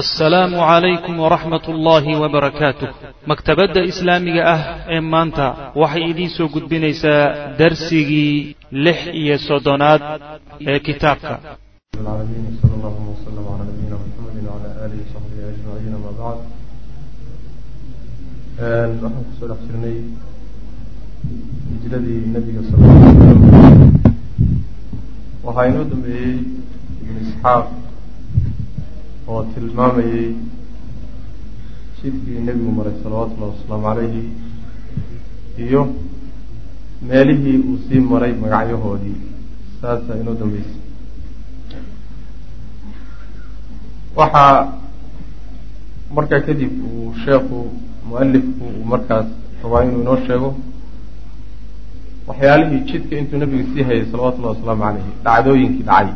assalaamu 0.00 0.56
calaykum 0.70 1.14
waraxmat 1.24 1.64
ullaahi 1.72 2.12
wabarakaatu 2.22 2.86
maktabadda 3.30 3.80
islaamiga 3.92 4.42
ah 4.54 4.60
ee 4.94 5.00
maanta 5.14 5.46
waxay 5.82 6.04
idiin 6.12 6.30
soo 6.36 6.48
gudbinaysaa 6.54 7.22
darsigii 7.60 8.34
lix 8.86 8.98
iyo 9.20 9.36
soddonaad 9.48 10.00
ee 10.70 10.78
kitaabka. 10.86 11.34
Waxaan 17.84 19.12
ku 19.26 19.32
soo 19.38 19.46
dhex 19.50 19.60
jirnay 19.68 19.96
hijradii 21.70 22.20
nebiga 22.34 22.62
sal 22.68 22.80
waxaa 25.44 25.66
inoo 25.70 25.84
dambeeyey 25.92 26.34
ibn 27.02 27.16
isxaaq 27.24 27.64
oo 29.28 29.42
tilmaamayey 29.54 30.28
jidkii 32.02 32.40
nebigu 32.46 32.72
maray 32.78 32.94
salawatullahi 33.02 33.52
wasalaamu 33.52 33.84
calayhi 33.88 34.24
iyo 35.66 35.82
meelihii 37.08 37.58
uu 37.68 37.78
sii 37.88 38.00
maray 38.10 38.32
magacyahoodii. 38.42 39.16
Saasaa 39.80 40.16
inoo 40.20 40.34
dambeysay. 40.40 40.80
Waxaa 44.16 44.72
markaa 46.14 46.40
kadib 46.46 46.72
uu 46.84 47.14
sheekhu 47.24 47.58
mualifku 48.08 48.64
uu 48.76 48.84
markaas 48.92 49.26
rabaa 49.62 49.82
inuu 49.86 50.00
inoo 50.04 50.16
sheego 50.26 50.50
waxyaalihii 52.28 52.80
jidka 52.90 53.14
intuu 53.20 53.38
nebiga 53.42 53.64
sii 53.74 53.82
hayay 53.88 54.04
salawatullahi 54.12 54.54
wasalaamu 54.56 54.82
calayhi 54.84 55.12
dhacdooyinkii 55.24 55.82
dhacay. 55.90 56.08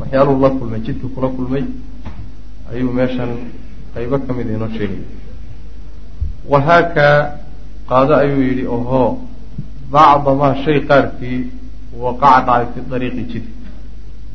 Waxyaaluhu 0.00 0.40
la 0.44 0.50
kulmay 0.50 0.80
jidka 0.86 1.06
kula 1.14 1.28
kulmay 1.36 1.64
ayuu 2.72 2.92
meeshan 2.92 3.30
qaybo 3.94 4.16
ka 4.26 4.32
mida 4.36 4.50
inoo 4.56 4.70
sheegay. 4.76 5.02
Wahaakaa 6.52 7.16
qaado 7.88 8.12
ayuu 8.22 8.42
yidhi 8.48 8.64
ohoo 8.76 9.08
bacda 9.92 10.34
maa 10.40 10.54
shay 10.64 10.78
qaarkii 10.88 11.38
waqaca 12.02 12.44
dhacay 12.46 12.66
fi 12.74 12.80
dariiqi 12.90 13.22
jidka 13.32 13.52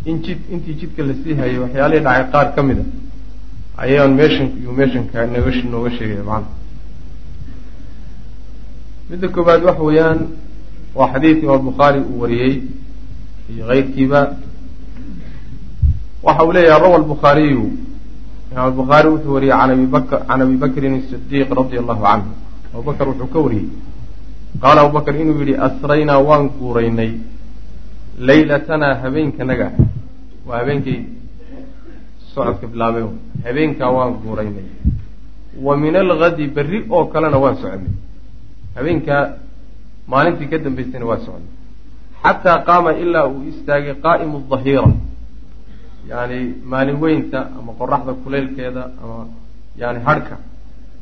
in 0.06 0.22
jid 0.26 0.40
intii 0.54 0.76
jidka 0.82 1.02
la 1.04 1.14
sii 1.24 1.34
hayay 1.40 1.58
waxyaalihii 1.64 2.04
dhacay 2.04 2.26
qaar 2.34 2.48
ka 2.56 2.62
mid 2.64 2.80
a 2.80 2.86
ayaan 3.84 4.12
meeshan 4.20 4.48
iyuu 4.60 4.74
meeshanka 4.80 5.26
nooga 5.34 5.52
nooga 5.74 5.90
sheegaya 5.98 6.24
macana 6.30 6.48
midda 9.10 9.28
koowaad 9.36 9.64
waxa 9.64 9.84
weeyaan 9.88 10.20
waa 10.98 11.08
xadiid 11.14 11.38
imaam 11.44 11.62
bukhaari 11.70 12.00
uu 12.10 12.20
wariyey 12.22 12.54
iyo 13.52 13.64
keyrkiiba 13.70 14.22
waxa 16.24 16.44
uu 16.46 16.54
leeyahay 16.58 16.82
rawa 16.84 16.96
albukhaariyu 17.02 17.64
imaam 18.54 18.66
albukhaari 18.70 19.10
wuxuu 19.10 19.34
wariyey 19.34 19.56
can 20.28 20.42
abi 20.42 20.56
bakrin 20.64 21.02
sidiiq 21.10 21.50
radia 21.50 21.80
allahu 21.82 22.04
canhu. 22.06 22.32
Abubakr 22.74 23.08
wuxuu 23.10 23.28
ka 23.34 23.40
wariyey. 23.46 23.68
Qaala 24.62 24.82
abubakr 24.86 25.16
inuu 25.22 25.42
yihi 25.42 25.56
asraynaa 25.68 26.20
waan 26.28 26.50
guuraynay. 26.60 27.12
Laylatanaa 28.28 28.96
habeenkanaga 29.04 29.68
waa 30.48 30.58
habeenkay 30.62 31.00
socodka 32.34 32.68
bilaabeen 32.68 33.10
habeenkaa 33.46 33.90
waan 33.98 34.14
guuraynay. 34.24 34.66
Wa 35.66 35.78
min 35.78 35.96
algadi 35.96 36.48
berri 36.48 36.86
oo 36.90 37.06
kalena 37.14 37.38
waan 37.44 37.56
soconay 37.62 37.90
habeenkaa 38.76 39.24
maalintii 40.08 40.48
ka 40.52 40.58
dambaysayna 40.66 41.06
waan 41.10 41.22
soconay 41.26 41.50
xataa 42.24 42.58
qaama 42.68 42.92
ilaa 43.04 43.26
uu 43.28 43.42
istaagay 43.52 43.96
qaa'imu 44.06 44.38
dahiira 44.52 44.86
yani 46.12 46.40
maalin 46.72 46.98
weynta 47.04 47.40
ama 47.60 47.72
qoraxda 47.80 48.14
kuleylkeeda 48.24 48.84
ama 49.04 49.18
yani 49.82 50.00
hadhka 50.08 50.36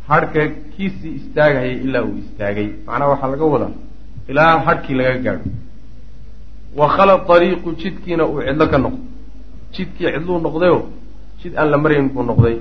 hadhka 0.08 0.42
kiisii 0.74 1.14
istaagayay 1.20 1.74
ilaa 1.86 2.04
uu 2.10 2.18
istaagay. 2.24 2.68
Macnaha 2.88 3.10
waxaa 3.12 3.32
laga 3.34 3.46
wadaa 3.54 3.74
ilaa 4.32 4.60
hadhkii 4.68 4.96
laga 5.00 5.18
gaadho. 5.26 5.50
Wa 6.80 6.88
khala 6.96 7.14
ariiqu 7.36 7.70
jidkiina 7.82 8.24
uu 8.32 8.42
cidlo 8.48 8.66
ka 8.72 8.78
noqdo. 8.78 9.00
Jidkii 9.74 10.12
cidluu 10.14 10.40
noqdayo 10.46 10.80
jid 11.42 11.54
aan 11.60 11.70
la 11.72 11.78
marayn 11.78 12.10
buu 12.14 12.24
noqday. 12.24 12.58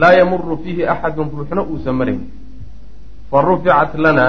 Laa 0.00 0.12
yamuru 0.18 0.56
fiihi 0.62 0.82
axadun 0.92 1.28
ruuxna 1.36 1.62
uusan 1.62 1.94
marayn. 2.00 2.20
Fa 3.30 3.42
ruficat 3.42 3.94
lana 4.04 4.24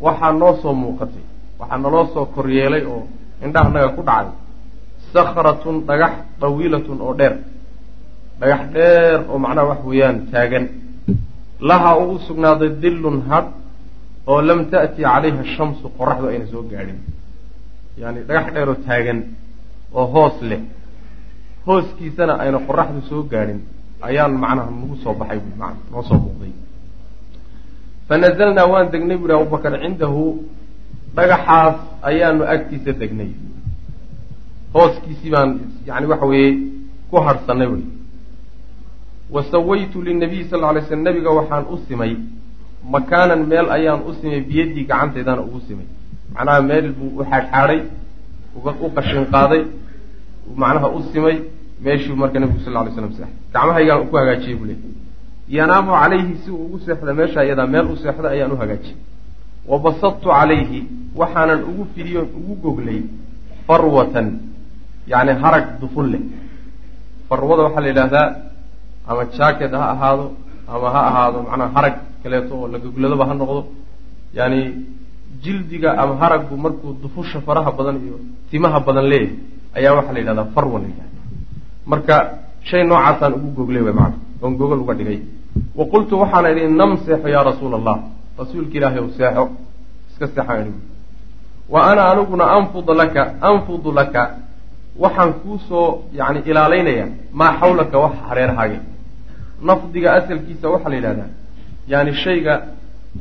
waxaa 0.00 0.32
noo 0.32 0.52
soo 0.62 0.74
muuqatay. 0.82 1.24
Waxaa 1.58 1.78
naloo 1.78 2.06
soo 2.14 2.26
koryeelay 2.34 2.84
oo 2.92 3.02
indhahanaga 3.44 3.88
ku 3.96 4.02
dhacay 4.02 4.39
sakratun 5.12 5.76
dhagax 5.88 6.14
dawiilatun 6.40 6.98
oo 7.00 7.14
dheer. 7.18 7.34
Dhagax 8.40 8.62
dheer 8.74 9.18
oo 9.30 9.38
macnaha 9.38 9.66
wax 9.70 9.80
weeyaan 9.88 10.18
taagan. 10.32 10.64
Laha 11.60 11.90
uu 11.98 12.14
u 12.14 12.18
sugnaaday 12.26 12.70
dillun 12.82 13.18
hadh 13.28 13.48
oo 14.26 14.40
lam 14.48 14.60
ta'ti 14.72 15.02
calayha 15.02 15.44
shamsu 15.56 15.86
qoraxdu 15.98 16.26
ayna 16.32 16.46
soo 16.52 16.62
gaadhin. 16.72 16.98
Yani 18.00 18.20
dhagax 18.28 18.46
dheer 18.54 18.68
oo 18.68 18.78
taagan 18.86 19.18
oo 19.92 20.06
hoos 20.14 20.36
leh. 20.50 20.62
Hooskiisana 21.66 22.34
ayna 22.42 22.58
qoraxdu 22.68 23.00
soo 23.10 23.22
gaadhin. 23.32 23.60
Ayaan 24.00 24.32
macnaha 24.42 24.70
nagu 24.70 24.96
soo 25.02 25.14
baxay 25.20 25.38
bu 25.44 25.50
man 25.60 25.74
noo 25.92 26.02
soo 26.08 26.18
muuqday. 26.24 26.52
Fa 28.08 28.14
nazalnaa 28.18 28.66
waan 28.72 28.90
degnay 28.92 29.16
bu 29.20 29.26
hi 29.28 29.34
abubakar 29.36 29.72
cindahu 29.82 30.22
dhagaxaas 31.16 31.76
ayaanu 32.08 32.42
agtiisa 32.54 32.92
degnay 33.00 33.30
hooskiisii 34.74 35.30
baan 35.30 35.50
yani 35.86 36.06
waxa 36.06 36.26
weeye 36.26 36.50
ku 37.10 37.16
harhsanay 37.26 37.68
wey 37.72 37.84
wa 39.34 39.44
sawaytu 39.52 40.02
linabiyi 40.02 40.44
sal 40.50 40.60
lla 40.60 40.72
lay 40.72 40.82
slam 40.88 41.02
nabiga 41.02 41.30
waxaan 41.38 41.64
u 41.72 41.78
simay 41.88 42.16
makaanan 42.84 43.46
meel 43.46 43.70
ayaan 43.70 44.00
u 44.08 44.14
simay 44.20 44.40
biyaddii 44.40 44.84
gacanteedana 44.90 45.42
ugu 45.42 45.60
simay. 45.68 45.86
Macnaha 46.34 46.62
meel 46.62 46.92
buu 46.92 47.20
u 47.20 47.24
xaadxaadhay 47.30 47.80
u 48.56 48.90
qashin 48.96 49.24
qaaday 49.32 49.62
macnaha 50.56 50.88
u 50.88 51.02
simay 51.12 51.36
meeshuu 51.84 52.16
marka 52.16 52.40
nabigu 52.40 52.60
sal 52.64 52.72
lay 52.74 52.92
slam 52.94 53.12
seexay. 53.12 53.34
Gacmahaygaan 53.54 54.06
ku 54.08 54.16
hagaajiyey 54.16 54.56
buu 54.58 54.66
leey 54.70 54.78
yanaamu 55.48 55.92
calayhi 55.92 56.34
si 56.44 56.50
uu 56.50 56.64
ugu 56.66 56.78
seexda 56.86 57.14
meesha 57.14 57.44
iyadaa 57.44 57.66
meel 57.66 57.86
u 57.92 57.96
seexda 57.96 58.28
ayaan 58.34 58.52
u 58.52 58.56
hagaajiyey. 58.56 58.96
Wa 59.70 59.78
basadtu 59.78 60.28
calayhi 60.28 60.86
waxaanan 61.20 61.60
ugu 61.70 61.86
fidiyon 61.94 62.26
ugu 62.38 62.54
goglay 62.62 63.02
farwatan 63.66 64.26
yacni 65.12 65.32
harag 65.42 65.64
dufun 65.80 66.06
leh 66.12 66.22
farwada 67.28 67.62
waxaa 67.66 67.82
la 67.84 67.88
yidhahdaa 67.92 68.28
ama 69.10 69.22
jacket 69.36 69.72
ha 69.80 69.86
ahaado 69.94 70.24
ama 70.74 70.88
ha 70.94 71.00
ahaado 71.10 71.38
macnaha 71.48 71.70
harag 71.76 71.94
kaleeto 72.22 72.52
oo 72.60 72.66
la 72.72 72.78
gogladoba 72.84 73.24
ha 73.28 73.34
noqdo. 73.40 73.60
Yani 74.38 74.60
jildiga 75.42 75.90
ama 76.02 76.14
haraggu 76.22 76.54
markuu 76.64 76.90
dufusha 77.02 77.38
faraha 77.46 77.70
badan 77.78 77.96
iyo 78.06 78.16
timaha 78.50 78.78
badan 78.86 79.06
leeyahay 79.12 79.36
ayaa 79.78 79.92
waxaa 79.98 80.12
la 80.16 80.20
yidhahdaa 80.22 80.46
farwa 80.54 80.78
la 80.82 80.86
yidhahda 80.90 81.18
marka 81.90 82.14
shay 82.68 82.82
noocaasaan 82.90 83.32
ugu 83.38 83.48
goglay 83.58 83.82
wy 83.86 83.92
maana 84.00 84.16
oon 84.42 84.52
gogol 84.60 84.80
uga 84.84 84.94
dhigay. 84.98 85.18
Wa 85.78 85.84
qultu 85.92 86.14
waxaana 86.22 86.48
idhi 86.52 86.62
nam 86.80 86.90
seexo 87.04 87.28
yaa 87.34 87.44
rasuula 87.50 87.76
allah 87.80 87.96
rasuulka 88.40 88.74
ilaahay 88.78 89.00
ow 89.04 89.10
seexo. 89.18 89.44
Iska 90.10 90.26
seexaan 90.34 90.60
idhi 90.70 90.80
wa 91.72 91.80
ana 91.90 92.02
aniguna 92.12 92.44
anfudu 92.56 92.92
laka 93.00 93.22
anfudu 93.50 93.90
laka 93.98 94.22
waxaan 95.02 95.32
kuusoo 95.42 96.02
yani 96.12 96.38
ilaalaynayaa. 96.50 97.08
Maa 97.32 97.52
xawlaka 97.60 97.98
wax 98.04 98.12
hareerhaage 98.28 98.78
nafdiga 99.68 100.08
asalkiisa 100.18 100.66
waxaa 100.74 100.90
la 100.90 100.96
yidhahdaa 100.96 101.28
yani 101.92 102.12
shayga 102.24 102.54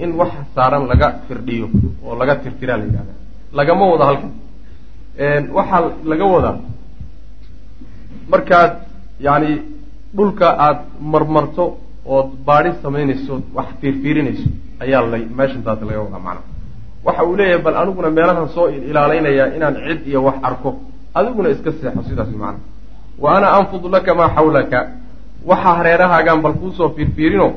in 0.04 0.12
waxa 0.20 0.42
saaran 0.56 0.84
laga 0.92 1.08
firdhiyo 1.28 1.68
oo 2.06 2.16
laga 2.20 2.36
tirtiraa 2.44 2.78
la 2.78 2.84
yidhahda 2.88 3.14
lagama 3.58 3.84
wado 3.92 4.04
halkan. 4.10 4.32
Waxaa 5.58 5.82
laga 6.12 6.26
wadaa 6.34 6.56
markaad 8.32 8.72
yani 9.28 9.52
dhulka 10.16 10.48
aada 10.66 10.82
marmarto 11.14 11.66
ood 12.16 12.30
baadi 12.48 12.70
samaynayso 12.84 13.34
wax 13.58 13.66
fiirfiirinayso 13.82 14.48
ayaa 14.84 15.02
la 15.12 15.18
meeshan 15.40 15.62
taas 15.66 15.80
laga 15.90 16.02
wadaa 16.06 16.20
macnaha 16.28 16.48
waxa 17.06 17.24
uu 17.30 17.36
leeyahay 17.40 17.62
bal 17.66 17.76
aniguna 17.82 18.10
meelahan 18.18 18.48
soo 18.56 18.68
ilaalaynayaa 18.90 19.48
inaan 19.58 19.76
cid 19.88 20.00
iyo 20.10 20.20
wax 20.28 20.36
arko 20.50 20.70
adiguna 21.14 21.50
iska 21.50 21.72
seexo 21.72 22.02
sidaas 22.10 22.30
macnaha 22.30 22.60
wa 23.20 23.38
ana 23.38 23.48
anfudu 23.58 23.90
laka 23.90 24.16
maa 24.16 24.30
xawlaka 24.36 24.80
waxa 25.46 25.70
hareerahaagaan 25.78 26.42
bal 26.42 26.54
kuusoo 26.54 26.90
fiirfiirino 26.96 27.48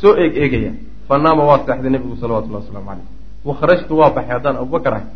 soo 0.00 0.14
eeg 0.16 0.36
eegaya. 0.36 0.72
Fanaama 1.08 1.44
waa 1.44 1.60
seexday 1.66 1.90
nebigu 1.90 2.16
salawatullahi 2.16 2.64
waslamu 2.64 2.86
caleyh 2.86 3.06
wa 3.44 3.54
kharajtu 3.60 3.92
waa 3.98 4.10
baxay 4.10 4.32
haddaan 4.32 4.56
abubakar 4.56 4.94
ahay. 4.94 5.06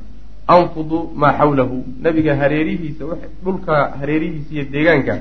Anfudu 0.47 0.99
maa 1.15 1.33
xawlahu 1.39 1.77
nebiga 2.05 2.37
hareerihiisa 2.37 3.05
dhulka 3.45 3.75
hareerihiisa 4.01 4.51
iyo 4.55 4.65
deegaanka 4.73 5.15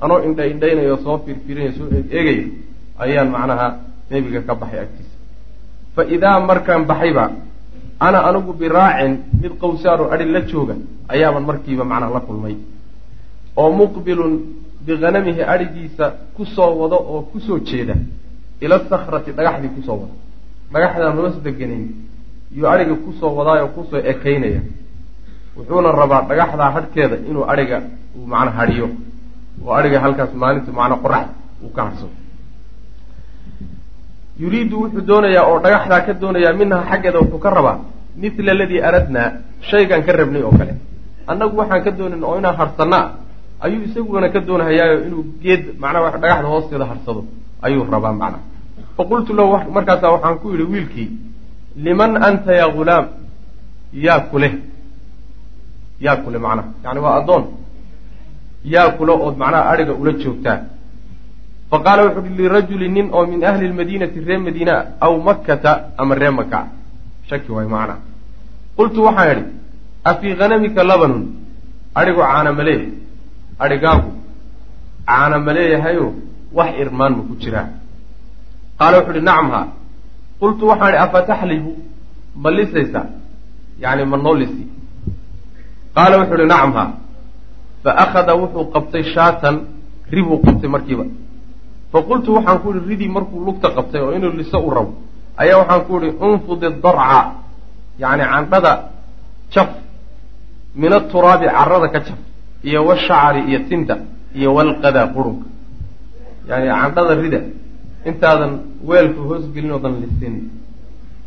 anoo 0.00 0.18
indha 0.26 0.46
indhaynayo 0.46 0.96
soo 1.04 1.18
fiirfiirinayo 1.24 1.72
soo 1.78 1.88
eeg 1.96 2.06
eegaya 2.18 2.44
ayaan 2.98 3.28
macnaha 3.34 3.66
nebiga 4.10 4.40
ka 4.48 4.54
baxay 4.54 4.80
agtiisa. 4.84 5.16
Fa 5.94 6.02
idaa 6.04 6.40
markaan 6.40 6.84
baxayba 6.90 7.24
ana 8.06 8.18
anigu 8.28 8.52
biraacin 8.60 9.12
mid 9.42 9.52
qawsaaro 9.62 10.04
adhi 10.14 10.24
la 10.34 10.40
jooga 10.50 10.74
ayaaban 11.12 11.44
markiiba 11.50 11.84
macnaha 11.84 12.14
la 12.16 12.20
kulmay. 12.28 12.56
Oo 13.60 13.70
muqbilun 13.80 14.32
bihanamihi 14.86 15.42
adhigiisa 15.54 16.04
ku 16.36 16.42
soo 16.54 16.72
wado 16.80 16.98
oo 17.12 17.20
ku 17.30 17.38
soo 17.46 17.58
jeeda. 17.68 17.94
Ila 18.64 18.76
sakrati 18.90 19.30
dhagaxdii 19.38 19.72
ku 19.76 19.80
soo 19.86 19.96
wada 20.02 20.14
dhagaxdaan 20.72 21.16
hoos 21.18 21.36
deganayn 21.46 21.84
iyuu 22.54 22.68
adhiga 22.74 22.94
ku 23.04 23.10
soo 23.20 23.32
wadaayoo 23.38 23.68
ku 23.76 23.80
soo 23.90 24.00
ekaynaya. 24.12 24.62
Wuxuuna 25.56 25.90
rabaa 26.00 26.22
dhagaxdaa 26.30 26.70
hadhkeeda 26.76 27.16
inuu 27.28 27.44
adhiga 27.52 27.78
uu 28.16 28.26
macna 28.32 28.50
hadhiyo. 28.58 28.86
Oo 29.64 29.72
adhiga 29.78 29.98
halkaas 30.04 30.32
maalintu 30.42 30.70
macna 30.78 30.96
qorax 31.04 31.26
uu 31.64 31.72
ka 31.76 31.82
hadhsado 31.86 32.21
yuriidu 34.40 34.76
wuxuu 34.82 35.06
doonayaa 35.10 35.44
oo 35.50 35.58
dhagaxdaa 35.64 36.00
ka 36.06 36.12
doonayaa 36.22 36.52
minhaa 36.60 36.84
xaggeeda 36.90 37.18
wuxuu 37.22 37.38
ka 37.44 37.50
rabaa 37.56 37.76
mithla 38.22 38.52
aladii 38.56 38.80
aradnaa 38.88 39.28
shaygaan 39.70 40.02
ka 40.06 40.12
rabnay 40.12 40.42
oo 40.48 40.54
kale. 40.58 40.74
Annagu 41.30 41.56
waxaan 41.60 41.82
ka 41.86 41.90
doonayn 41.98 42.24
oo 42.28 42.34
inaan 42.40 42.56
harhsanaa 42.60 43.04
ayuu 43.64 43.82
isaguna 43.88 44.28
ka 44.34 44.40
doonahayaayo 44.48 44.96
inuu 45.06 45.24
geed 45.42 45.62
macnaha 45.82 46.18
dhagaxda 46.22 46.48
hoosteeda 46.52 46.84
harsado 46.90 47.20
ayuu 47.66 47.84
rabaa 47.94 48.12
macnaha 48.22 48.42
faqultu 48.96 49.30
lahu 49.38 49.50
markaasaa 49.76 50.10
waxaan 50.14 50.36
ku 50.42 50.46
yidhi 50.52 50.66
wiilkii 50.72 51.08
liman 51.84 52.12
anta 52.28 52.52
yaa 52.60 52.70
ghulaam 52.76 53.04
yaa 54.06 54.20
kule. 54.30 54.48
Yaa 56.04 56.16
kule 56.24 56.38
macnaha 56.38 56.68
yani 56.84 57.00
waa 57.04 57.14
addoon. 57.20 57.44
Yaa 58.74 58.88
kule 58.98 59.12
ood 59.26 59.36
macnaha 59.42 59.62
adhiga 59.72 59.92
ula 60.02 60.12
joogtaa 60.22 60.58
fa 61.72 61.78
qaala 61.84 62.00
wuxu 62.06 62.20
uhi 62.20 62.36
lirajuli 62.36 62.88
nin 62.96 63.06
oo 63.16 63.24
min 63.32 63.40
ahli 63.50 63.68
lmadiinati 63.72 64.20
ree 64.28 64.38
madiina 64.46 64.74
aw 65.00 65.12
makkata 65.28 65.72
ama 66.00 66.14
ree 66.14 66.32
maka 66.38 66.60
shaki 67.28 67.48
waay 67.56 67.68
macnaha 67.74 68.00
qultu 68.76 68.98
waxaan 69.06 69.30
idhi 69.32 69.44
afii 70.10 70.34
hanamika 70.40 70.84
labanun 70.90 71.24
adhigu 72.00 72.20
caana 72.30 72.52
malee 72.58 72.82
adhigaagu 73.64 74.10
caana 75.08 75.38
ma 75.46 75.52
leeyahayo 75.58 76.06
wax 76.58 76.70
irmaan 76.82 77.12
ma 77.16 77.22
ku 77.28 77.34
jiraa 77.42 77.68
qaala 78.78 78.98
wuxu 79.00 79.12
uhi 79.16 79.24
nacam 79.30 79.48
haa 79.54 79.66
qultu 80.40 80.62
waxaan 80.70 80.92
idhi 80.92 81.02
afa 81.06 81.22
taxlibu 81.30 81.72
ma 82.42 82.50
lisaysaa 82.58 83.06
yani 83.82 84.04
ma 84.12 84.16
noo 84.26 84.36
lisi 84.42 84.64
qaala 85.96 86.14
wuxuu 86.20 86.38
uhi 86.40 86.48
nacam 86.52 86.72
haa 86.78 86.90
fa 87.82 87.90
akhada 88.04 88.32
wuxuu 88.42 88.64
qabtay 88.76 89.04
shaatan 89.16 89.56
ribuu 90.14 90.38
qabtay 90.46 90.70
markiiba 90.76 91.04
fa 91.92 91.98
waxaan 92.08 92.58
ku 92.62 92.68
ihi 92.72 92.80
ridii 92.88 93.08
markuu 93.08 93.44
lugta 93.44 93.68
qabtay 93.76 94.00
oo 94.00 94.12
inuu 94.16 94.32
liso 94.40 94.58
u 94.58 94.70
rabo 94.70 94.92
ayaa 95.36 95.58
waxaan 95.62 95.82
ku 95.86 95.92
ihi 96.00 96.16
unfudi 96.20 96.68
darca 96.82 97.20
yani 97.98 98.24
candhada 98.32 98.72
jaf 99.52 99.68
min 100.74 100.92
aturaabi 100.92 101.46
carada 101.46 101.88
ka 101.88 102.00
jaf 102.06 102.18
iyo 102.64 102.80
washacari 102.88 103.40
iyo 103.50 103.60
tinta 103.68 103.94
iyo 104.34 104.54
walqada 104.54 105.06
qurunka 105.14 105.46
yani 106.48 106.66
candhada 106.80 107.14
rida 107.22 107.40
intaadan 108.08 108.52
weelka 108.88 109.20
hoosgelin 109.20 109.72
oodan 109.72 109.94
lisin 110.02 110.34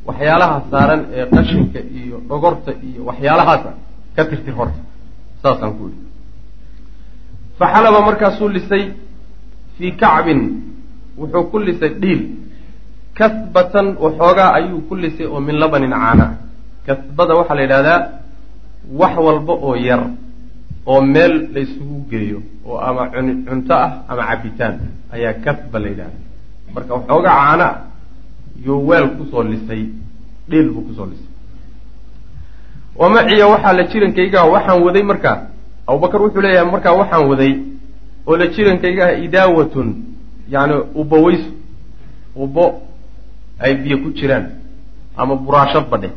waxyaalaha 0.07 0.57
saaran 0.71 1.01
ee 1.13 1.25
qashinka 1.35 1.79
iyo 1.99 2.17
dhogorta 2.29 2.71
iyo 2.87 3.05
waxyaalahaasa 3.09 3.71
ka 4.15 4.23
tirtir 4.29 4.53
horta 4.59 4.81
saasaan 5.43 5.73
ku 5.77 5.83
ihi 5.89 5.99
faxalaba 7.59 7.99
markaasuu 8.07 8.49
lisay 8.49 9.04
fii 9.77 9.91
kacbin 10.01 10.41
wuxuu 11.17 11.43
ku 11.51 11.57
lisay 11.59 11.89
dhiil. 12.01 12.21
Kasbatan 13.17 13.95
waxoogaa 14.03 14.53
ayuu 14.57 14.81
ku 14.87 14.95
lisay 14.95 15.25
oo 15.27 15.39
min 15.39 15.55
labanin 15.61 15.91
caana. 15.91 16.27
Kasbada 16.85 17.33
waxaa 17.39 17.55
la 17.55 17.61
yidhahdaa 17.61 17.99
wax 18.99 19.13
walba 19.17 19.53
oo 19.53 19.75
yar 19.75 20.01
oo 20.85 21.01
meel 21.01 21.33
la 21.53 21.59
isugu 21.65 21.97
geeyo 22.09 22.39
oo 22.67 22.77
ama 22.87 23.03
cunto 23.47 23.73
ah 23.73 23.91
ama 24.09 24.23
cabitaan 24.29 24.75
ayaa 25.15 25.33
kasba 25.45 25.77
la 25.79 25.87
yidhahda 25.89 26.17
marka 26.75 26.91
waxoogaa 26.93 27.35
caana 27.39 27.67
yuu 28.65 28.87
weel 28.87 29.07
ku 29.17 29.23
soo 29.31 29.43
lisay 29.43 29.83
dhiil 30.49 30.69
buu 30.73 30.81
ku 30.87 30.93
soo 30.97 31.07
lisay. 31.11 31.29
Wamaciya 32.95 33.47
waxaa 33.47 33.73
la 33.77 33.83
jirankaygaah 33.91 34.45
waxaan 34.53 34.83
waday 34.85 35.03
markaa. 35.03 35.37
Abubakar 35.87 36.21
wuxuu 36.21 36.41
leeyahay 36.41 36.71
markaa 36.71 36.93
waxaan 36.99 37.27
waday 37.31 37.51
oo 38.27 38.37
la 38.37 38.47
jirankaygaah 38.47 39.23
idaawatun 39.25 39.87
yani 40.49 40.73
ubaweyso 40.95 41.49
ubo 42.35 42.81
ay 43.59 43.73
biyo 43.75 43.97
ku 44.03 44.09
jiraan 44.11 44.45
ama 45.17 45.35
buraasho 45.35 45.81
badhe. 45.91 46.09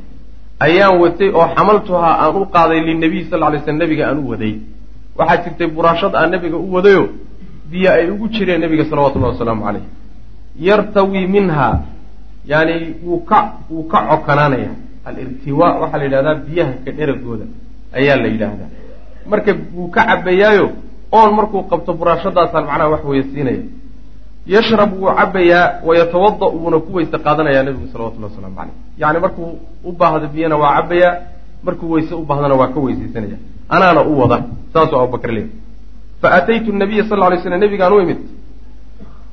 Ayaan 0.60 0.98
watay 1.00 1.30
oo 1.30 1.46
xamaltuhaa 1.54 2.14
aan 2.24 2.36
u 2.36 2.46
qaaday 2.54 2.80
linabiy 2.88 3.24
sal 3.30 3.40
ly 3.52 3.58
slam 3.64 3.78
nabiga 3.78 4.08
aan 4.10 4.18
u 4.18 4.28
waday. 4.30 4.54
Waxaa 5.18 5.42
jirtay 5.44 5.66
buraashad 5.66 6.14
aan 6.14 6.30
nabiga 6.30 6.56
u 6.56 6.72
wadayo 6.74 7.08
biyo 7.70 7.92
ay 7.92 8.10
ugu 8.10 8.28
jireen 8.28 8.60
nabiga 8.60 8.84
salawatullahi 8.90 9.32
wasalaamu 9.32 9.62
caleyh 9.64 9.84
yartawi 10.58 11.26
minha 11.26 11.82
yani 12.46 12.94
wuu 13.04 13.20
ka 13.28 13.38
wuu 13.70 13.84
ka 13.84 13.98
cokanaanaya. 14.10 14.70
Alirtiwa 15.04 15.66
waxaa 15.80 15.98
la 15.98 16.04
yidhahdaa 16.04 16.34
biyaha 16.34 16.72
ka 16.84 16.90
dheragooda 16.92 17.44
ayaa 17.92 18.16
la 18.16 18.28
yidhaahdaa. 18.28 18.70
Marka 19.30 19.54
wuu 19.76 19.88
ka 19.94 20.00
cabayaayo 20.08 20.72
oon 21.12 21.30
markuu 21.38 21.62
qabto 21.70 21.92
buraashadaasaan 22.00 22.64
macnaha 22.70 22.90
wax 22.94 23.02
weeye 23.04 23.24
siinaya 23.32 23.62
yashrab 24.54 24.92
wuu 25.00 25.12
cabayaa 25.18 25.64
wayatawada 25.86 26.46
wuuna 26.46 26.78
ku 26.86 26.90
weyse 26.96 27.18
qaadanayaa 27.26 27.62
nabigu 27.68 27.86
salawatullahi 27.92 28.32
waslamu 28.32 28.56
caleyh 28.56 28.74
yani 29.02 29.18
markuu 29.24 29.48
u 29.84 29.92
baahdo 29.92 30.26
biyana 30.34 30.56
waa 30.62 30.72
cabayaa 30.82 31.12
markuu 31.66 31.90
weyse 31.94 32.14
u 32.14 32.24
baahdana 32.24 32.54
waa 32.60 32.68
ka 32.74 32.80
weyseysanaya 32.80 33.38
anaana 33.68 34.00
u 34.10 34.20
wada 34.20 34.38
saasuu 34.72 34.98
abubakr 35.00 35.30
leey 35.36 35.46
fa 36.20 36.28
ataytu 36.38 36.72
nabiya 36.72 37.04
sal 37.08 37.20
ly 37.32 37.38
slam 37.42 37.60
nabigaan 37.60 37.92
u 37.92 38.00
imid. 38.00 38.20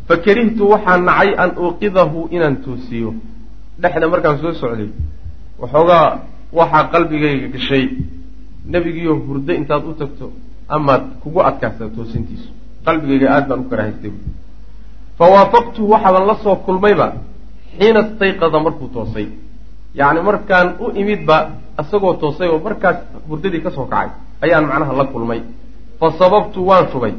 Fakarihtu 0.08 0.70
waxaan 0.70 1.02
nacay 1.06 1.34
an 1.44 1.52
uuqidahu 1.58 2.30
inaan 2.30 2.56
toosiyo. 2.66 3.14
Dhexda 3.82 4.08
markaan 4.08 4.38
soo 4.42 4.54
socday 4.54 4.90
waxoogaa 5.62 6.20
waxaa 6.54 6.84
qalbigayga 6.94 7.48
gashay. 7.56 7.86
Nebigiiyo 8.74 9.14
hurdo 9.26 9.54
intaad 9.54 9.84
u 9.90 9.94
tagto 10.02 10.32
amaad 10.68 11.04
kugu 11.24 11.40
adkaasta 11.50 11.90
toosintiisu. 11.96 12.50
Qalbigayga 12.86 13.28
aad 13.36 13.48
baan 13.50 13.60
u 13.60 13.70
karahaystay 13.72 14.12
fa 15.18 15.26
waafaqtuhu 15.34 15.90
waxaaban 15.94 16.28
la 16.28 16.36
soo 16.44 16.56
kulmayba 16.66 17.08
xiina 17.78 18.00
istayqada 18.08 18.60
markuu 18.66 18.88
toosay. 18.96 19.28
Yacni 20.00 20.22
markaan 20.22 20.68
u 20.84 20.86
imidba 21.02 21.38
isagoo 21.82 22.14
toosay 22.22 22.50
oo 22.50 22.60
markaas 22.68 22.98
hurdadii 23.30 23.62
ka 23.66 23.72
soo 23.72 23.86
kacay 23.86 24.10
ayaan 24.44 24.66
macnaha 24.70 24.94
la 25.00 25.06
kulmay. 25.14 25.42
Fa 26.00 26.12
sababtu 26.20 26.60
waan 26.70 26.86
shubay. 26.92 27.14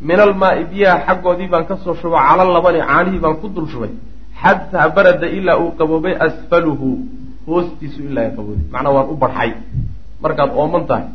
Min 0.00 0.18
almaai 0.20 0.64
biyaha 0.70 1.04
xaggoodii 1.06 1.48
baan 1.52 1.64
ka 1.66 1.76
soo 1.84 1.94
shubo 2.00 2.16
cala 2.16 2.44
labani 2.44 2.80
caanihii 2.88 3.20
baan 3.24 3.36
ku 3.40 3.48
dul 3.54 3.68
shubay. 3.72 3.92
Xataa 4.42 4.88
barada 4.96 5.26
ilaa 5.38 5.58
uu 5.62 5.70
qaboobay 5.78 6.14
asfaluhu 6.26 6.88
hoostiisu 7.46 8.00
ilaa 8.08 8.24
ay 8.26 8.30
qabooday. 8.36 8.66
Macnaa 8.72 8.92
waan 8.96 9.06
u 9.12 9.16
barxay. 9.22 9.50
Markaad 10.22 10.50
ooman 10.60 10.84
tahay 10.88 11.06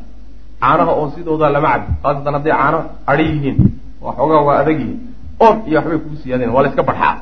caanaha 0.62 0.92
oo 1.00 1.08
sidoodaa 1.16 1.52
lama 1.56 1.70
cabi 1.74 1.88
khaasatan 2.04 2.34
hadday 2.38 2.54
caano 2.60 2.80
adhi 3.12 3.24
yihiin 3.32 3.58
waxoogaa 4.06 4.42
waa 4.48 4.58
adag 4.62 4.80
yihiin 4.82 5.00
oon 5.46 5.56
iyo 5.70 5.78
waxbay 5.80 5.98
kugu 6.04 6.16
siyaadeen 6.24 6.52
waa 6.56 6.64
la 6.64 6.70
iska 6.72 6.84
barxaa. 6.90 7.14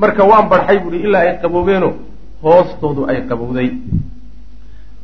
Marka 0.00 0.22
waan 0.30 0.46
barxay 0.52 0.78
buuhi 0.82 0.98
ilaa 1.06 1.22
ay 1.26 1.32
qaboobeeno 1.42 1.88
hoostoodu 2.44 3.02
ay 3.10 3.18
qabowday. 3.30 3.68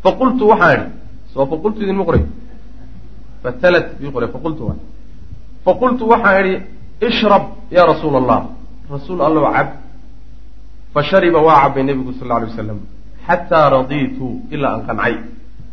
Faqultu 0.04 0.44
waxaan 0.52 0.80
idhi 0.80 0.86
soo 1.32 1.46
faqultu 1.52 1.78
idinma 1.84 2.04
qoray 2.08 2.22
fatalat 3.42 3.86
bii 4.00 4.10
qoray 4.14 4.28
faqultu 4.34 4.62
waa 4.68 4.76
faqultu 5.66 6.02
waxaan 6.12 6.36
idhi 6.42 6.54
ishrab 7.08 7.44
yaa 7.76 7.86
rasuula 7.92 8.18
allah 8.22 8.40
rasuul 8.94 9.20
allow 9.28 9.44
cab 9.56 9.68
fashariba 10.94 11.38
waa 11.46 11.58
cabay 11.62 11.82
nebigu 11.88 12.12
sal 12.18 12.26
lla 12.28 12.34
alay 12.38 12.48
wasalam 12.52 12.78
xataa 13.26 13.66
radiitu 13.76 14.26
ilaa 14.54 14.72
aan 14.74 14.82
qancay. 14.88 15.14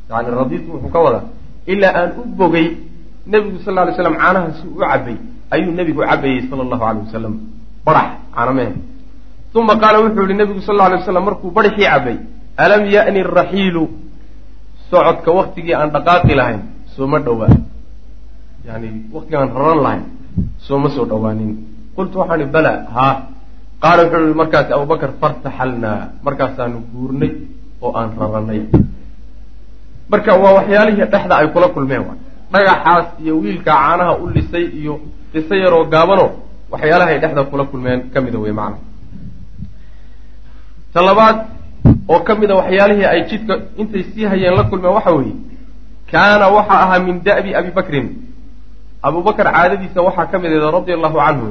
Yani 0.09 0.29
radiitu 0.41 0.67
wuxuu 0.73 0.91
ka 0.95 0.99
wadaa 1.05 1.23
ilaa 1.67 1.93
aan 1.99 2.09
u 2.19 2.23
bogay 2.39 2.67
nebigu 3.27 3.59
sal 3.65 3.73
lla 3.75 3.81
alay 3.85 3.95
slam 3.95 4.15
caanaha 4.21 4.47
u 4.65 4.79
cabay 4.81 5.17
ayuu 5.53 5.71
nebigu 5.79 6.01
cabayey 6.09 6.47
sala 6.49 6.61
allahu 6.65 6.83
alay 6.89 7.01
wasalam 7.07 7.33
barax 7.85 8.09
caanamehe 8.35 8.73
uma 9.55 9.75
qaala 9.81 9.97
wuxuu 10.03 10.25
yihi 10.27 10.37
nebigu 10.41 10.61
sal 10.67 10.75
lla 10.75 10.85
alay 10.89 10.97
waslam 11.01 11.23
markuu 11.29 11.51
barxii 11.57 11.85
cabay 11.91 12.17
alam 12.63 12.81
ya'ni 12.95 13.21
raxiilu 13.37 13.83
socodka 14.89 15.29
waktigii 15.39 15.75
aan 15.79 15.89
dhaqaaqi 15.95 16.33
lahayn 16.39 16.61
sooma 16.95 17.19
dhowaa 17.25 17.53
yani 18.67 18.89
waktiga 19.15 19.37
aan 19.41 19.51
raran 19.57 19.79
lahayn 19.85 20.03
sooma 20.67 20.89
soo 20.95 21.05
dhowaanin. 21.11 21.51
Qultu 21.95 22.15
waxaan 22.21 22.41
ihi 22.43 22.51
bala 22.55 22.71
haa 22.95 23.13
qaala 23.83 24.01
wuxuu 24.07 24.23
yihi 24.27 24.37
markaasi 24.41 24.71
abubakar 24.73 25.11
fartaxalnaa. 25.21 25.99
Markaasaanu 26.25 26.77
guurnay 26.93 27.31
oo 27.81 27.91
aan 27.99 28.09
raranay 28.19 28.61
marka 30.11 30.31
waa 30.43 30.53
waxyaalihii 30.57 31.05
dhexda 31.13 31.35
ay 31.41 31.47
kula 31.53 31.67
kulmeen 31.75 32.03
wa 32.09 32.13
dhagaxaas 32.53 33.05
iyo 33.23 33.33
wiilkaa 33.43 33.75
caanaha 33.83 34.13
u 34.23 34.29
lisay 34.35 34.65
iyo 34.79 34.93
qiso 35.33 35.55
yaroo 35.63 35.83
gaabano 35.93 36.25
waxyaalahay 36.71 37.17
dhexda 37.23 37.43
kula 37.51 37.63
kulmeen 37.71 37.99
ka 38.13 38.17
mida 38.21 38.39
wey 38.43 38.51
macna. 38.59 38.77
Ta 40.93 40.99
labaad 41.07 41.37
oo 42.13 42.19
ka 42.27 42.33
mida 42.35 42.53
waxyaalihii 42.59 43.05
ay 43.13 43.21
jidka 43.29 43.53
intay 43.81 44.03
sii 44.11 44.25
hayeen 44.31 44.55
la 44.59 44.63
kulmeen 44.69 44.93
waxa 44.97 45.11
weeye 45.17 45.35
kaana 46.11 46.45
waxa 46.57 46.75
ahaa 46.83 46.99
min 46.99 47.15
da'bi 47.25 47.55
abi 47.59 47.71
bakrin. 47.71 48.07
Abubakar 49.03 49.47
caadadiisa 49.53 49.99
waxaa 50.07 50.25
ka 50.31 50.37
mid 50.39 50.51
eeda 50.51 50.71
radia 50.75 50.95
allahu 50.97 51.17
canhu 51.25 51.47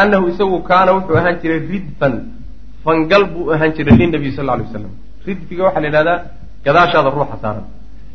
annahu 0.00 0.24
isagu 0.32 0.58
kaana 0.68 0.90
wuxuu 0.96 1.16
ahaan 1.20 1.36
jiray 1.42 1.60
ridfan 1.72 2.14
fangal 2.84 3.24
buu 3.32 3.50
ahaan 3.54 3.72
jiray 3.76 3.96
linabiy 4.00 4.32
sal 4.36 4.50
alay 4.50 4.64
waslam 4.68 4.92
ridfiga 5.26 5.62
waxaa 5.66 5.80
la 5.80 5.88
yidhahdaa 5.88 6.18
gadaashaada 6.64 7.10
ruuxa 7.16 7.36
saaran 7.42 7.64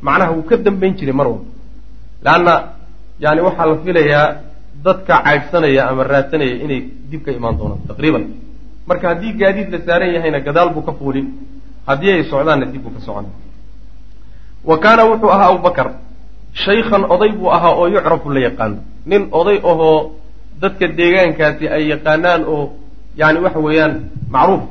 macnaha 0.06 0.32
wuu 0.36 0.46
ka 0.50 0.56
dambayn 0.66 0.94
jiray 1.00 1.16
mar 1.20 1.28
walba 1.32 1.46
leanna 2.26 2.54
yani 3.24 3.42
waxaa 3.48 3.66
la 3.72 3.76
filayaa 3.86 4.28
dadka 4.86 5.14
caydhsanaya 5.26 5.82
ama 5.90 6.04
raadsanaya 6.04 6.56
inay 6.66 6.82
dib 7.10 7.22
ka 7.26 7.32
imaan 7.32 7.56
doonaan 7.60 7.82
taqriiban. 7.88 8.24
Marka 8.88 9.06
haddii 9.12 9.34
gaadiid 9.42 9.70
la 9.74 9.80
saaran 9.88 10.10
yahayna 10.16 10.40
gadaal 10.48 10.70
buu 10.76 10.84
ka 10.88 10.92
fuulin. 11.00 11.28
Haddii 11.88 12.12
ay 12.12 12.24
socdaanna 12.32 12.66
dib 12.74 12.82
buu 12.84 12.92
ka 12.96 13.00
socona 13.00 13.30
wa 14.64 14.78
kaana 14.84 15.04
wuxuu 15.12 15.32
ahaa 15.36 15.50
abubakar 15.52 15.88
shaykhan 16.66 17.04
oday 17.14 17.32
buu 17.40 17.52
ahaa 17.52 17.74
oo 17.80 17.88
yucrafu 17.88 18.30
la 18.36 18.40
yaqaano 18.48 18.78
nin 19.06 19.28
oday 19.32 19.58
ahoo 19.72 20.16
dadka 20.62 20.88
deegaankaasi 20.88 21.68
ay 21.68 21.84
yaqaanaan 21.94 22.42
oo 22.54 22.64
yani 23.16 23.40
waxa 23.46 23.60
weeyaan 23.60 23.94
macruuf. 24.30 24.64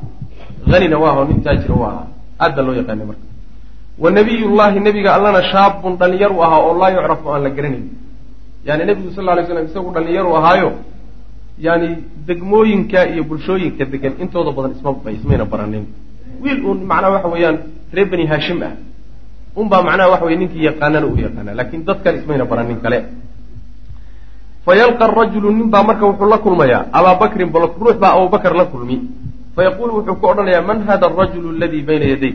Hanina 0.71 0.97
waa 0.97 1.11
aho 1.13 1.23
nin 1.29 1.41
taajira 1.45 1.73
u 1.75 1.83
ahaa. 1.89 2.07
Baa 2.39 2.61
loo 2.65 2.75
yaqaanay 2.81 3.05
marka 3.05 3.25
wa 3.97 4.09
nabiyullahi 4.11 4.79
nebiga 4.79 5.13
allana 5.13 5.43
shaabun 5.51 5.97
dhalinyar 5.97 6.31
u 6.31 6.41
ahaa 6.41 6.61
oo 6.65 6.73
laa 6.77 6.89
yucrafu 6.89 7.29
aan 7.29 7.43
la 7.43 7.49
garanayn. 7.49 7.85
Yani 8.65 8.85
nebigu 8.85 9.11
sal 9.13 9.23
lla 9.25 9.35
lay 9.35 9.45
slam 9.45 9.65
isagu 9.65 9.91
dhalinyar 9.93 10.25
u 10.25 10.35
ahaayo 10.35 10.71
yani 11.59 11.97
degmooyinka 12.27 13.05
iyo 13.13 13.23
bulshooyinka 13.23 13.85
degan 13.85 14.13
intooda 14.19 14.51
badan 14.51 14.71
isma 14.73 14.97
ismayna 15.11 15.45
baranin. 15.45 15.85
Wiil 16.41 16.65
uun 16.65 16.79
macnaha 16.89 17.13
waxa 17.19 17.29
weeyaan 17.29 17.57
reer 17.93 18.09
bani 18.09 18.25
haashim 18.25 18.63
ah. 18.63 18.73
Unbaa 19.55 19.83
macnaha 19.83 20.09
waxa 20.09 20.25
weye 20.25 20.37
ninkii 20.37 20.65
yaqaanana 20.65 21.05
uu 21.05 21.17
yaqaana 21.17 21.53
laakiin 21.53 21.85
dadkan 21.85 22.15
ismayna 22.17 22.45
baranin 22.45 22.81
kale. 22.81 23.05
Fayalqa 24.65 25.07
rajulu 25.07 25.51
nin 25.51 25.69
baa 25.69 25.83
marka 25.83 26.05
wuxuu 26.07 26.25
la 26.25 26.37
kulmayaa 26.37 26.87
abaa 26.91 27.19
bakrin 27.19 27.51
bal 27.51 27.69
ruux 27.77 27.97
baa 27.99 28.17
abubakar 28.17 28.55
la 28.55 28.65
kulmi. 28.65 28.97
Fayaqulu 29.55 30.01
wuxuu 30.01 30.15
ku 30.17 30.25
odhanayaa 30.25 30.65
man 30.65 30.81
hada 30.87 31.05
arajulu 31.05 31.53
aladii 31.53 31.83
bayna 31.85 32.05
yaday 32.05 32.33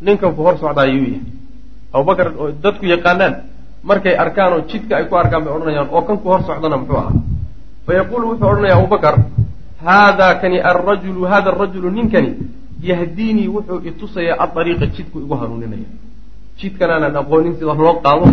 ninkan 0.00 0.32
ku 0.36 0.40
hor 0.46 0.56
socdaa 0.62 0.86
yuu 0.94 1.04
yahay 1.04 1.20
abubakar 1.94 2.28
oo 2.40 2.48
dadku 2.62 2.84
yaqaanaan 2.94 3.34
markay 3.88 4.14
arkaan 4.22 4.52
oo 4.56 4.60
jidka 4.70 4.92
ay 4.96 5.04
ku 5.10 5.14
arkaan 5.22 5.42
bay 5.44 5.52
odhanayaan 5.56 5.88
oo 5.94 6.02
kan 6.08 6.16
ku 6.22 6.28
hor 6.32 6.42
socdana 6.48 6.76
muxuu 6.80 6.96
ahaa? 7.02 7.14
Fayaqulu 7.86 8.24
wuxuu 8.30 8.48
odhanaya 8.52 8.74
abubakar 8.78 9.14
haadaa 9.84 10.34
kani 10.40 10.58
arajulu 10.70 11.20
hada 11.32 11.50
arajulu 11.54 11.88
ninkani 11.96 12.30
yahdiinii 12.88 13.48
wuxuu 13.54 13.78
itusayaa 13.88 14.36
adariiqa 14.44 14.86
jidku 14.94 15.16
igu 15.24 15.34
hanuuninaya. 15.40 15.88
Jidkan 16.58 16.90
aanan 16.90 17.16
aqoonin 17.20 17.54
sida 17.58 17.74
loo 17.84 17.94
qaado 18.04 18.26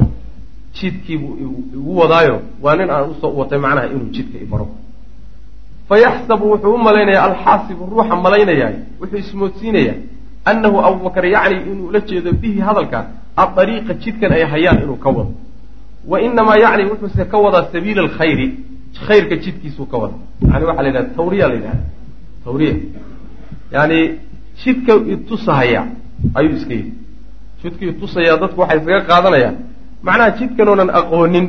jidkiibuu 0.78 1.34
igu 1.76 1.92
wadaayo 2.00 2.36
waa 2.64 2.76
nin 2.80 2.90
aan 2.96 3.10
u 3.12 3.16
soo 3.22 3.32
watay 3.40 3.60
macnaha 3.60 3.88
inuu 3.94 4.10
jidka 4.16 4.38
ibaro 4.46 4.68
fayaxsabu 5.90 6.46
wuxuu 6.52 6.74
u 6.76 6.78
malaynayaa 6.88 7.24
alxaasibu 7.30 7.84
ruuxa 7.92 8.16
malaynayaa 8.26 8.72
wuxuu 9.02 9.18
ismoodsiinayaa 9.24 9.96
annahu 10.50 10.78
abubakar 10.88 11.26
yacni 11.36 11.58
inuu 11.72 11.92
la 11.96 12.00
jeedo 12.10 12.32
bihi 12.42 12.60
hadalka 12.68 13.00
adariiqa 13.44 13.94
jidkan 14.04 14.32
ay 14.38 14.44
hayaan 14.54 14.78
inuu 14.84 14.98
ka 15.04 15.10
wado 15.16 15.32
wa 16.12 16.18
inamaa 16.28 16.58
yacni 16.66 16.84
wuxuuse 16.92 17.24
ka 17.32 17.38
wadaa 17.46 17.66
sabiila 17.74 18.02
alkhayri 18.06 18.48
khayrka 19.08 19.36
jidkiisuu 19.44 19.86
ka 19.92 19.98
wada 20.02 20.16
yani 20.52 20.66
waxaa 20.70 20.84
la 20.84 20.90
yidhahda 20.90 21.10
tawriya 21.18 21.46
la 21.52 21.56
yidhahda 21.58 21.84
tawriya 22.46 22.74
yani 23.76 24.00
jidka 24.64 24.94
itusahaya 25.14 25.82
ayuu 26.38 26.56
iska 26.60 26.74
yidhi 26.80 26.92
jidka 27.64 27.84
itusaya 27.92 28.34
dadku 28.42 28.60
waxay 28.62 28.78
iskaga 28.80 29.02
qaadanayaan 29.12 29.56
macnaha 30.08 30.30
jidkan 30.40 30.68
oonan 30.72 30.90
aqoonin 31.00 31.46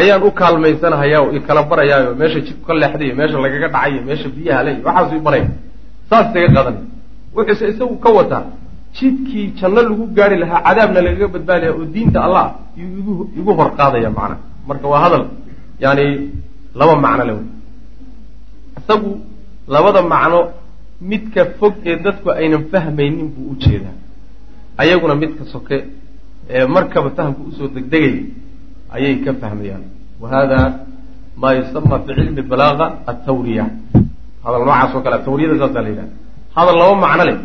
ayaan 0.00 0.22
u 0.22 0.30
kaalmaysanahayaa 0.40 1.20
oo 1.24 1.30
ikala 1.38 1.62
barayaayo 1.70 2.10
meesha 2.20 2.40
jidku 2.46 2.62
ka 2.68 2.74
leexdayo 2.82 3.14
meesha 3.20 3.38
lagaga 3.44 3.68
dhacayo 3.74 4.00
meesha 4.08 4.28
biyaha 4.36 4.60
le 4.66 4.72
waxaasu 4.86 5.14
i 5.16 5.20
baraya 5.26 5.48
saas 6.10 6.26
isaga 6.30 6.48
qaadanaya 6.56 6.82
wuxuuse 7.36 7.64
isagu 7.72 7.94
ka 8.04 8.10
wataa 8.18 8.44
jidkii 8.96 9.46
janno 9.58 9.80
lagu 9.88 10.04
gaari 10.16 10.36
lahaa 10.42 10.60
cadaabna 10.66 11.00
lagaga 11.06 11.28
badbaadaya 11.34 11.72
oo 11.78 11.84
diinta 11.94 12.18
allah 12.26 12.44
yuu 12.80 13.22
igu 13.38 13.50
hor 13.58 13.70
qaadaya 13.78 14.10
macnaha 14.18 14.40
marka 14.68 14.86
waa 14.92 15.00
hadal 15.04 15.24
yani 15.84 16.06
laba 16.80 16.94
macno 17.04 17.22
le 17.28 17.34
isagu 18.78 19.10
labada 19.74 20.00
macno 20.14 20.40
midka 21.10 21.42
fog 21.58 21.74
ee 21.90 21.96
dadku 22.04 22.28
aynan 22.40 22.62
fahmaynin 22.72 23.28
buu 23.34 23.46
u 23.52 23.54
jeedaa. 23.62 23.96
Ayaguna 24.82 25.14
midka 25.22 25.44
soke 25.52 25.76
ee 26.56 26.66
markaba 26.74 27.10
fahamka 27.16 27.40
u 27.48 27.52
soo 27.58 27.68
degdegay 27.76 28.14
ayay 28.94 29.14
ka 29.24 29.32
fahmayaan. 29.42 29.84
Wa 30.20 30.26
hada 30.32 30.58
maa 31.40 31.52
yusama 31.58 31.96
fi 32.04 32.10
cilmi 32.18 32.42
balaaga 32.50 32.86
atawriya 33.10 33.64
hadal 34.44 34.62
noocaas 34.66 34.92
oo 34.96 35.02
kale 35.06 35.18
tawriyada 35.26 35.54
saasaa 35.62 35.82
la 35.86 35.90
yidhaha 35.92 36.10
hadal 36.56 36.76
laba 36.80 36.94
macno 37.04 37.24
leh 37.28 37.38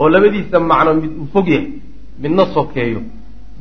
oo 0.00 0.08
labadiisa 0.14 0.56
macno 0.72 0.90
mid 1.02 1.12
uu 1.20 1.26
fog 1.32 1.46
yahay 1.48 1.66
midna 2.22 2.44
sokeeyo. 2.56 3.00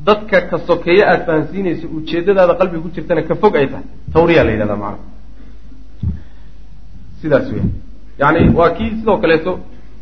Dadka 0.07 0.37
ka 0.49 0.57
sokeeyo 0.67 1.03
aada 1.09 1.23
fahamsiinaysa 1.27 1.85
ujeedadaada 1.97 2.53
qalbiga 2.59 2.81
ku 2.85 2.89
jirtana 2.95 3.21
ka 3.29 3.35
fog 3.41 3.53
ay 3.55 3.67
tahay. 3.71 3.85
Tawriya 4.13 4.43
la 4.43 4.51
yidhahda 4.55 4.75
macna 4.83 4.99
sidaas 7.21 7.47
weya 7.51 7.65
yani 8.19 8.39
waa 8.57 8.69
kii 8.77 8.89
sidoo 8.99 9.17
kaleeto 9.23 9.51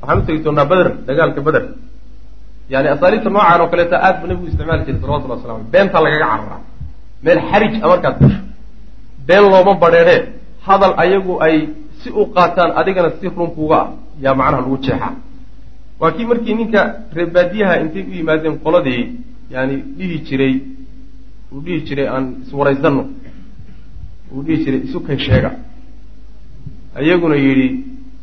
waxaan 0.01 0.37
u 0.39 0.43
doonaa 0.43 0.65
beder 0.71 0.87
dagaalka 1.07 1.41
beder 1.47 1.63
yani 2.73 2.87
asaaliibta 2.95 3.29
noocaan 3.29 3.61
oo 3.61 3.69
kaleeto 3.73 3.95
aad 3.95 4.15
bu 4.21 4.25
nabigu 4.27 4.47
isticmaali 4.51 4.83
jiray 4.85 5.01
salawatullah 5.01 5.37
wasala 5.37 5.53
alay 5.53 5.67
beentaa 5.73 6.01
lagaga 6.05 6.25
cararaa 6.31 6.61
meel 7.25 7.39
xarij 7.49 7.73
a 7.83 7.87
markaad 7.91 8.15
gasho. 8.21 8.41
Been 9.27 9.43
looma 9.51 9.73
badheedhee 9.83 10.21
hadal 10.67 10.93
ayagu 11.03 11.33
ay 11.45 11.55
si 12.01 12.09
u 12.09 12.25
qaataan 12.35 12.71
adigana 12.79 13.09
si 13.19 13.27
runkuuga 13.37 13.77
ah 13.83 13.89
yaa 14.23 14.35
macnaha 14.39 14.61
lagu 14.63 14.77
jeexaa 14.85 15.13
waa 15.99 16.11
kii 16.15 16.25
markii 16.31 16.55
ninka 16.59 16.81
reebaadiyaha 17.17 17.73
intay 17.83 18.03
u 18.09 18.13
yimaadeen 18.19 18.55
qoladii 18.65 19.01
yani 19.53 19.75
dhihi 19.97 20.17
jiray 20.27 20.53
uu 21.51 21.61
dhihi 21.65 21.79
jiray 21.87 22.07
aan 22.13 22.25
iswaraysano 22.43 23.03
uu 24.33 24.41
dhihi 24.45 24.57
jiray 24.63 24.81
isukay 24.87 25.17
sheega. 25.27 25.51
Iyaguna 27.03 27.35
yidhi 27.35 27.67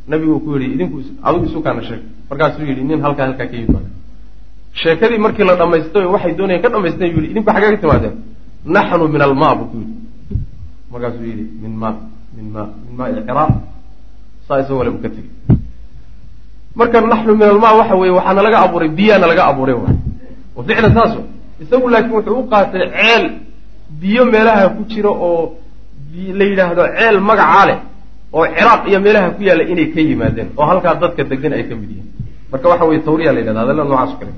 nabigu 0.09 0.41
ku 0.45 0.49
yidhi 0.57 0.75
idinku 0.75 0.97
adigu 1.27 1.45
isukaana 1.49 1.83
sheeg. 1.89 2.03
Markaasuu 2.31 2.65
yidhi 2.71 2.83
nin 2.89 3.01
halkaa 3.05 3.27
halkaa 3.29 3.47
ka 3.51 3.57
yimid. 3.57 3.77
Sheekadii 4.81 5.19
markii 5.25 5.45
la 5.49 5.55
dhamaystay 5.61 6.05
waxay 6.15 6.33
doonayeen 6.39 6.63
ka 6.65 6.69
dhamaysteen 6.75 7.11
yuu 7.13 7.21
yidhi 7.21 7.31
idinku 7.33 7.51
xaggee 7.55 7.71
ka 7.75 7.79
timaadeen. 7.83 8.15
Naxnu 8.75 9.09
min 9.15 9.23
alma 9.27 9.49
buu 9.59 9.67
ku 9.73 9.77
yidhi. 9.83 9.95
Markaasuu 10.93 11.25
yidhi 11.31 11.45
min 11.63 11.73
ma 11.83 11.91
min 12.37 12.47
ma 12.55 12.63
min 12.85 12.95
maa 12.99 13.09
icraaq 13.11 13.51
saa 14.49 14.61
isagoo 14.63 14.85
le 14.85 14.91
buu 14.91 15.03
ka 15.05 15.09
tegey 15.15 15.31
marka 16.79 16.99
naxnu 17.13 17.33
min 17.41 17.49
alma 17.55 17.69
waxa 17.81 17.95
weeye 18.01 18.15
waxaana 18.19 18.41
laga 18.47 18.59
abuuray 18.67 18.89
biyaana 18.99 19.27
laga 19.31 19.43
abuuray 19.51 19.75
wa 20.57 20.63
ficlan 20.69 20.93
saaso 20.99 21.21
isagu 21.63 21.87
laakiin 21.93 22.15
wuxuu 22.17 22.39
u 22.43 22.45
qaatay 22.53 22.85
ceel 22.97 23.25
biyo 24.01 24.23
meelaha 24.33 24.65
ku 24.77 24.83
jira 24.91 25.11
oo 25.29 25.43
la 26.39 26.45
yidhaahdo 26.51 26.83
ceel 26.97 27.17
magacaa 27.29 27.65
leh 27.69 27.79
oo 28.37 28.45
ciraaq 28.55 28.81
iyo 28.91 28.99
meelaha 29.05 29.29
ku 29.37 29.41
yaalla 29.49 29.65
inay 29.73 29.87
ka 29.95 30.01
yimaadeen 30.09 30.49
oo 30.59 30.65
halkaa 30.71 30.95
dadka 31.03 31.23
degan 31.31 31.53
ay 31.59 31.65
ka 31.69 31.75
mid 31.81 31.91
yihiin. 31.91 32.09
Marka 32.53 32.67
waxa 32.73 32.85
weye 32.89 33.01
tawriya 33.07 33.33
la 33.35 33.39
yidhahda 33.41 33.61
adalla 33.65 33.85
noocaas 33.85 34.13
kale 34.21 34.33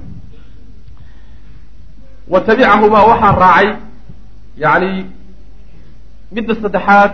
wa 2.32 2.38
tabicahumaa 2.47 3.04
waxaa 3.11 3.32
raacay 3.42 3.68
yacni 4.62 4.90
midda 6.35 6.54
saddexaad 6.62 7.11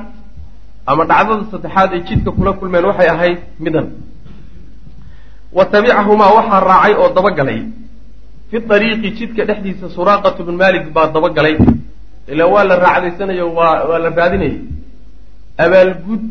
ama 0.91 1.03
dhacdada 1.11 1.45
saddexaad 1.53 1.91
ay 1.97 2.01
jidka 2.09 2.31
kula 2.37 2.53
kulmeen 2.59 2.85
waxay 2.91 3.09
ahayd 3.15 3.39
midan 3.65 3.87
wa 5.53 5.65
tabicahumaa 5.65 6.35
waxaa 6.37 6.61
raacay 6.61 6.95
oo 6.95 7.09
dabagalay. 7.15 7.61
Fi 8.51 8.57
dariiqi 8.61 9.11
jidka 9.19 9.45
dhexdiisa 9.45 9.89
suraaqatu 9.91 10.45
bn 10.47 10.55
malik 10.57 10.85
baa 10.95 11.09
dabagalay. 11.15 11.57
Ilaa 12.33 12.47
waa 12.55 12.65
la 12.65 12.77
raacdaysanayo 12.77 13.55
waa 13.55 13.85
waa 13.89 13.99
la 13.99 14.11
raadinayay. 14.11 14.59
Abaalgud 15.59 16.27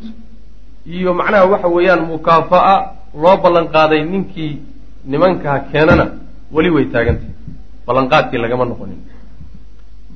iyo 0.86 1.14
macnaha 1.14 1.46
waxa 1.46 1.68
weeyaan 1.68 2.04
mukaafa'a 2.12 2.76
loo 3.22 3.38
ballan 3.44 3.68
qaaday 3.76 4.02
ninkii 4.04 4.54
nimankaa 5.12 5.60
keenana 5.72 6.06
weli 6.52 6.70
way 6.76 6.86
taagantay. 6.94 7.30
Ballanqaadkii 7.88 8.38
lagama 8.44 8.66
noqonin. 8.66 9.00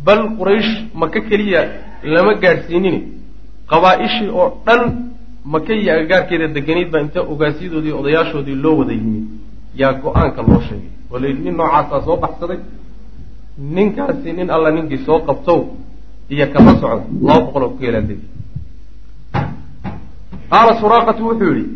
Bal 0.06 0.22
quraysh 0.38 0.72
maka 0.94 1.20
keliya 1.29 1.62
lama 2.03 2.34
gaadhsiinin 2.44 2.98
qabaa-ishii 3.72 4.29
oo 4.39 4.48
dhan 4.65 4.82
maka 5.46 5.74
iyo 5.74 5.93
agagaarkeeda 5.93 6.48
deganayd 6.48 6.89
baa 6.91 7.01
inta 7.05 7.22
ogaasyadoodii 7.22 7.91
odayaashoodii 8.00 8.55
loo 8.63 8.75
wada 8.79 8.93
yimid. 8.93 9.25
Yaa 9.75 9.93
go'aanka 9.93 10.41
loo 10.50 10.62
sheegay. 10.67 10.89
Oo 11.12 11.19
la 11.19 11.27
nin 11.27 11.55
noocaasaa 11.58 12.01
soo 12.05 12.17
baxsaday. 12.17 12.60
Ninkaasi 13.75 14.34
nin 14.34 14.50
alla 14.55 14.72
ninkii 14.72 14.98
soo 15.05 15.19
qabtow 15.27 15.60
iyo 16.29 16.48
kama 16.53 16.72
socda 16.81 17.03
laba 17.27 17.41
boqol 17.46 17.63
oo 17.63 17.69
ku 17.69 17.84
yeelaandegi 17.84 18.25
qaala 20.51 20.74
suraaqatu 20.81 21.22
wuxuu 21.27 21.53
yidhi 21.58 21.69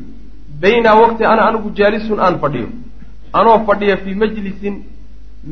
baynaa 0.61 0.95
waqti 1.01 1.23
ana 1.25 1.41
anigu 1.49 1.69
jaalisun 1.77 2.19
aan 2.19 2.35
fadhiyo. 2.43 2.67
Anoo 3.33 3.57
fadhiya 3.67 3.97
fii 3.97 4.15
majlisin 4.15 4.75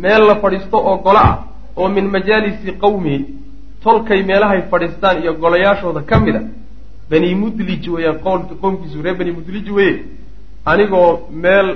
meel 0.01 0.24
la 0.30 0.36
fadhiisto 0.44 0.77
oo 0.89 0.98
golo 1.06 1.20
ah 1.20 1.38
oo 1.75 1.88
min 1.96 2.06
majaalisi 2.15 2.72
qawmi 2.84 3.15
tolkay 3.84 4.24
meelahay 4.30 4.62
fadhiistaan 4.72 5.18
iyo 5.24 5.34
golayaashooda 5.34 6.01
ka 6.10 6.20
mid 6.20 6.36
a 6.36 6.41
bani 7.12 7.36
mudlij 7.44 7.84
weeyaan 7.94 8.20
qowlka 8.25 8.53
qowmkiisu 8.62 9.01
reer 9.06 9.15
bani 9.20 9.32
mudlij 9.38 9.68
weye 9.77 9.94
anigoo 10.72 11.10
meel 11.44 11.68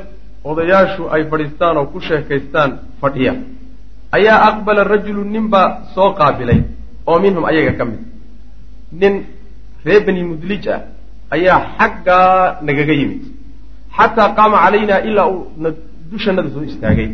odayaashu 0.49 1.03
ay 1.13 1.21
fadhiistaan 1.31 1.77
oo 1.77 1.85
ku 1.93 1.99
sheekaystaan 2.07 2.71
fadhiya. 3.01 3.33
Ayaa 4.17 4.37
aqbala 4.49 4.83
rajulu 4.93 5.23
nin 5.33 5.45
baa 5.53 5.67
soo 5.95 6.09
qaabilay 6.19 6.59
oo 7.07 7.17
minhum 7.19 7.43
ayaga 7.51 7.71
ka 7.77 7.85
mid. 7.85 8.01
Nin 9.01 9.13
reer 9.85 10.01
bani 10.05 10.23
mudlij 10.31 10.65
ah 10.75 10.81
ayaa 11.35 11.59
xaggaa 11.77 12.61
nagaga 12.67 12.93
yimid. 12.93 13.21
Xataa 13.97 14.29
qaama 14.37 14.57
calayna 14.63 14.95
ilaa 15.09 15.27
uu 15.33 15.43
na 15.57 15.69
dushanada 16.11 16.49
soo 16.53 16.63
istaagay. 16.71 17.09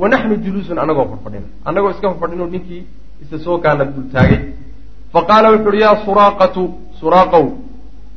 Wa 0.00 0.08
naxnu 0.08 0.34
juluusun 0.44 0.78
annagoo 0.82 1.06
farfadhina 1.12 1.46
annagoo 1.68 1.90
iska 1.90 2.06
farfadhino 2.10 2.46
ninkii 2.54 2.82
isa 3.22 3.38
soo 3.44 3.58
kaana 3.64 3.84
dultaagay 3.84 4.40
fa 5.12 5.20
qaala 5.28 5.50
wuxu 5.52 5.68
uhi 5.70 5.80
yaa 5.80 5.96
suraaqatu 6.04 6.62
suraaqow 7.00 7.46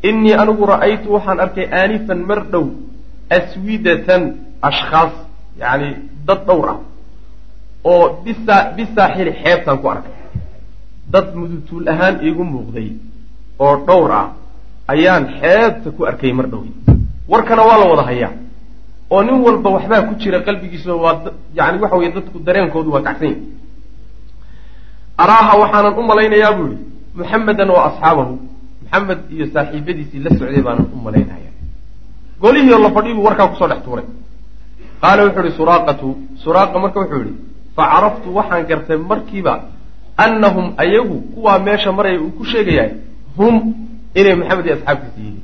innii 0.09 0.33
anigu 0.41 0.63
ra'aytu 0.73 1.07
waxaan 1.15 1.39
arkay 1.45 1.65
aanifan 1.79 2.19
mar 2.29 2.39
dhow 2.51 2.65
aswidatan 3.37 4.21
ashkhaas 4.69 5.13
yacni 5.61 5.89
dad 6.27 6.41
dhowr 6.47 6.67
ah 6.73 6.79
oo 7.91 8.05
bisa 8.25 8.55
bisaaxili 8.77 9.31
xeebtaan 9.43 9.77
ku 9.81 9.87
arkay. 9.89 10.13
Dad 11.13 11.27
mudutuul 11.35 11.85
ahaan 11.93 12.15
iigu 12.25 12.43
muuqday 12.53 12.89
oo 13.59 13.75
dhowr 13.87 14.11
ah 14.21 14.27
ayaan 14.93 15.23
xeebta 15.39 15.89
ku 15.97 16.01
arkay 16.09 16.31
mar 16.33 16.47
dhow 16.51 16.63
warkana 17.31 17.61
waa 17.67 17.77
la 17.81 17.85
wada 17.91 18.03
hayaa 18.09 18.33
oo 19.13 19.21
nin 19.23 19.37
walba 19.45 19.69
waxbaa 19.75 20.01
ku 20.07 20.13
jira 20.21 20.39
qalbigiisa 20.47 20.93
waa 21.03 21.15
yani 21.57 21.77
waxa 21.83 21.95
weye 21.99 22.11
dadku 22.15 22.37
dareenkoodu 22.47 22.89
waa 22.95 23.01
kacsan 23.07 23.27
yahi 23.27 23.41
araaha 25.23 25.53
waxaanan 25.61 25.93
u 25.99 26.03
malaynayaa 26.09 26.53
buu 26.57 26.67
yihi 26.71 26.83
muxamedan 27.17 27.69
wa 27.75 27.81
asxaabahu 27.89 28.33
maxamed 28.91 29.19
iyo 29.35 29.45
saaxiibadiisii 29.53 30.19
la 30.23 30.29
socday 30.39 30.61
baanan 30.61 30.87
u 30.93 30.97
malaynaya. 31.05 31.51
Golihii 32.41 32.69
la 32.83 32.89
fadhiy 32.95 33.13
buu 33.13 33.23
warkaa 33.27 33.47
ku 33.47 33.55
soo 33.55 33.67
dhex 33.67 33.81
tuuray. 33.85 34.05
Qaala 35.01 35.21
wuxuu 35.25 35.43
ihi 35.47 35.55
suraaqatu 35.57 36.07
suraaqa 36.43 36.77
marka 36.83 36.99
wuxuu 36.99 37.21
yihi 37.23 37.33
facaraftu 37.75 38.27
waxaan 38.37 38.63
gartay 38.69 38.97
markiiba 38.97 39.53
annahum 40.17 40.73
ayagu 40.77 41.17
kuwaa 41.33 41.59
meesha 41.59 41.91
maraya 41.91 42.19
uu 42.21 42.31
ku 42.37 42.43
sheegayahay 42.51 42.91
hum 43.37 43.55
inay 44.19 44.35
maxamed 44.35 44.65
iyo 44.65 44.75
asxaabtiisa 44.75 45.19
yihiin. 45.19 45.39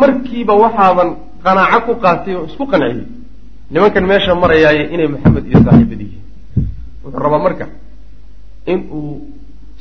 Markiiba 0.00 0.54
waxaaban 0.62 1.08
qanaaco 1.44 1.80
ku 1.94 2.00
qaatay 2.04 2.34
oo 2.38 2.44
isku 2.50 2.64
qanciyey. 2.72 3.06
Nimankan 3.72 4.04
meesha 4.10 4.32
marayaaye 4.42 4.82
inay 4.94 5.08
maxamed 5.14 5.44
iyo 5.50 5.58
saaxiibada 5.66 6.02
yihiin. 6.04 6.24
Wuxuu 7.04 7.20
rabaa 7.24 7.42
marka 7.46 7.66
in 8.72 8.78
uu 8.96 9.14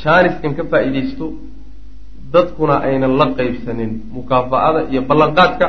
jaaniskan 0.04 0.52
ka 0.58 0.64
faa'iidaysto 0.72 1.26
dadkuna 2.34 2.76
aynan 2.88 3.14
la 3.20 3.26
qaybsanin 3.38 3.92
mukaafa'ada 4.16 4.80
iyo 4.92 5.02
ballanqaadka 5.10 5.68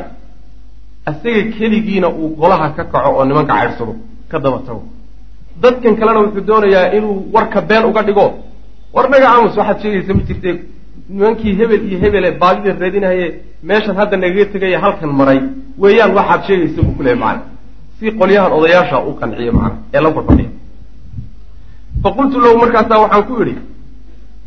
isaga 1.10 1.42
keligiina 1.56 2.08
uu 2.20 2.28
golaha 2.40 2.68
ka 2.76 2.84
kaco 2.92 3.10
oo 3.18 3.24
nimanka 3.28 3.52
cayrsado 3.60 3.94
ka 4.30 4.36
daba 4.44 4.58
tago. 4.66 4.82
Dadkan 5.62 5.94
kalena 6.00 6.20
wuxuu 6.24 6.44
doonayaa 6.48 6.92
inuu 6.96 7.14
warka 7.34 7.60
been 7.68 7.84
uga 7.90 8.02
dhigo. 8.06 8.26
War 8.94 9.06
naga 9.12 9.26
aamus 9.32 9.56
waxaad 9.60 9.78
sheegaysa 9.82 10.12
ma 10.18 10.22
jirte 10.28 10.50
nimankii 11.08 11.54
hebel 11.58 11.82
iyo 11.88 11.98
hebele 12.04 12.28
baadida 12.40 12.72
raadinahaye 12.82 13.26
meeshan 13.68 13.96
hadda 14.00 14.16
nagaga 14.22 14.44
tegaya 14.52 14.78
halkan 14.84 15.10
maray. 15.18 15.40
Weeyaan 15.82 16.12
waxaad 16.18 16.40
sheegaysa 16.46 16.80
buu 16.86 16.94
kulehay 16.98 17.18
macana 17.22 17.42
si 17.98 18.06
qolyahan 18.20 18.52
odayaasha 18.58 18.96
u 19.08 19.12
qanciye 19.20 19.50
macana 19.58 19.76
ee 19.94 20.00
la 20.04 20.10
fadfadhiya 20.16 20.50
fa 22.02 22.08
qultu 22.16 22.36
lahu 22.44 22.56
markaasaa 22.62 22.98
waxaan 23.04 23.24
ku 23.28 23.34
idhi 23.42 23.54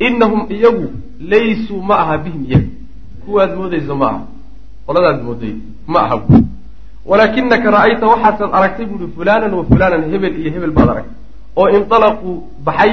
innahum 0.07 0.41
iyagu 0.55 0.85
laysuu 1.31 1.81
ma 1.89 1.95
aha 2.03 2.15
bihim 2.23 2.41
iyaga 2.49 2.69
kuwaad 3.25 3.51
moodaysa 3.59 3.93
ma 4.01 4.07
aha. 4.11 4.21
Qoladaad 4.87 5.19
mooday 5.27 5.53
ma 5.93 5.99
aha 6.05 6.17
bu 6.23 6.35
walaakinaka 7.09 7.67
ra'ayta 7.75 8.05
waxaasad 8.11 8.49
aragtay 8.57 8.85
buuhi 8.89 9.07
fulanan 9.15 9.51
wa 9.57 9.63
fulanan 9.69 10.01
hebel 10.11 10.33
iyo 10.41 10.49
hebel 10.55 10.71
baad 10.77 10.89
aragtay. 10.93 11.15
Oo 11.59 11.67
indalaquu 11.77 12.29
baxay 12.67 12.91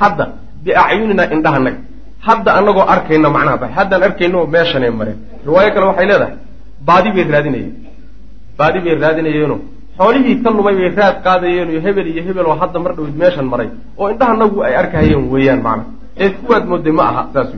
hadda 0.00 0.24
biacyunina 0.64 1.24
indhahanaga 1.34 1.80
hadda 2.26 2.50
anagoo 2.58 2.86
arkayna 2.94 3.28
macnaha 3.36 3.56
baxay. 3.62 3.74
Haddaan 3.78 4.02
arkayno 4.08 4.38
meeshanay 4.54 4.90
mareen. 4.98 5.18
Riwaayo 5.46 5.70
kale 5.74 5.86
waxay 5.90 6.06
leedahay 6.10 6.34
baadi 6.88 7.08
bay 7.14 7.24
raadinayeen. 7.34 7.72
Baadi 8.58 8.78
bay 8.84 8.94
raadinayeeno 9.04 9.56
xoolihii 9.98 10.36
ka 10.44 10.50
lumay 10.56 10.74
bay 10.80 10.88
raad 10.98 11.16
qaadayeen 11.26 11.68
iyo 11.72 11.80
hebel 11.86 12.06
iyo 12.12 12.22
hebel 12.26 12.46
oo 12.50 12.56
hadda 12.62 12.78
mar 12.84 12.92
dhowid 12.96 13.16
meeshan 13.22 13.46
maray. 13.52 13.68
Oo 13.98 14.06
indhahanagu 14.12 14.56
ay 14.66 14.74
arkahayeen 14.82 15.22
weeyaan 15.32 15.60
macnaha 15.66 15.90
ee 16.24 16.30
kuwaad 16.38 16.64
mooday 16.70 16.92
ma 16.98 17.04
aha 17.10 17.22
saas 17.34 17.50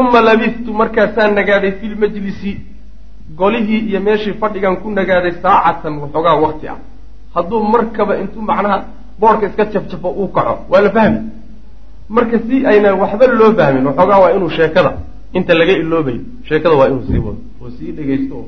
uma 0.00 0.20
labistu 0.28 0.70
markaasaan 0.80 1.34
nagaaday 1.38 1.72
fi 1.80 1.86
lmajlisi 1.92 2.50
golihii 3.40 3.80
iyo 3.88 4.00
meeshii 4.06 4.34
fadhigan 4.40 4.76
ku 4.82 4.90
nagaaday 4.98 5.32
saacatan 5.42 5.94
waxoogaa 6.02 6.36
wakti 6.44 6.68
ah. 6.68 6.78
Hadduu 7.34 7.60
markaba 7.74 8.12
intuu 8.22 8.42
macnaha 8.50 8.76
boorka 9.20 9.46
iska 9.46 9.64
jafjafo 9.72 10.08
uu 10.20 10.28
kaco 10.36 10.54
waa 10.70 10.80
la 10.84 10.90
fahmi. 10.96 11.20
Marka 12.08 12.38
si 12.46 12.66
ayna 12.70 12.94
waxba 13.02 13.26
loo 13.40 13.52
fahmin 13.58 13.86
waxoogaa 13.88 14.18
waa 14.24 14.32
inuu 14.36 14.50
sheekada 14.58 14.90
inta 15.32 15.54
laga 15.60 15.72
iloobayo 15.82 16.20
sheekada 16.48 16.74
waa 16.80 16.88
inuu 16.90 17.04
sii 17.08 17.18
wado. 17.26 17.40
Oo 17.62 17.70
sii 17.76 17.92
dhegaysto. 17.96 18.34
Oo 18.36 18.46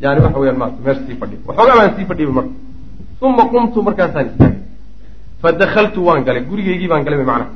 yani 0.00 0.20
waxa 0.24 0.38
weyaan 0.38 0.58
maarata 0.58 0.80
meesha 0.84 1.02
sii 1.06 1.16
fadhiyo 1.20 1.40
waxoogaa 1.48 1.76
baan 1.78 1.92
sii 1.96 2.06
fadhiyay 2.10 2.32
marka. 2.38 2.52
Uma 3.20 3.44
qumtu 3.52 3.82
markaasaan 3.82 4.26
istaagay. 4.30 4.58
Fa 5.42 5.52
dakaltu 5.52 6.06
waan 6.06 6.24
galay 6.26 6.42
gurigeygii 6.50 6.88
baan 6.92 7.04
galay 7.04 7.18
macnaha 7.18 7.50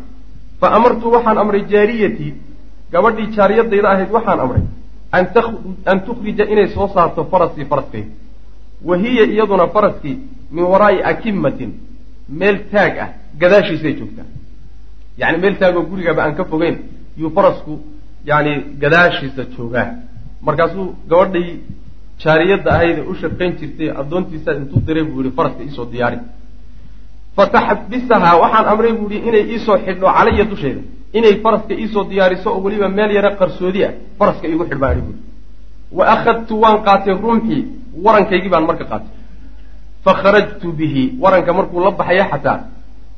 fa 0.60 0.66
amartu 0.76 1.06
waxaan 1.14 1.38
amray 1.42 1.62
jaariyatii 1.72 2.32
gabadhii 2.92 3.28
jaariyadayda 3.36 3.88
ahayd 3.94 4.10
waxaan 4.16 4.40
amray 4.44 4.62
an 5.90 5.98
tukhrija 6.06 6.44
inay 6.52 6.68
soo 6.74 6.88
saarto 6.94 7.24
farasii 7.32 7.64
faraskayga 7.64 8.10
wa 8.88 8.96
hiya 8.96 9.24
iyaduna 9.34 9.66
faraskii 9.74 10.16
min 10.50 10.64
waraa'i 10.72 11.02
akimatin 11.12 11.70
meel 12.40 12.56
taag 12.72 12.94
ah 13.04 13.08
gadaashiisay 13.40 13.92
joogtaa 13.98 14.28
yani 15.20 15.38
meel 15.42 15.56
taagoo 15.62 15.82
gurigaba 15.90 16.22
aan 16.24 16.34
ka 16.38 16.44
fogeyn 16.44 16.76
yuu 17.20 17.30
farasku 17.36 17.72
yani 18.30 18.52
gadaashiisa 18.82 19.42
joogaa 19.56 19.88
markaasuu 20.46 20.86
gabadhii 21.10 21.52
jaariyadda 22.24 22.70
ahayd 22.76 22.98
ee 22.98 23.06
u 23.10 23.14
shaqayn 23.22 23.52
jirtay 23.60 23.90
addoontiisa 24.00 24.50
intuu 24.60 24.80
diray 24.86 25.04
buu 25.10 25.22
yihi 25.22 25.34
faraska 25.38 25.62
iisoo 25.62 25.86
diyaari 25.92 26.18
fataxbisahaa 27.38 28.36
waxaan 28.42 28.66
amray 28.72 28.92
buu 28.98 29.08
yihi 29.14 29.28
inay 29.28 29.44
iisoo 29.54 29.76
xidho 29.84 30.06
calaya 30.16 30.44
dusheeda. 30.50 30.82
Inay 31.18 31.34
faraska 31.44 31.74
iisoo 31.82 32.04
diyaariso 32.10 32.48
oo 32.54 32.60
weliba 32.64 32.88
meel 32.96 33.10
yaro 33.16 33.30
qarsoodi 33.40 33.80
ah 33.88 33.92
faraska 34.18 34.44
iigu 34.50 34.64
xidh 34.70 34.80
baan 34.82 34.98
buui 35.06 35.16
wa 35.98 36.04
akhadtu 36.14 36.54
waan 36.62 36.78
qaatay 36.86 37.14
rumxii 37.24 37.62
warankaygii 38.04 38.50
baan 38.54 38.64
marka 38.70 38.84
qaatay. 38.90 39.10
Fa 40.04 40.12
kharajtu 40.22 40.66
bihi 40.78 41.02
waranka 41.22 41.50
markuu 41.58 41.80
la 41.84 41.90
baxaya 42.00 42.24
xataa 42.32 42.58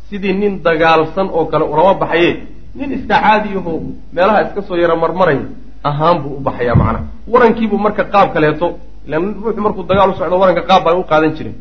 sidii 0.08 0.32
nin 0.40 0.52
dagaalsan 0.66 1.28
oo 1.38 1.44
kale 1.50 1.64
ulama 1.72 1.94
baxaye 2.02 2.30
nin 2.78 2.88
iska 2.96 3.16
caadiyaho 3.24 3.72
meelaha 4.14 4.40
iska 4.46 4.60
soo 4.68 4.76
yaro 4.82 4.96
marmaraya 5.02 5.44
ahaan 5.88 6.16
buu 6.22 6.32
u 6.38 6.40
baxayaa 6.46 6.74
macnaha 6.80 7.04
warankiibuu 7.32 7.78
marka 7.86 8.04
qaab 8.12 8.28
kaleeto 8.34 8.66
ilaan 9.06 9.24
ruuxu 9.44 9.60
markuu 9.66 9.82
dagaal 9.90 10.10
u 10.10 10.14
socdo 10.18 10.36
waranka 10.42 10.62
qaab 10.70 10.82
baa 10.86 10.94
u 11.00 11.04
qaadan 11.10 11.32
jiray 11.36 11.54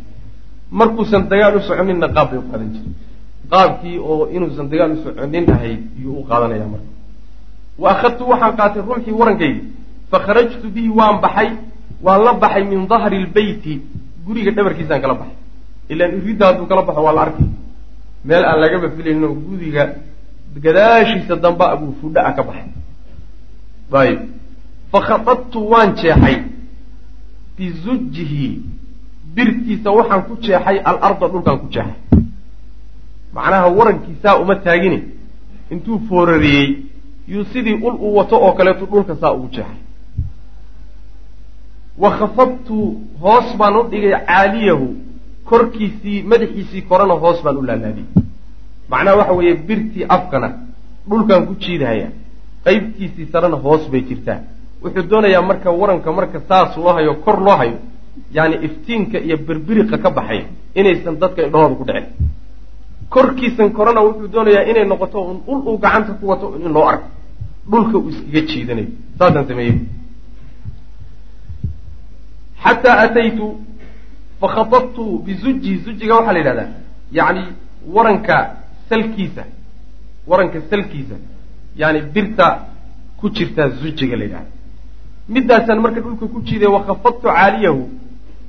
markuusan 0.72 1.28
dagaal 1.30 1.58
u 1.58 1.62
soconinna 1.62 2.08
qaab 2.16 2.30
bay 2.32 2.40
u 2.40 2.44
qaadan 2.52 2.70
jiray. 2.74 2.94
Qaabkii 3.52 3.98
oo 4.00 4.30
inuusan 4.36 4.70
dagaal 4.70 4.92
u 4.92 5.04
soconin 5.04 5.46
ahayd 5.52 5.82
iyuu 6.00 6.20
u 6.22 6.24
qaadanaya 6.30 6.66
marka. 6.74 6.90
Wa 7.78 7.88
akhadtu 7.94 8.24
waxaan 8.32 8.56
qaatay 8.60 8.82
rumxii 8.82 9.12
warankaygii 9.20 9.64
fa 10.12 10.20
kharajtu 10.26 10.68
bihi 10.76 10.90
waan 10.90 11.22
baxay. 11.22 11.50
Waan 12.02 12.24
la 12.24 12.34
baxay 12.34 12.64
min 12.64 12.88
dahri 12.88 13.18
lbeyti 13.26 13.82
guriga 14.26 14.52
dhabarkiisaan 14.52 15.02
kala 15.02 15.14
baxay. 15.14 15.38
Ilaan 15.90 16.12
iridda 16.22 16.46
hadduu 16.48 16.68
kala 16.68 16.82
baxo 16.88 17.02
waa 17.04 17.14
la 17.14 17.22
arkay. 17.22 17.48
Meel 18.26 18.44
aan 18.46 18.60
lagaba 18.62 18.88
filayno 18.96 19.28
guriga 19.34 19.84
gadaashiisa 20.64 21.36
damba 21.36 21.66
abuu 21.74 21.96
fudha 22.02 22.22
a 22.26 22.32
ka 22.34 22.44
baxay. 22.44 22.70
Ayib 23.92 24.20
fa 24.92 25.00
khaadtu 25.02 25.60
waan 25.72 25.96
jeexay. 25.96 26.38
Bizujjihi 27.58 28.62
birtiisa 29.40 29.90
waxaan 29.98 30.22
ku 30.28 30.34
jeexay 30.44 30.78
alarda 30.90 31.28
dhulkaan 31.32 31.58
ku 31.64 31.68
jeexay. 31.74 31.98
Macnaha 33.34 33.68
warankiisaa 33.78 34.36
uma 34.44 34.56
taagine. 34.56 35.00
Intuu 35.72 36.00
foorariyey 36.10 36.68
yuu 37.28 37.44
sidii 37.54 37.78
ul 37.88 37.96
uu 38.06 38.16
wato 38.18 38.36
oo 38.46 38.52
kaleetu 38.58 38.86
dhulka 38.92 39.16
saa 39.22 39.32
ugu 39.34 39.48
jeexay. 39.56 39.80
Wa 41.98 42.10
khafadtu 42.18 42.78
hoos 43.22 43.56
baan 43.60 43.76
u 43.80 43.84
dhigay 43.92 44.14
caaliyahu. 44.28 44.88
Korkiisii 45.50 46.24
madaxiisii 46.24 46.82
korana 46.90 47.14
hoos 47.24 47.44
baan 47.44 47.58
u 47.58 47.62
laalaadiyey. 47.70 48.08
Macnaha 48.90 49.18
waxa 49.18 49.34
weeye 49.40 49.56
birtii 49.68 50.06
afkana 50.16 50.50
dhulkaan 51.10 51.46
ku 51.48 51.54
jiidahaya. 51.64 52.10
Qaybtiisii 52.66 53.26
sarena 53.32 53.58
hoos 53.66 53.84
bay 53.92 54.02
jirtaa. 54.10 54.40
Wuxuu 54.84 55.04
doonayaa 55.12 55.42
marka 55.42 55.70
waranka 55.72 56.12
marka 56.12 56.40
saas 56.50 56.78
loo 56.78 56.94
hayo 56.94 57.14
kor 57.26 57.38
loo 57.46 57.56
hayo 57.62 57.78
yaani 58.38 58.56
iftiinka 58.66 59.18
iyo 59.20 59.38
birbiriqa 59.48 59.98
ka 60.04 60.10
baxay 60.18 60.42
inaysan 60.80 61.16
dadka 61.22 61.40
indhahooda 61.46 61.76
ku 61.80 61.84
dhicin. 61.90 62.06
Korkiisan 63.14 63.70
korona 63.78 64.02
wuxuu 64.08 64.28
doonayaa 64.34 64.64
inay 64.72 64.86
noqoto 64.92 65.20
un 65.32 65.38
ul 65.52 65.60
uu 65.70 65.78
gacanta 65.84 66.14
ku 66.20 66.26
wato 66.32 66.46
in 66.66 66.72
loo 66.76 66.86
arko. 66.92 67.08
Dhulka 67.72 67.98
uu 67.98 68.10
iskaga 68.10 68.42
jiidanayo 68.50 68.88
saasaan 69.20 69.48
sameeyey. 69.50 69.78
Xataa 72.64 72.98
ataytu 73.06 73.46
fakhatabtu 74.42 75.04
bizuji 75.26 75.72
zujiga 75.86 76.14
waxaa 76.16 76.34
la 76.34 76.40
yidhahdaa 76.40 76.70
yacni 77.18 77.44
waranka 77.96 78.36
salkiisa 78.90 79.44
waranka 80.28 80.60
salkiisa 80.70 81.16
yani 81.82 82.00
birta 82.14 82.48
ku 83.20 83.30
jirtaa 83.30 83.68
zujiga 83.80 84.16
la 84.20 84.24
yidhahda 84.24 84.52
middaasaan 85.36 85.80
marka 85.86 86.00
dhulka 86.06 86.26
ku 86.34 86.40
jiiday 86.48 86.70
wakhafadtu 86.78 87.22
caaliyahu 87.28 87.84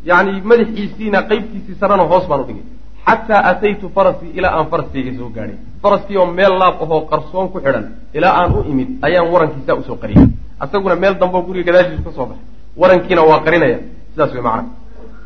yani 0.05 0.41
madaxiisiina 0.51 1.23
qeybtiisii 1.31 1.75
sarana 1.81 2.05
hoos 2.11 2.25
baan 2.29 2.41
u 2.41 2.45
dhigay. 2.49 2.65
Xataa 3.07 3.41
ataytu 3.51 3.87
farasii 3.97 4.31
ilaa 4.39 4.53
aan 4.59 4.67
faraskayga 4.73 5.13
soo 5.19 5.29
gaadhay 5.37 5.57
faraskii 5.83 6.17
oo 6.17 6.27
meel 6.27 6.55
laab 6.61 6.77
ahoo 6.85 7.01
qarsoon 7.11 7.49
ku 7.53 7.59
xidhan 7.65 7.85
ilaa 8.15 8.33
aan 8.41 8.51
u 8.57 8.61
imid 8.73 8.89
ayaan 9.07 9.29
warankiisaa 9.33 9.75
u 9.75 9.83
soo 9.89 9.97
qariyay 10.03 10.27
asaguna 10.65 10.95
meel 11.03 11.15
dambeo 11.21 11.43
guriga 11.47 11.73
gadaashiisu 11.73 12.03
ka 12.07 12.13
soo 12.17 12.27
baxay. 12.31 12.45
Warankiina 12.81 13.23
waa 13.31 13.41
qarinaya. 13.45 13.79
Sidaas 14.13 14.33
way 14.35 14.43
macana 14.43 14.69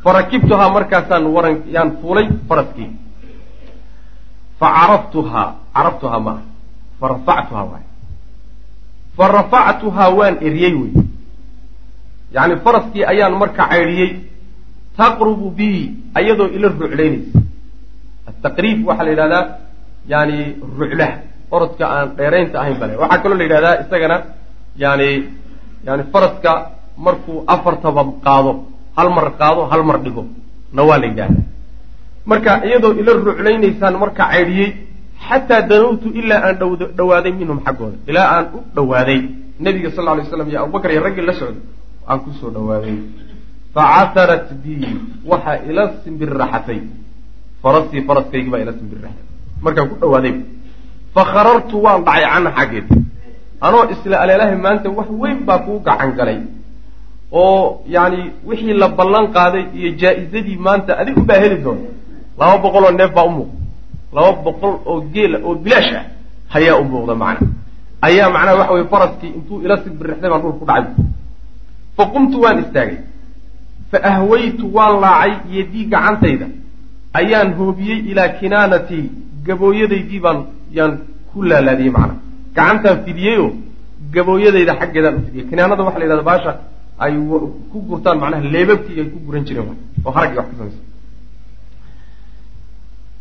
farakibtuhaa 0.05 0.69
markaasaan 0.77 1.25
waran 1.37 1.57
yaan 1.75 1.91
fuulay 2.01 2.27
faraskii. 2.49 2.91
Fa 4.59 4.67
caraftuhaa 4.79 5.47
caraftuhaa 5.75 6.21
ma 6.27 6.31
ah 6.31 6.43
fa 7.01 7.07
rafactuhaa 7.13 7.65
waay. 7.71 7.85
Fa 9.17 9.25
rafactuhaa 9.37 10.11
waan 10.19 10.37
eriyey 10.47 10.75
wey 10.81 10.93
yacni 12.35 12.57
faraskii 12.65 13.05
ayaan 13.13 13.35
marka 13.43 13.63
caydhiyey 13.71 14.11
taqrubu 14.99 15.47
bii 15.59 15.81
ayadoo 16.19 16.49
ila 16.57 16.69
ruclaynaysa 16.69 17.39
ataqriib 18.31 18.79
waxaa 18.89 19.05
la 19.07 19.11
yidhahdaa 19.15 19.45
yani 20.13 20.39
ruclaha 20.79 21.15
orodka 21.55 21.85
aan 21.97 22.09
dheeraynta 22.19 22.57
ahayn 22.63 22.77
bale. 22.81 22.95
Waxaa 23.03 23.23
kaloo 23.23 23.39
la 23.41 23.45
yidhahdaa 23.47 23.75
isagana 23.85 24.17
yani 24.83 25.09
yani 25.87 26.03
faraska 26.13 26.53
markuu 27.07 27.45
afartaba 27.55 28.03
qaado 28.27 28.53
hal 28.97 29.09
mar 29.17 29.27
qaado 29.41 29.63
hal 29.73 29.83
mar 29.89 29.99
dhigo. 30.05 30.25
Na 30.77 30.83
waa 30.89 30.99
la 31.03 31.07
yidhahdaa. 31.11 31.45
Marka 32.31 32.53
iyadoo 32.69 32.93
ila 33.01 33.13
ruclaynaysaan 33.29 33.95
marka 34.03 34.23
caydhiyey 34.33 34.71
xataa 35.29 35.63
danawtu 35.71 36.09
ilaa 36.21 36.41
aan 36.49 36.57
dhawaaday 36.99 37.33
minhum 37.41 37.59
xaggooda. 37.67 37.97
Ilaa 38.11 38.27
aan 38.35 38.45
u 38.57 38.59
dhawaaday. 38.77 39.21
Nabiga 39.65 39.91
sal 39.97 40.07
ly 40.19 40.25
slam 40.31 40.49
iyo 40.51 40.59
abubakar 40.65 40.91
iyo 40.93 41.03
raggii 41.07 41.25
la 41.29 41.35
socday 41.41 41.63
aan 42.11 42.19
ku 42.25 42.31
soo 42.41 42.51
dhawaaday 42.57 42.97
facasarat 43.75 44.49
bii 44.63 44.89
waxaa 45.31 45.59
ila 45.69 45.83
simbirraxatay 46.05 46.81
farasii 47.63 48.03
faraskaygii 48.09 48.51
baa 48.55 48.63
ila 48.65 48.73
simbirraxatay 48.81 49.27
markaan 49.65 49.89
ku 49.91 49.97
dhawaaday 50.03 50.35
fakharartu 51.15 51.77
waan 51.85 52.05
dhacay 52.07 52.25
canha 52.33 52.51
xaggeed 52.59 52.87
anoo 53.67 53.85
isla 53.95 54.17
aleelahay 54.23 54.57
maanta 54.67 54.89
wax 54.99 55.09
weyn 55.23 55.39
baa 55.49 55.59
kuu 55.67 55.79
gacan 55.87 56.11
galay 56.19 56.39
oo 57.33 57.83
yani 57.95 58.21
wixii 58.49 58.75
la 58.83 58.89
ballan 58.89 59.27
qaaday 59.37 59.65
iyo 59.79 59.91
jaa-izadii 60.01 60.57
maanta 60.67 60.99
adig 61.01 61.17
ubaa 61.23 61.41
heli 61.43 61.57
doona 61.65 61.89
laba 62.39 62.59
boqol 62.65 62.85
oo 62.85 62.93
neef 62.99 63.13
baa 63.17 63.25
u 63.31 63.31
muuqda 63.37 63.59
laba 64.17 64.33
boqol 64.47 64.75
oo 64.91 65.01
geela 65.15 65.39
oo 65.47 65.55
bilaash 65.65 65.91
ah 66.01 66.05
hayaa 66.55 66.77
u 66.83 66.85
muuqda 66.93 67.15
macna 67.15 67.49
ayaa 68.07 68.29
macnaha 68.35 68.57
waxa 68.61 68.73
weye 68.75 68.87
faraskii 68.95 69.31
intuu 69.39 69.59
ila 69.65 69.77
simbirixday 69.85 70.31
baan 70.31 70.43
dhul 70.43 70.55
ku 70.61 70.65
dhacay 70.71 70.87
fa 71.97 72.05
qumtu 72.15 72.37
waan 72.45 72.59
istaagay 72.65 72.99
fa 73.91 73.99
ahwaytu 74.13 74.65
waan 74.77 74.95
laacay 75.05 75.33
yedii 75.57 75.85
gacantayda 75.95 76.47
ayaan 77.21 77.49
hoobiyey 77.59 77.99
ilaa 78.11 78.29
kinaanatii 78.41 79.05
gabooyadaydii 79.47 80.21
baan 80.27 80.39
yaan 80.79 80.93
ku 81.31 81.43
laalaadiyey 81.51 81.93
macna 81.97 82.15
gacantaan 82.57 82.99
fidiyeyoo 83.07 83.51
gabooyadayda 84.15 84.73
xaggeedaan 84.81 85.15
u 85.19 85.27
fidiyey 85.27 85.47
kinaanada 85.51 85.83
waxa 85.87 85.99
la 86.01 86.05
yidhahda 86.07 86.27
baasha 86.31 86.53
ay 87.05 87.13
ku 87.71 87.79
gurtaan 87.89 88.19
macnaha 88.23 88.43
leebabkii 88.55 88.99
ay 89.03 89.07
ku 89.13 89.19
guran 89.27 89.45
jireen 89.49 89.69
oo 90.07 90.13
haragii 90.17 90.39
wax 90.41 90.49
ka 90.59 90.65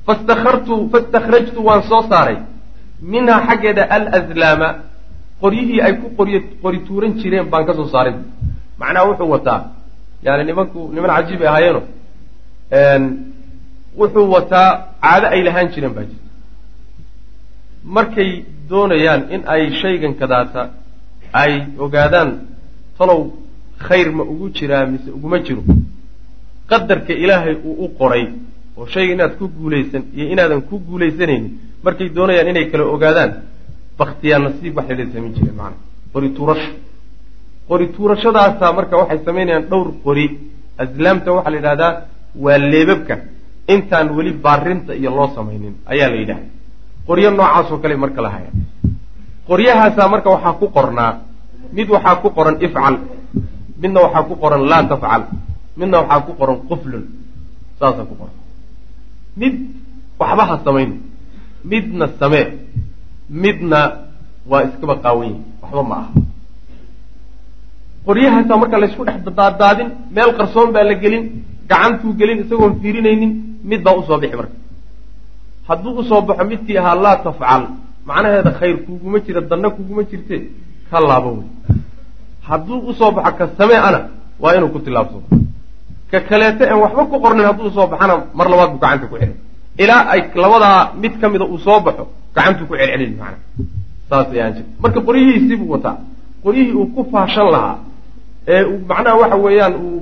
fastakartu 0.08 0.76
fastakrajtu 0.93 1.60
waan 1.67 1.84
soo 1.89 2.02
saaray 2.12 2.38
minhaa 3.13 3.39
xaggeeda 3.47 3.84
alazlaama 3.97 4.69
qoryihii 5.41 5.82
ay 5.88 5.93
ku 6.02 6.08
qoriy 6.17 6.39
qori 6.63 6.80
tuuran 6.88 7.13
jireen 7.21 7.45
baan 7.54 7.65
ka 7.67 7.73
soo 7.80 7.88
saaray 7.93 8.13
macnaha 8.82 9.06
wuxuu 9.10 9.30
wataa 9.36 9.60
yani 10.25 10.43
nimanku 10.49 10.79
niman 10.95 11.12
cajiib 11.15 11.41
ay 11.41 11.47
ahaayeeno 11.51 11.81
wuxuu 13.99 14.27
wataa 14.36 14.69
caado 15.03 15.27
ay 15.36 15.41
lahaan 15.47 15.67
jireen 15.73 15.93
baa 15.97 16.05
jirta. 16.09 16.29
Markay 17.95 18.29
doonayaan 18.69 19.21
in 19.36 19.41
ay 19.53 19.63
shaygan 19.81 20.13
kadaata 20.21 20.62
ay 21.41 21.53
ogaadaan 21.86 22.29
talow 22.97 23.19
khayr 23.88 24.07
ma 24.17 24.23
ugu 24.31 24.45
jiraa 24.57 24.86
mise 24.91 25.09
uguma 25.17 25.38
jiro 25.45 25.62
qadarka 26.69 27.13
ilaahay 27.23 27.55
uu 27.69 27.75
u 27.86 27.88
qoray 27.99 28.25
oo 28.77 28.86
shayga 28.93 29.12
inaad 29.15 29.33
ku 29.39 29.45
guulaysan 29.57 30.03
iyo 30.17 30.25
inaadan 30.33 30.62
ku 30.69 30.75
guulaysanaynin 30.88 31.51
markay 31.86 32.07
doonayaan 32.17 32.47
inay 32.51 32.65
kala 32.71 32.83
ogaadaan 32.95 33.31
baktiyaa 33.99 34.39
nasiib 34.45 34.73
waxay 34.77 34.95
la 34.99 35.05
samayn 35.13 35.33
jireen 35.38 35.55
macanaa 35.59 35.81
qori 36.13 36.27
tuurasho 36.38 36.69
qori 37.69 37.86
tuurashadaasaa 37.95 38.71
marka 38.78 38.95
waxay 39.02 39.19
samaynayaan 39.28 39.65
dhowr 39.71 39.88
qori. 40.06 40.26
Aslaamta 40.84 41.30
waxaa 41.36 41.52
la 41.54 41.58
yidhahdaa 41.60 41.91
waa 42.43 42.58
leebabka 42.71 43.15
intaan 43.73 44.08
weli 44.17 44.32
baarinta 44.45 44.91
iyo 44.99 45.10
loo 45.17 45.28
samaynin 45.36 45.73
ayaa 45.93 46.10
la 46.13 46.17
yidhahda 46.21 46.47
qoryo 47.08 47.30
noocaasoo 47.38 47.78
kale 47.84 47.95
marka 48.04 48.19
la 48.26 48.30
haya 48.36 48.49
qoryahaasaa 49.49 50.08
marka 50.13 50.30
waxaa 50.36 50.54
ku 50.62 50.67
qornaa. 50.78 51.12
Mid 51.78 51.88
waxaa 51.95 52.15
ku 52.21 52.28
qoran 52.38 52.56
ifcal 52.65 52.95
midna 53.82 53.99
waxaa 54.06 54.23
ku 54.30 54.34
qoran 54.43 54.62
laa 54.71 54.84
tafcal 54.91 55.21
midna 55.80 55.97
waxaa 56.02 56.21
ku 56.28 56.32
qoran 56.39 56.58
quflun 56.69 57.04
saasaa 57.80 58.06
ku 58.10 58.15
qoran 58.19 58.36
mid 59.41 59.54
waxba 60.19 60.43
ha 60.49 60.56
samayn 60.65 60.91
midna 61.71 62.06
samee 62.19 62.45
midna 63.43 63.80
waa 64.52 64.62
iskaba 64.67 64.95
qaawan 65.04 65.34
waxba 65.62 65.84
ma 65.89 65.95
aha 66.02 66.10
qoryahaasaa 68.05 68.57
marka 68.61 68.77
laysku 68.83 69.03
dhex 69.07 69.17
daadaadin 69.39 69.87
meel 70.15 70.31
qarsoon 70.39 70.69
baa 70.75 70.83
la 70.89 70.95
gelin 71.03 71.23
gacantuu 71.71 72.11
gelin 72.19 72.37
isagoon 72.43 72.73
fiirinaynin 72.81 73.31
mid 73.69 73.81
baa 73.85 73.95
u 73.99 74.03
soo 74.07 74.17
bixi 74.21 74.35
marka. 74.41 74.55
Hadduu 75.67 75.91
u 75.99 76.03
soo 76.09 76.21
baxo 76.27 76.43
midkii 76.51 76.77
ahaa 76.81 76.95
laa 77.05 77.15
tafcal 77.25 77.63
macnaheeda 78.07 78.51
khayr 78.59 78.75
kuguma 78.85 79.17
jira 79.25 79.41
danna 79.49 79.69
kuguma 79.77 80.01
jirte 80.09 80.35
ka 80.89 80.97
laabo 81.09 81.29
wey. 81.37 81.47
Hadduu 82.47 82.77
u 82.89 82.93
soo 82.99 83.11
baxo 83.17 83.31
ka 83.37 83.45
samee 83.57 83.79
ana 83.87 83.99
waa 84.41 84.53
inuu 84.57 84.69
ku 84.75 84.79
tilaabsado 84.85 85.21
ka 86.11 86.17
kaleeto 86.29 86.63
en 86.71 86.77
waxba 86.83 87.01
ku 87.11 87.15
qornin 87.23 87.45
hadduu 87.49 87.67
u 87.71 87.73
soo 87.77 87.87
baxana 87.91 88.13
mar 88.37 88.47
labaad 88.51 88.69
buu 88.71 88.79
gacanta 88.83 89.05
ku 89.11 89.15
celin 89.21 89.35
ilaa 89.83 90.01
ay 90.13 90.21
labadaa 90.43 90.79
mid 91.01 91.13
ka 91.21 91.25
mida 91.33 91.45
uu 91.53 91.59
soo 91.65 91.79
baxo 91.85 92.03
gacantuu 92.35 92.65
ku 92.69 92.75
celcelin 92.79 93.13
macana 93.19 93.37
saas 94.09 94.27
ayaan 94.35 94.53
jir 94.55 94.65
marka 94.83 94.99
qoryihiisii 95.07 95.57
buu 95.61 95.71
wataa. 95.75 95.97
Qoryihii 96.43 96.75
uu 96.79 96.87
ku 96.95 97.01
faashan 97.11 97.47
lahaa 97.55 97.75
ee 98.47 98.62
macnaha 98.89 99.15
waxa 99.21 99.38
weeyaan 99.45 99.73
uu 99.86 100.01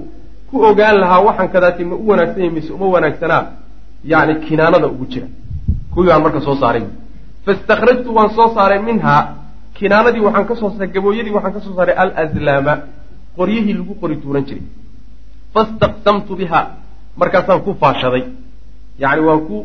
ku 0.49 0.55
ogaan 0.69 0.95
lahaa 1.03 1.21
waxaan 1.27 1.49
kadaati 1.55 1.83
ma 1.89 1.95
u 1.95 2.07
wanaagsan 2.09 2.41
yahi 2.43 2.53
mise 2.55 2.71
uma 2.73 2.87
wanaagsanaa 2.95 3.43
yani 4.11 4.33
kinaanada 4.45 4.87
ugu 4.87 5.05
jira. 5.11 5.27
Kuwii 5.93 6.07
baan 6.09 6.21
marka 6.25 6.41
soo 6.47 6.55
saaray 6.61 6.83
fastakrajtu 7.45 8.09
waan 8.17 8.29
soo 8.37 8.49
saaray 8.55 8.79
minhaa. 8.89 9.21
Kinaanadii 9.77 10.23
waxaan 10.27 10.45
ka 10.49 10.55
soo 10.55 10.69
saaray 10.73 10.89
gabooyadii 10.95 11.33
waxaan 11.37 11.53
ka 11.53 11.61
soo 11.65 11.73
saaray 11.77 11.95
alazlaama. 12.03 12.73
Qoryihii 13.37 13.73
lagu 13.79 13.93
qori 14.01 14.15
tuuran 14.23 14.43
jiray. 14.47 14.63
Fastaqsamtu 15.53 16.35
biha. 16.39 16.61
Markaasaan 17.19 17.61
ku 17.65 17.71
faashaday. 17.81 18.23
Yani 19.01 19.21
waan 19.27 19.41
ku 19.47 19.57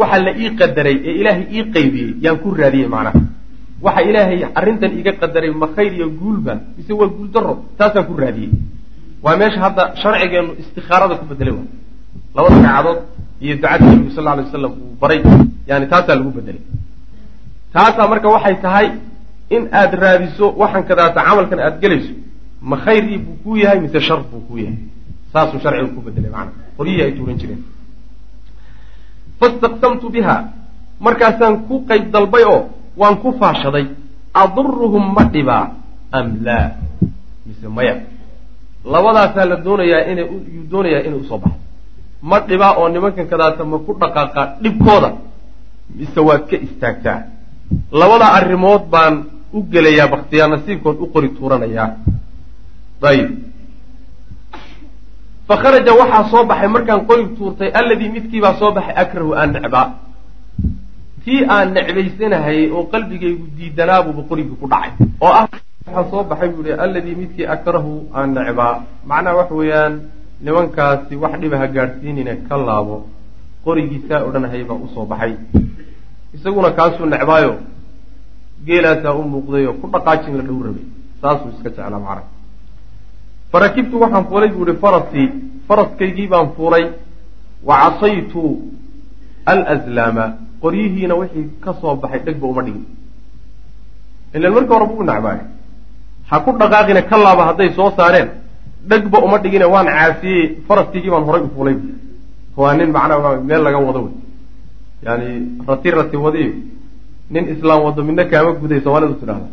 waxa 0.00 0.18
la 0.26 0.32
ii 0.42 0.50
qadaray 0.60 0.96
ee 1.08 1.14
ilaahay 1.20 1.44
ii 1.56 1.64
qaybiyey. 1.74 2.10
Yaan 2.24 2.38
ku 2.42 2.48
raadiyey 2.60 2.88
macnaha 2.94 3.20
waxa 3.84 4.00
ilaahay 4.08 4.40
arrintan 4.58 4.90
iiga 4.98 5.12
qadaray 5.22 5.50
ma 5.62 5.66
khayr 5.76 5.92
iyo 5.98 6.06
guulba 6.20 6.54
mise 6.76 6.92
waa 7.00 7.08
guul 7.16 7.28
daro 7.34 7.52
taasaan 7.78 8.04
ku 8.08 8.14
raadiyey. 8.22 8.50
Waa 9.24 9.36
meesha 9.40 9.60
hadda 9.64 9.82
sharcigeenu 10.02 10.50
istikaarada 10.62 11.14
ku 11.20 11.24
bedelay 11.30 11.54
wa 11.58 11.64
labada 12.34 12.54
ragcadood 12.62 12.98
iyo 13.44 13.54
ducadii 13.56 13.86
nabigu 13.90 14.10
sal 14.16 14.22
lla 14.24 14.30
alay 14.34 14.44
waslam 14.46 14.72
uu 14.82 14.94
baray 15.02 15.20
yani 15.70 15.86
taasaa 15.92 16.14
lagu 16.18 16.30
bedelay. 16.38 16.62
Taasaa 17.74 18.06
marka 18.12 18.28
waxay 18.34 18.56
tahay 18.64 18.86
in 19.56 19.62
aad 19.80 19.92
raadiso 20.02 20.46
waxaan 20.62 20.84
kadaata 20.90 21.20
camalkan 21.28 21.58
aad 21.66 21.76
gelayso 21.82 22.14
ma 22.70 22.76
khayr 22.84 23.04
ii 23.12 23.18
buu 23.24 23.36
kuu 23.42 23.56
yahay 23.62 23.78
mise 23.84 23.98
shar 24.08 24.20
buu 24.30 24.40
kuu 24.48 24.58
yahay? 24.64 24.78
Saasuu 25.32 25.58
sharcigu 25.64 25.90
ku 25.96 26.00
bedelay 26.06 26.30
macana 26.34 26.52
qoryihii 26.76 27.02
ay 27.06 27.12
tuuran 27.16 27.36
jireen. 27.40 27.62
Fastaqsamtu 29.40 30.06
biha 30.14 30.36
markaasaan 31.02 31.66
ku 31.66 31.82
qayb 31.88 32.10
dalbay 32.14 32.44
oo 32.46 32.60
waan 33.00 33.16
ku 33.22 33.28
faashaday 33.40 33.86
aduruhum 34.42 35.04
ma 35.16 35.24
dhibaa 35.34 35.64
am 36.12 36.26
laa 36.46 36.66
mise 37.46 37.68
maya. 37.76 37.94
Labadaasaa 38.84 39.44
la 39.50 39.56
doonayaa 39.66 40.02
inay 40.12 40.26
yuu 40.54 40.64
doonayaa 40.70 41.02
inay 41.06 41.18
u 41.20 41.24
soo 41.28 41.38
baxo 41.38 41.56
ma 42.30 42.36
dhibaa 42.48 42.72
oo 42.80 42.88
nimankan 42.88 43.26
kadaata 43.32 43.64
ma 43.64 43.78
ku 43.86 43.92
dhaqaaqaa 44.00 44.46
dhibkooda. 44.62 45.10
Mise 45.98 46.20
waad 46.28 46.42
ka 46.50 46.56
istaagtaa. 46.66 47.18
Labada 48.00 48.26
arrimood 48.38 48.82
baan 48.92 49.14
u 49.52 49.62
gelayaa 49.72 50.08
baktiyaa 50.14 50.48
nasiibkood 50.52 50.96
u 51.00 51.06
qori 51.14 51.28
tuuranayaa. 51.36 51.88
Ayib 53.02 53.28
fa 55.48 55.54
kharaja 55.62 55.92
waxaa 56.00 56.24
soo 56.30 56.44
baxay 56.50 56.68
markaan 56.74 57.02
qori 57.08 57.24
tuurtay 57.36 57.70
alladii 57.78 58.08
midkiibaa 58.14 58.54
soo 58.60 58.70
baxay 58.76 58.94
akrahu 59.02 59.32
aan 59.40 59.50
necbaa 59.54 59.86
kii 61.24 61.40
aan 61.54 61.68
necbaysanahayay 61.76 62.70
oo 62.76 62.82
qalbigaygu 62.92 63.44
diidanaabuuba 63.58 64.22
qorigii 64.30 64.58
ku 64.60 64.66
dhacay. 64.72 64.90
Oo 65.24 65.32
ah 65.40 65.46
waxaa 65.86 66.10
soo 66.10 66.22
baxay 66.30 66.48
buu 66.54 66.64
ihi 66.66 66.74
alladii 66.84 67.16
midkii 67.20 67.46
akrahu 67.54 67.92
aan 68.14 68.28
necbaa 68.38 68.74
macnaha 69.10 69.36
waxa 69.40 69.54
weeyaan 69.60 69.94
nimankaasi 70.46 71.14
wax 71.22 71.34
dhiba 71.42 71.56
ha 71.62 71.66
gaadhsiinine 71.76 72.32
ka 72.48 72.56
laabo 72.68 72.96
qorigiisaa 73.64 74.20
odhanahaya 74.28 74.64
baa 74.70 74.78
u 74.86 74.88
soo 74.94 75.06
baxay. 75.12 75.32
Isaguna 76.34 76.70
kaasuu 76.78 77.06
necbaayo 77.14 77.54
geelaasaa 78.66 79.14
u 79.20 79.22
muuqday 79.34 79.64
oo 79.70 79.74
ku 79.80 79.86
dhaqaajin 79.94 80.34
la 80.40 80.44
dhow 80.48 80.58
rabay 80.66 80.86
saasuu 81.22 81.50
iska 81.54 81.70
jeclaa 81.70 82.00
macna 82.06 82.22
farakibtu 83.52 83.94
waxaan 84.02 84.24
fuulay 84.30 84.50
buu 84.54 84.66
ihi 84.68 84.76
farasii 84.84 85.28
faraskaygii 85.68 86.28
baan 86.34 86.48
fuulay. 86.56 86.84
Wa 87.68 87.74
casaytu 87.82 88.42
alslaama 89.52 90.24
qoryihiina 90.62 91.14
wixii 91.20 91.46
ka 91.64 91.70
soo 91.80 91.96
baxay 92.02 92.20
dhegba 92.26 92.46
uma 92.52 92.62
dhigin. 92.62 92.84
Ilan 94.34 94.52
marka 94.56 94.72
hore 94.74 94.86
buu 94.90 95.02
necbaayo 95.10 95.44
ha 96.30 96.36
ku 96.44 96.50
dhaqaaqina 96.60 97.02
ka 97.10 97.16
laaba 97.24 97.42
hadday 97.48 97.70
soo 97.76 97.90
saareen 97.96 98.28
dhegba 98.90 99.18
uma 99.26 99.38
dhigine 99.38 99.64
waan 99.74 99.86
caasiyey 99.86 100.42
faraskiygii 100.68 101.10
baan 101.10 101.24
horay 101.28 101.42
u 101.46 101.50
fuulay. 101.54 101.76
Waa 102.56 102.74
nin 102.78 102.90
macnaa 102.96 103.40
meel 103.48 103.62
laga 103.66 103.78
wado 103.78 104.00
wey. 104.04 104.14
Yani 105.06 105.28
rati 105.68 105.90
rati 105.90 106.16
wadiyo. 106.16 106.52
Nin 107.30 107.44
islaam 107.54 107.80
wado 107.86 108.00
midna 108.04 108.24
kaama 108.24 108.52
guday 108.60 108.80
soomaalidu 108.84 109.14
tidhahda 109.20 109.46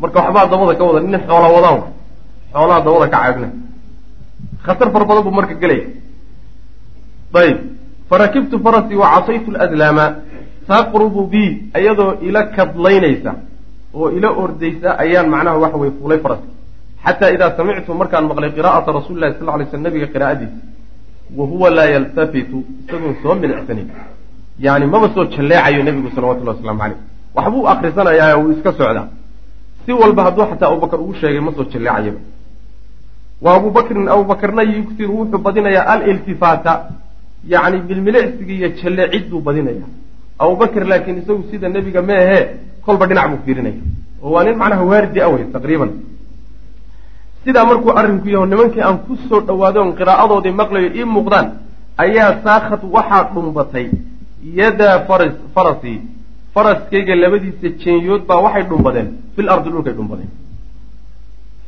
marka 0.00 0.18
waxbaa 0.20 0.46
dabada 0.52 0.74
ka 0.78 0.84
wada 0.88 1.00
nin 1.00 1.20
xoola 1.28 1.48
wadaan 1.56 1.80
xoolaha 2.52 2.80
dabada 2.86 3.06
ka 3.12 3.18
caagna 3.22 3.48
khatar 4.64 4.88
fara 4.92 5.04
badan 5.08 5.22
buu 5.24 5.34
marka 5.38 5.54
gelaya. 5.62 5.86
Ayib 7.36 7.58
farakibtu 8.10 8.56
farasii 8.64 8.96
wa 9.02 9.06
casaytu 9.14 9.50
ladlaama 9.50 10.04
taqrubu 10.68 11.22
bi 11.32 11.44
iyadoo 11.80 12.12
ila 12.28 12.40
kadlaynaysa 12.56 13.32
oo 13.94 14.10
ila 14.16 14.28
ordaysa 14.42 14.88
ayaan 15.04 15.28
macnaha 15.34 15.58
waxa 15.64 15.78
weye 15.82 15.92
fuulay 15.98 16.18
faraski 16.24 16.48
xataa 17.04 17.30
idaa 17.36 17.56
samictu 17.56 17.94
markaan 18.00 18.24
maqlay 18.30 18.50
qiraa'ata 18.56 18.90
rasuli 18.98 19.20
lahi 19.20 19.34
sal 19.38 19.58
lay 19.58 19.66
sl 19.70 19.80
nabiga 19.86 20.06
qiraa'adiisa 20.14 20.58
wa 21.38 21.46
huwa 21.46 21.70
laa 21.70 21.88
yaltafitu 21.94 22.64
isagoon 22.80 23.14
soo 23.22 23.34
milicsanin. 23.34 23.88
Yani 24.64 24.86
maba 24.86 25.08
soo 25.14 25.24
jalleecayo 25.34 25.82
nebigu 25.82 26.10
salawatullahi 26.14 26.56
waslamu 26.58 26.80
caleyh 26.80 26.98
waxbuu 27.36 27.68
akrisanayaa 27.72 28.36
wuu 28.40 28.52
iska 28.52 28.72
socdaa. 28.72 29.08
Si 29.84 29.92
walba 29.92 30.22
hadduu 30.26 30.46
xataa 30.50 30.68
abubakar 30.72 31.00
ugu 31.00 31.14
sheegay 31.20 31.40
ma 31.40 31.52
soo 31.56 31.64
jalleecayaba. 31.72 32.20
Wa 33.44 33.54
abubakrin 33.56 34.08
abubakarna 34.08 34.62
yugtiru 34.62 35.18
wuxuu 35.18 35.38
badinayaa 35.46 35.86
aliltifaata. 35.92 36.72
Yacni 37.52 37.78
bilmilicsiga 37.88 38.52
iyo 38.58 38.68
jalleecid 38.80 39.24
buu 39.30 39.40
badinaya 39.40 39.86
abubakr 40.42 40.82
laakiin 40.90 41.18
isagu 41.22 41.42
sida 41.50 41.68
nebiga 41.68 42.02
meehe 42.02 42.40
kolba 42.84 43.04
dhinac 43.08 43.26
buu 43.30 43.40
fiirinaya. 43.46 43.80
Oo 44.22 44.30
waa 44.34 44.44
nin 44.44 44.56
macnaha 44.60 44.84
waardi 44.90 45.20
awey 45.26 45.44
taqriiban. 45.54 45.90
Sidaa 47.44 47.64
markuu 47.70 47.92
arrinku 48.00 48.28
yaho 48.34 48.46
nimankii 48.46 48.82
aan 48.86 48.98
ku 49.06 49.12
soo 49.28 49.40
dhawaaday 49.48 49.80
oon 49.82 49.92
qiraa'adoodii 49.98 50.54
maqlayo 50.60 50.88
ii 50.98 51.06
muuqdaan 51.14 51.46
ayaa 52.04 52.30
saakhad 52.44 52.82
waxaa 52.96 53.22
dhumbatay. 53.34 53.86
Yadaa 54.58 54.96
faras 55.08 55.34
farasii 55.54 55.98
faraskayga 56.54 57.14
labadiisa 57.22 57.68
jeenyood 57.82 58.22
baa 58.28 58.40
waxay 58.46 58.64
dhumbadeen. 58.70 59.08
Fil 59.34 59.48
ardi 59.54 59.68
dhulkay 59.74 59.94
dhumbadeen. 59.98 60.30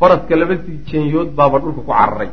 Faraska 0.01 0.35
labadiisa 0.41 0.85
jeenyood 0.91 1.29
baaba 1.39 1.57
dhulka 1.63 1.81
ku 1.87 1.93
cararay 1.93 2.31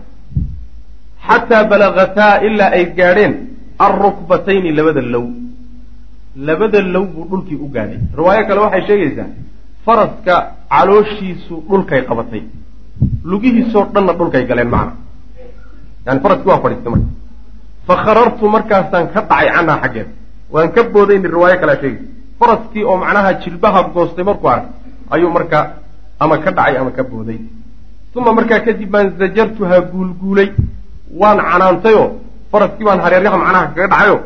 xataa 1.28 1.64
balagataa 1.72 2.34
ilaa 2.48 2.72
ay 2.78 2.86
gaadheen 2.98 3.34
alrukbatayni 3.86 4.70
labada 4.78 5.02
low 5.14 5.26
labada 6.36 6.82
low 6.82 7.06
buu 7.14 7.26
dhulkii 7.30 7.56
u 7.66 7.68
gaadhay 7.76 8.00
riwaayo 8.18 8.44
kale 8.48 8.60
waxay 8.66 8.84
sheegaysaa 8.88 9.28
faraska 9.86 10.36
calooshiisu 10.70 11.56
dhulkay 11.70 12.02
qabatay. 12.10 12.44
Lugihiisoo 13.24 13.84
dhanna 13.94 14.14
dhulkay 14.20 14.44
galeen 14.50 14.70
macna. 14.76 14.94
Yani 16.06 16.20
faraskii 16.24 16.50
waa 16.52 16.60
fadhiistay 16.64 16.92
marka. 16.92 17.10
Fa 17.88 17.96
kharartu 18.04 18.46
markaasaan 18.56 19.08
ka 19.14 19.22
dhacay 19.22 19.48
canhaa 19.56 19.78
xaggeeda 19.84 20.12
waan 20.54 20.70
ka 20.76 20.82
boodayni 20.94 21.28
riwaayo 21.36 21.58
kalea 21.62 21.78
sheegaysa 21.82 22.04
faraskii 22.40 22.84
oo 22.90 22.98
macnaha 23.04 23.34
jilbaha 23.44 23.80
goostay 23.94 24.24
markuu 24.30 24.50
arkay 24.50 24.72
ayuu 25.14 25.30
marka 25.38 25.60
ama 26.20 26.38
ka 26.44 26.52
dhacay 26.52 26.78
ama 26.82 26.92
ka 26.98 27.04
booday. 27.04 27.40
Uma 28.16 28.32
markaa 28.34 28.60
kadib 28.66 28.90
baan 28.92 29.08
zajartuhaa 29.20 29.82
guulguulay. 29.92 30.50
Waan 31.22 31.38
canaantayoo 31.52 32.08
faraskii 32.52 32.86
baan 32.88 33.00
hareeryaha 33.06 33.38
macnaha 33.44 33.66
kaga 33.76 33.88
dhacayo 33.94 34.18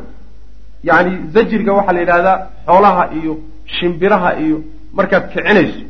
yacni 0.84 1.12
zajriga 1.34 1.72
waxaa 1.78 1.94
la 1.94 2.02
yidhahdaa 2.04 2.38
xoolaha 2.68 3.04
iyo 3.20 3.34
shimbiraha 3.78 4.30
iyo 4.44 4.58
markaad 4.98 5.24
kicinayso 5.34 5.82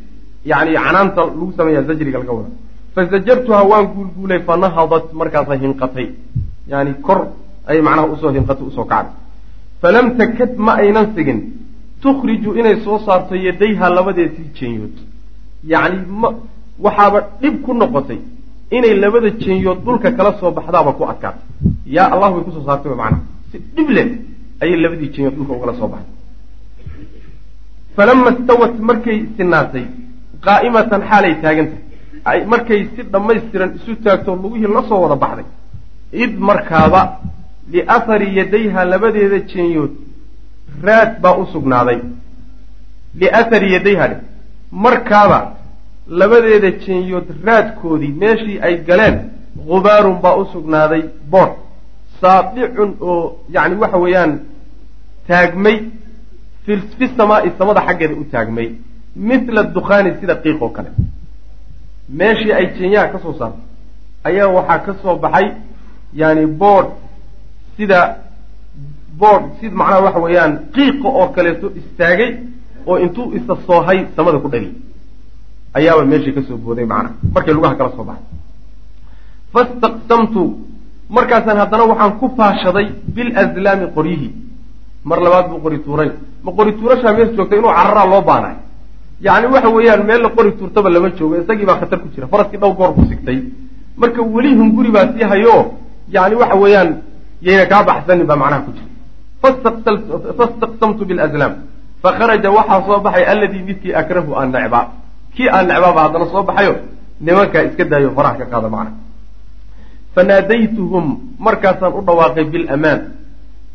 yani 0.46 0.72
canaanta 0.86 1.22
lagu 1.26 1.54
sameeya 1.58 1.82
zajriga 1.90 2.20
laga 2.20 2.34
wada 2.38 2.50
fazajartuhaa 2.96 3.64
waan 3.72 3.86
guulguulay 3.94 4.40
fanahadat 4.50 5.06
markaasa 5.14 5.54
hinqatay. 5.64 6.08
Yani 6.72 6.94
kor 7.06 7.20
ayay 7.68 7.82
macnaha 7.88 8.08
u 8.14 8.18
soo 8.22 8.32
hinqatay 8.38 8.66
u 8.70 8.72
soo 8.72 8.86
kacday. 8.92 9.14
Falam 9.82 10.18
takad 10.18 10.52
ma 10.66 10.74
aynan 10.84 11.08
sigin 11.16 11.40
tukhriju 12.02 12.50
inay 12.60 12.76
soo 12.86 13.00
saarto 13.06 13.36
yadayha 13.36 13.90
labadeedii 13.98 14.50
jeenyood. 14.58 14.96
Yacni 15.72 15.98
ma 16.22 16.30
waxaaba 16.86 17.20
dhib 17.42 17.56
ku 17.66 17.74
noqotay 17.74 18.20
inay 18.78 18.94
labada 19.04 19.30
jeenyood 19.44 19.80
dhulka 19.86 20.12
kala 20.18 20.32
soo 20.40 20.52
baxdaaba 20.58 20.92
ku 20.98 21.04
adkaatay. 21.12 21.46
Yaa 21.96 22.10
allah 22.14 22.30
bay 22.34 22.44
ku 22.48 22.52
soo 22.56 22.66
saartay 22.70 22.92
macnaha. 23.02 23.24
Si 23.52 23.58
dhib 23.76 23.90
leh 23.98 24.08
ayay 24.62 24.78
labadii 24.84 25.10
jeenyood 25.14 25.36
dhulka 25.38 25.54
ugala 25.58 25.74
soo 25.80 25.88
baxday. 25.94 26.16
Falama 27.96 28.32
stawat 28.40 28.74
markay 28.90 29.20
sinaatay 29.38 29.86
qaa'imatan 30.46 31.02
xaalay 31.10 31.34
taagantahay 31.44 32.40
markay 32.54 32.82
si 32.96 33.02
dhammaystiran 33.14 33.70
isu 33.78 33.92
taagto 34.04 34.32
lugihii 34.44 34.74
la 34.76 34.82
soo 34.90 35.02
wada 35.04 35.16
baxday. 35.24 35.48
Id 36.24 36.34
markaaba 36.50 37.02
liathari 37.72 38.28
yadayha 38.40 38.82
labadeeda 38.92 39.40
jeenyood 39.52 39.92
raad 40.88 41.12
baa 41.24 41.36
u 41.42 41.46
sugnaaday. 41.54 42.00
Liathari 43.20 43.74
yadayha 43.76 44.08
dhe 44.12 44.18
markaaba 44.86 45.40
labadeeda 46.20 46.70
jeenyood 46.86 47.28
raadkoodii 47.48 48.14
meeshii 48.22 48.60
ay 48.68 48.76
galeen 48.88 49.16
gubaarun 49.70 50.18
baa 50.24 50.36
u 50.42 50.46
sugnaaday 50.54 51.04
bood 51.32 51.52
saadicun 52.22 52.92
oo 53.02 53.40
yacni 53.56 53.76
waxa 53.84 53.98
weeyaan 54.04 54.32
taagmay 55.28 55.78
fi 56.66 57.06
samaai 57.18 57.52
samada 57.58 57.82
xaggeeda 57.88 58.16
u 58.22 58.24
taagmay. 58.34 58.68
Mithla 59.16 59.64
dukhaani 59.76 60.12
sida 60.20 60.36
qiiq 60.44 60.62
oo 60.62 60.70
kale. 60.70 60.90
Meeshii 62.10 62.54
ay 62.54 62.66
jeenyaha 62.78 63.08
ka 63.14 63.20
soo 63.24 63.34
saartay 63.40 63.64
ayaa 64.24 64.48
waxaa 64.58 64.80
ka 64.86 64.94
soo 65.02 65.16
baxay 65.24 65.48
yani 66.14 66.46
boodh 66.62 66.90
sida 67.78 68.00
boodh 69.20 69.46
sid 69.60 69.74
macnaha 69.80 70.02
waxa 70.06 70.20
weeyaan 70.26 70.54
qiiqa 70.76 71.08
oo 71.20 71.28
kaleeto 71.36 71.68
istaagay 71.80 72.32
oo 72.90 72.98
intuu 72.98 73.34
isa 73.38 73.54
soohay 73.68 74.00
samada 74.16 74.40
ku 74.40 74.48
dhagay 74.54 74.72
ayaaba 75.78 76.06
meeshii 76.06 76.34
ka 76.38 76.42
soo 76.48 76.58
booday 76.58 76.86
macnaha. 76.86 77.14
Markay 77.34 77.54
lugaha 77.54 77.76
kala 77.76 77.92
soo 77.96 78.04
baxay 78.04 78.26
markaasaan 81.16 81.58
haddana 81.62 81.84
waxaan 81.92 82.12
ku 82.20 82.26
faashaday 82.38 82.86
bilazlaami 83.16 83.86
qoryihii 83.96 84.32
mar 85.10 85.20
labaad 85.26 85.46
buu 85.50 85.60
qori 85.66 85.80
tuuray. 85.86 86.10
Ma 86.44 86.52
qori 86.58 86.72
tuurashaa 86.80 87.14
meel 87.18 87.30
joogta 87.38 87.56
inuu 87.56 87.74
cararaa 87.78 88.06
loo 88.14 88.22
baanaay 88.30 88.56
yacni 89.26 89.48
waxa 89.56 89.70
weeyaan 89.76 90.02
meel 90.10 90.22
la 90.26 90.30
qori 90.38 90.52
tuurtaba 90.60 90.90
lama 90.90 91.10
joogo 91.18 91.36
isagii 91.42 91.66
baa 91.70 91.80
khatar 91.82 92.00
ku 92.04 92.08
jira. 92.14 92.28
Faraskii 92.28 92.60
dhowr 92.62 92.76
goor 92.80 92.92
buu 92.96 93.06
sigtay. 93.12 93.38
Marka 93.98 94.22
weli 94.22 94.52
hunguri 94.60 94.92
baa 94.96 95.08
sii 95.14 95.24
hayo 95.32 95.56
yani 96.16 96.36
waxa 96.42 96.56
weeyaan 96.64 96.90
yayna 97.42 97.66
kaa 97.72 97.84
baxsanin 97.90 98.26
baa 98.30 98.36
macnaha 98.42 98.62
ku 98.66 98.72
jira. 98.78 98.88
Fastaqsamtu 100.38 101.06
bilazlaam 101.10 101.54
fakharaja 102.04 102.50
waxaa 102.58 102.82
soo 102.88 103.00
baxay 103.06 103.26
alladii 103.34 103.64
midkii 103.68 103.94
akrahu 104.02 104.32
aan 104.40 104.50
necbaa 104.56 104.86
kii 105.36 105.50
aan 105.56 105.66
necbaaba 105.68 106.00
haddana 106.06 106.26
soo 106.34 106.44
baxayo? 106.50 106.74
Nimankaa 107.26 107.64
iska 107.68 107.84
daayo 107.92 108.10
faraha 108.16 108.36
ka 108.40 108.46
qaada 108.52 108.70
macna 108.76 108.92
fanaadaytuhum 110.16 111.06
markaasaan 111.48 111.94
u 112.00 112.02
dhawaaqay 112.08 112.46
bilamaan 112.54 113.00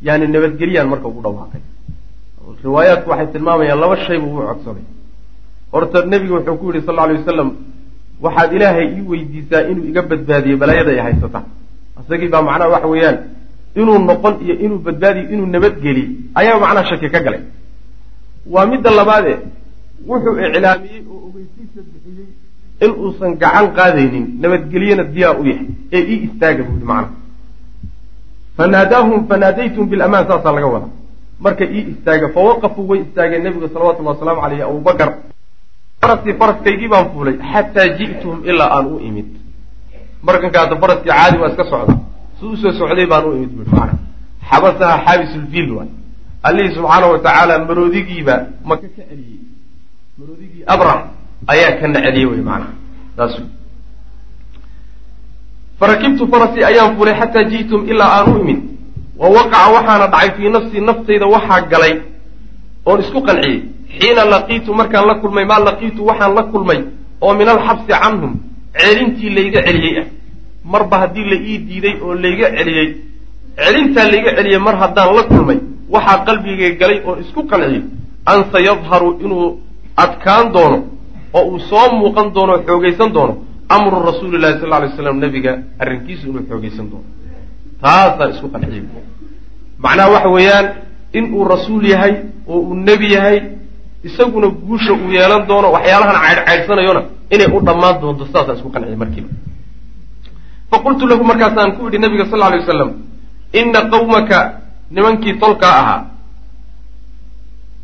yani 0.07 0.27
nabadgelyaan 0.35 0.88
marka 0.92 1.07
ugu 1.12 1.20
dhawaaqay 1.27 1.62
riwaayaatku 2.64 3.09
waxay 3.12 3.29
tilmaamayaan 3.35 3.81
laba 3.85 3.97
shayba 4.07 4.27
wuu 4.33 4.44
codsaday 4.51 4.85
horta 5.73 5.99
nebiga 6.12 6.35
wuxuu 6.38 6.57
ku 6.61 6.64
yidhi 6.70 6.87
sal 6.87 6.94
lla 6.97 7.03
alay 7.07 7.16
wasalam 7.23 7.49
waxaad 8.25 8.51
ilaahay 8.57 8.87
ii 8.97 9.03
weydiisaa 9.11 9.62
inuu 9.70 9.85
iga 9.90 10.03
badbaadiyo 10.11 10.57
balaayada 10.62 10.90
ay 10.94 11.01
haysata 11.07 11.40
isagii 12.01 12.29
baa 12.35 12.42
macnaha 12.49 12.70
waxa 12.75 12.88
weeyaan 12.94 13.18
inuu 13.81 13.99
noqon 14.11 14.35
iyo 14.44 14.55
inuu 14.64 14.79
badbaadiyo 14.87 15.27
inuu 15.35 15.47
nabadgeli 15.55 16.05
ayaa 16.40 16.59
macnaha 16.64 16.87
shaki 16.90 17.09
ka 17.14 17.20
galay 17.27 17.42
waa 18.55 18.66
midda 18.73 18.90
labaade 19.01 19.33
wuxuu 20.11 20.35
iclaamiyey 20.47 21.01
oo 21.12 21.18
ogeysiisa 21.29 21.81
bixiyey 21.90 22.27
in 22.81 22.91
uusan 22.91 23.39
gacan 23.39 23.71
qaadaynin 23.75 24.27
nabadgelyana 24.43 25.05
diyaar 25.15 25.41
u 25.41 25.45
yahay 25.47 25.69
ee 25.93 26.03
ii 26.13 26.19
istaaga 26.27 26.63
buui 26.63 26.85
macna. 26.91 27.09
Fanaadaahum 28.57 29.27
fanaadaytum 29.29 29.89
bilamaan 29.91 30.27
saasaa 30.27 30.53
laga 30.57 30.67
wadaa. 30.75 30.93
Marka 31.41 31.65
ii 31.65 31.85
istaaga 31.93 32.29
fawaqafuu 32.35 32.89
way 32.89 33.01
istaageen 33.07 33.43
nebigu 33.47 33.69
salawatullahi 33.69 34.17
wasalaamu 34.17 34.43
caleyh 34.45 34.67
abubakar 34.67 35.11
farasii 36.01 36.35
faraskaygii 36.41 36.89
baan 36.95 37.11
fuulay 37.13 37.37
xataa 37.53 37.89
ji'tuhum 37.99 38.39
ilaa 38.51 38.71
aan 38.77 38.87
u 38.95 38.99
imid. 39.09 39.29
Markankaata 40.23 40.81
faraskii 40.83 41.13
caadi 41.19 41.39
waa 41.43 41.51
iska 41.53 41.65
socda 41.71 41.95
si 42.39 42.47
u 42.47 42.57
soo 42.57 42.73
socday 42.79 43.07
baan 43.07 43.25
u 43.29 43.37
imid 43.37 43.53
bui 43.57 43.67
macna. 43.73 43.99
Xabasaha 44.51 44.97
xaabisulfiil 45.07 45.71
waay. 45.77 45.91
Allihii 46.43 46.75
subxaana 46.77 47.07
wa 47.07 47.19
tacaala 47.19 47.55
maka 48.65 48.87
ka 48.97 49.03
celiyey. 49.09 49.41
Maroodigii 50.19 50.65
abrah 50.67 50.99
ayaa 51.53 51.73
kana 51.81 51.99
celiyey 52.05 52.27
wey 52.31 52.43
macnaha. 52.49 52.73
Saas 53.17 53.35
farakibtu 55.81 56.27
farasii 56.33 56.65
ayaan 56.71 56.97
fulay 56.97 57.15
xataa 57.21 57.45
ji'tum 57.53 57.89
ilaa 57.91 58.11
aan 58.19 58.27
u 58.35 58.41
imid 58.43 58.61
wa 59.21 59.29
waqaca 59.37 59.73
waxaana 59.75 60.07
dhacay 60.13 60.31
fii 60.37 60.51
nafsii 60.57 60.81
naftayda 60.89 61.27
waxaa 61.35 61.61
galay 61.73 61.95
oon 62.87 63.01
isku 63.01 63.21
qanciyey. 63.29 63.59
Xiina 63.99 64.25
laqiitu 64.35 64.75
markaan 64.75 65.07
la 65.07 65.15
kulmay 65.23 65.45
maa 65.45 65.61
laqiitu 65.69 66.01
waxaan 66.09 66.35
la 66.35 66.43
kulmay 66.53 66.79
oo 67.21 67.35
min 67.35 67.49
alxabsi 67.49 67.93
canhum 68.03 68.33
celintii 68.79 69.31
layga 69.37 69.61
celiyey 69.67 69.99
ah. 70.03 70.07
Marba 70.65 70.97
haddii 71.03 71.25
la 71.31 71.37
ii 71.37 71.59
diiday 71.69 71.95
oo 72.03 72.15
layga 72.15 72.47
celiyey 72.57 72.89
celintaa 73.59 74.07
layga 74.13 74.31
celiyey 74.37 74.59
mar 74.67 74.77
haddaan 74.83 75.15
la 75.17 75.23
kulmay 75.23 75.59
waxaa 75.95 76.25
qalbigay 76.27 76.73
galay 76.81 76.99
oon 77.07 77.19
isku 77.25 77.41
qanciyey. 77.51 77.83
An 78.27 78.39
sayadharu 78.53 79.09
inuu 79.25 79.61
adkaan 79.97 80.53
doono 80.55 80.79
oo 81.38 81.44
uu 81.51 81.59
soo 81.70 81.87
muuqan 82.01 82.27
doono 82.35 82.53
o 82.55 82.62
xoogaysan 82.68 83.11
doono 83.16 83.35
amru 83.68 83.97
rasuuli 84.09 84.38
llahi 84.42 84.61
sal 84.61 84.70
lay 84.70 84.90
slam 84.97 85.16
nabiga 85.25 85.53
arrinkiisu 85.83 86.25
inuu 86.31 86.44
xoogaysan 86.51 86.87
doono. 86.90 87.07
Taasaan 87.83 88.31
isku 88.35 88.49
qanciyey 88.55 88.83
macnaha 89.85 90.09
waxa 90.14 90.29
weeyaan 90.37 90.66
in 91.18 91.25
uu 91.35 91.44
rasuul 91.55 91.85
yahay 91.92 92.12
oo 92.47 92.59
uu 92.68 92.75
nebi 92.75 93.12
yahay 93.16 93.38
isaguna 94.09 94.49
guusha 94.66 94.92
uu 94.92 95.11
yeelan 95.16 95.42
doono 95.51 95.68
waxyaalahan 95.77 96.16
caydhcaydhsanayona 96.25 97.03
inay 97.35 97.49
u 97.57 97.59
dhammaan 97.66 97.97
doonto 98.03 98.25
sidaasaan 98.29 98.57
isku 98.59 98.68
qanciyay 98.75 98.97
markiiba. 99.03 99.29
Faqultu 100.70 101.05
lahu 101.11 101.23
markaasaan 101.31 101.70
ku 101.77 101.88
idhi 101.88 101.99
nabiga 102.05 102.25
sal 102.31 102.40
lay 102.53 102.61
wasalam 102.62 102.90
ina 103.61 103.81
qawmaka 103.92 104.38
nimankii 104.94 105.35
tolkaa 105.42 105.75
ahaa 105.83 106.01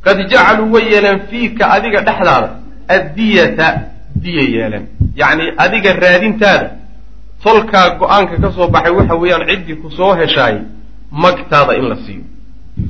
qad 0.04 0.18
jacaluu 0.30 0.72
way 0.74 0.84
yeeleen 0.92 1.20
fiika 1.30 1.64
adiga 1.76 2.00
dhexdaada 2.08 2.48
addiyata 2.96 3.66
diya 4.22 4.42
yeeleen 4.54 4.84
yacni 5.20 5.44
adiga 5.64 5.92
raadintaada 6.02 6.68
tolkaa 7.44 7.86
go'aanka 8.00 8.34
ka 8.42 8.48
soo 8.56 8.68
baxay 8.74 8.92
waxa 8.98 9.14
weeyaan 9.22 9.44
ciddii 9.50 9.76
ku 9.82 9.88
soo 9.98 10.12
heshaay 10.20 10.56
magtaada 11.22 11.72
in 11.78 11.86
la 11.90 11.96
siiyo. 12.04 12.24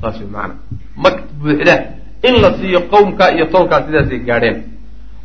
Saas 0.00 0.16
wey 0.20 0.28
macanaa 0.34 0.56
magt 1.04 1.24
buuxda 1.40 1.74
in 2.28 2.34
la 2.42 2.50
siiyo 2.58 2.80
qowmkaa 2.92 3.30
iyo 3.36 3.46
tolkaa 3.54 3.80
sidaasay 3.86 4.18
gaadheen. 4.28 4.56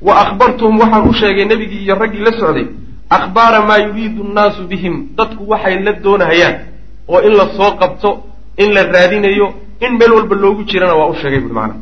Wa 0.02 0.14
akhbartuhum 0.24 0.80
waxaan 0.80 1.08
u 1.10 1.14
sheegay 1.14 1.46
nebigii 1.46 1.84
iyo 1.86 1.96
raggii 1.96 2.24
la 2.28 2.32
socday 2.40 2.66
akhbaara 3.10 3.60
maa 3.68 3.78
yuriidu 3.86 4.24
nnaasu 4.24 4.62
bihim 4.72 4.96
dadku 5.18 5.44
waxay 5.52 5.76
la 5.86 5.92
doonahayaan 6.04 6.56
oo 7.08 7.20
in 7.28 7.34
la 7.40 7.46
soo 7.58 7.72
qabto 7.82 8.10
in 8.58 8.70
la 8.76 8.84
raadinayo 8.84 9.48
in 9.86 9.92
meel 10.00 10.12
walba 10.18 10.36
loogu 10.36 10.64
jirana 10.70 10.96
waa 11.00 11.10
u 11.14 11.16
sheegay 11.22 11.40
buui 11.40 11.54
macana 11.54 11.76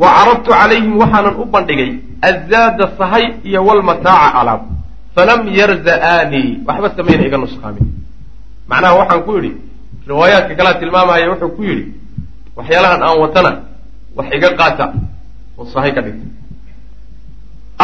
wa 0.00 0.08
caradtu 0.16 0.50
calayhim 0.50 0.92
waxaanan 1.02 1.34
u 1.42 1.44
bandhigay 1.54 1.90
azaada 2.30 2.86
sahay 2.98 3.24
iyo 3.48 3.60
walmataaca 3.68 4.28
alaab. 4.40 4.62
Falam 5.14 5.40
yarza'aanii 5.58 6.48
waxba 6.66 6.88
samayna 6.96 7.22
iga 7.28 7.38
nusqaamin. 7.42 7.86
Macnaha 8.70 8.94
waxaan 9.00 9.22
ku 9.26 9.30
yidhi 9.36 9.50
riwaayaadka 10.08 10.54
kalaa 10.58 10.78
tilmaamaya 10.80 11.26
wuxuu 11.32 11.50
ku 11.56 11.62
yidhi 11.68 11.84
waxyaalahan 12.56 13.00
aan 13.06 13.16
watana 13.22 13.50
wax 14.16 14.26
iga 14.36 14.48
qaata 14.60 14.84
oo 15.58 15.64
sahay 15.72 15.92
ka 15.96 16.00
dhigta. 16.06 16.26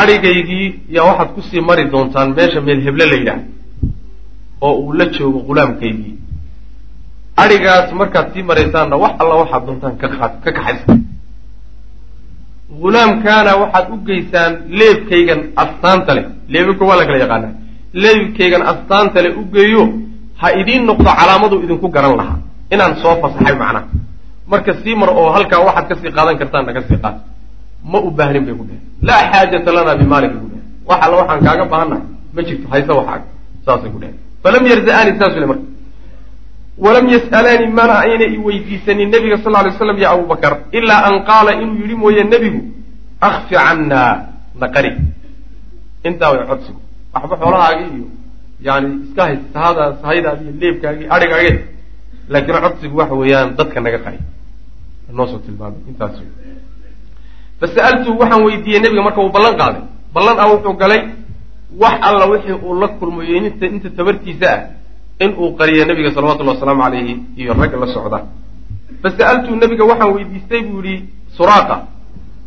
Adhigaygii 0.01 0.67
yaa 0.97 1.05
waxaad 1.09 1.29
ku 1.35 1.41
sii 1.49 1.61
mari 1.61 1.85
doontaan 1.93 2.31
meesha 2.37 2.61
meel 2.67 2.81
heble 2.87 3.05
la 3.11 3.17
yidhaah 3.21 3.41
oo 4.67 4.75
uu 4.83 4.93
la 4.99 5.05
joogo 5.15 5.41
ghulaamkaygii 5.49 6.15
adhigaas 7.43 7.93
markaad 8.01 8.27
sii 8.35 8.43
maraysaanna 8.49 8.97
wax 9.03 9.13
alla 9.23 9.35
waxaad 9.43 9.63
doontaan 9.67 9.95
ka 10.01 10.07
ka 10.45 10.51
kaxaysa 10.57 10.93
hulaamkaana 12.83 13.53
waxaad 13.63 13.87
u 13.95 13.97
geysaan 14.09 14.53
leebkaygan 14.81 15.41
astaanta 15.63 16.13
leh. 16.17 16.25
Leebabka 16.53 16.85
waa 16.89 16.97
la 17.01 17.05
kala 17.07 17.19
yaqaanaa 17.25 17.53
leebkaygan 18.05 18.63
astaanta 18.73 19.19
leh 19.25 19.33
u 19.41 19.43
geeyo 19.55 19.83
ha 20.41 20.47
idiin 20.61 20.83
noqdo 20.91 21.11
calaamadu 21.21 21.57
idinku 21.65 21.89
garan 21.97 22.15
lahaa 22.21 22.39
inaan 22.75 22.93
soo 23.03 23.15
fasaxay 23.23 23.55
macnaha 23.63 23.85
marka 24.53 24.73
sii 24.83 24.95
mar 25.01 25.11
oo 25.21 25.29
halkaa 25.37 25.61
waxaad 25.69 25.87
ka 25.91 25.95
sii 26.01 26.11
qaadan 26.17 26.37
kartaan 26.41 26.65
naga 26.69 26.81
sii 26.89 26.99
qaad. 27.05 27.17
Ma 27.91 27.99
u 28.07 28.11
baahnin 28.19 28.45
bay 28.47 28.55
ku 28.61 28.65
dheheen 28.69 28.83
laa 29.09 29.21
xaajata 29.33 29.71
lana 29.77 29.93
bimaalika 30.01 30.37
ku 30.43 30.47
dheheen 30.53 30.67
wax 30.89 30.99
alla 31.05 31.17
waxaan 31.21 31.41
kaaga 31.47 31.65
baahannahay 31.73 32.05
ma 32.35 32.41
jirto 32.47 32.67
hayse 32.73 32.93
waxaaga 33.01 33.27
saasay 33.67 33.91
ku 33.95 33.99
dheheen 34.03 34.17
falam 34.43 34.63
yarza'aani 34.73 35.11
saasule 35.21 35.47
marka 35.51 35.65
walam 36.79 37.07
yas'alaanii 37.09 37.71
mana 37.79 37.95
ayna 38.07 38.25
i 38.25 38.39
weydiisanin 38.39 39.11
nebiga 39.11 39.39
sal 39.43 39.53
lay 39.53 39.73
slam 39.79 39.99
ya 39.99 40.11
abubakar 40.15 40.71
ilaa 40.73 41.11
an 41.11 41.25
qaala 41.27 41.59
inuu 41.63 41.83
yidhi 41.83 41.95
mooye 41.95 42.25
nebigu 42.25 42.61
akfi 43.21 43.55
cannaa 43.55 44.13
naqari. 44.61 44.91
Intaa 46.05 46.31
way 46.33 46.47
codsigu. 46.47 46.81
Waxba 47.15 47.37
xoolahaagii 47.37 47.91
iyo 47.97 48.07
yani 48.63 48.89
iska 49.05 49.23
hays 49.25 49.41
sahada 49.53 49.99
iyo 50.43 50.53
leebkaagii 50.61 51.07
adhigaage 51.11 51.65
laakiin 52.29 52.61
codsigu 52.65 52.97
waxa 52.99 53.15
weeyaan 53.15 53.57
dadka 53.59 53.81
naga 53.81 53.99
qari 53.99 54.19
noosoo 55.13 55.39
tilmaamay 55.39 55.83
intaas 55.91 56.17
fasa'altuhu 57.61 58.19
waxaan 58.23 58.43
weydiiyey 58.47 58.81
nebiga 58.81 59.03
marka 59.03 59.21
uu 59.21 59.33
ballan 59.35 59.55
qaaday. 59.59 59.83
Ballan 60.15 60.37
ah 60.39 60.49
wuxuu 60.53 60.75
galay 60.79 61.03
wax 61.83 61.97
alla 62.09 62.27
wixii 62.33 62.55
uu 62.55 62.75
la 62.81 62.89
kulmayo 62.89 63.37
inta 63.37 63.91
tabartiisa 63.91 64.47
ah 64.47 64.61
in 65.21 65.31
uu 65.39 65.57
qariyo 65.59 65.85
nabiga 65.85 66.11
salawatullhi 66.15 66.53
wasalaamu 66.55 66.83
calayhi 66.83 67.15
iyo 67.37 67.55
ragga 67.55 67.77
la 67.77 67.87
socda. 67.95 68.19
Fasa'altuu 69.03 69.57
nabiga 69.57 69.85
waxaan 69.85 70.13
weydiistay 70.15 70.63
buu 70.63 70.83
yihi 70.83 71.05
suraaqa 71.37 71.77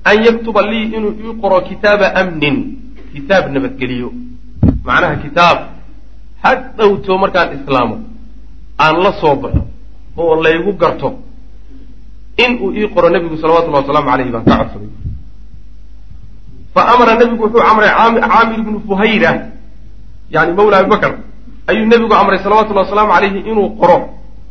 an 0.03 0.15
yaktuba 0.25 0.61
lii 0.71 0.85
inuu 0.97 1.13
ii 1.23 1.33
qoro 1.41 1.61
kitaaba 1.61 2.15
amnin. 2.15 2.57
Kitaab 3.13 3.51
nabadgeliyo. 3.53 4.09
Macnaha 4.85 5.15
kitaab 5.23 5.57
ha 6.43 6.49
dhowto 6.77 7.17
markaan 7.17 7.49
islaamo 7.59 7.95
aan 8.79 8.95
la 9.03 9.11
soo 9.21 9.35
baxo 9.35 9.63
oo 10.17 10.35
laygu 10.43 10.73
garto 10.81 11.09
in 12.43 12.51
uu 12.63 12.71
ii 12.73 12.87
qoro 12.93 13.09
nabigu 13.09 13.37
salawatullahi 13.37 13.83
wasalaamu 13.83 14.09
calayhi 14.11 14.31
baan 14.31 14.45
ka 14.45 14.55
codsaday. 14.57 14.89
Fa 16.73 16.81
amara 16.93 17.13
nabigu 17.19 17.43
wuxuu 17.43 17.61
amray 17.71 17.89
caamir 17.89 18.59
ibnu 18.59 18.79
fuhayra 18.87 19.31
yani 20.31 20.53
mawla 20.57 20.77
abibakr 20.77 21.11
ayuu 21.69 21.85
nebigu 21.91 22.13
amray 22.21 22.39
salawatullahi 22.43 22.85
wasalaamu 22.87 23.11
calayhi 23.15 23.39
inuu 23.51 23.69
qoro. 23.79 23.97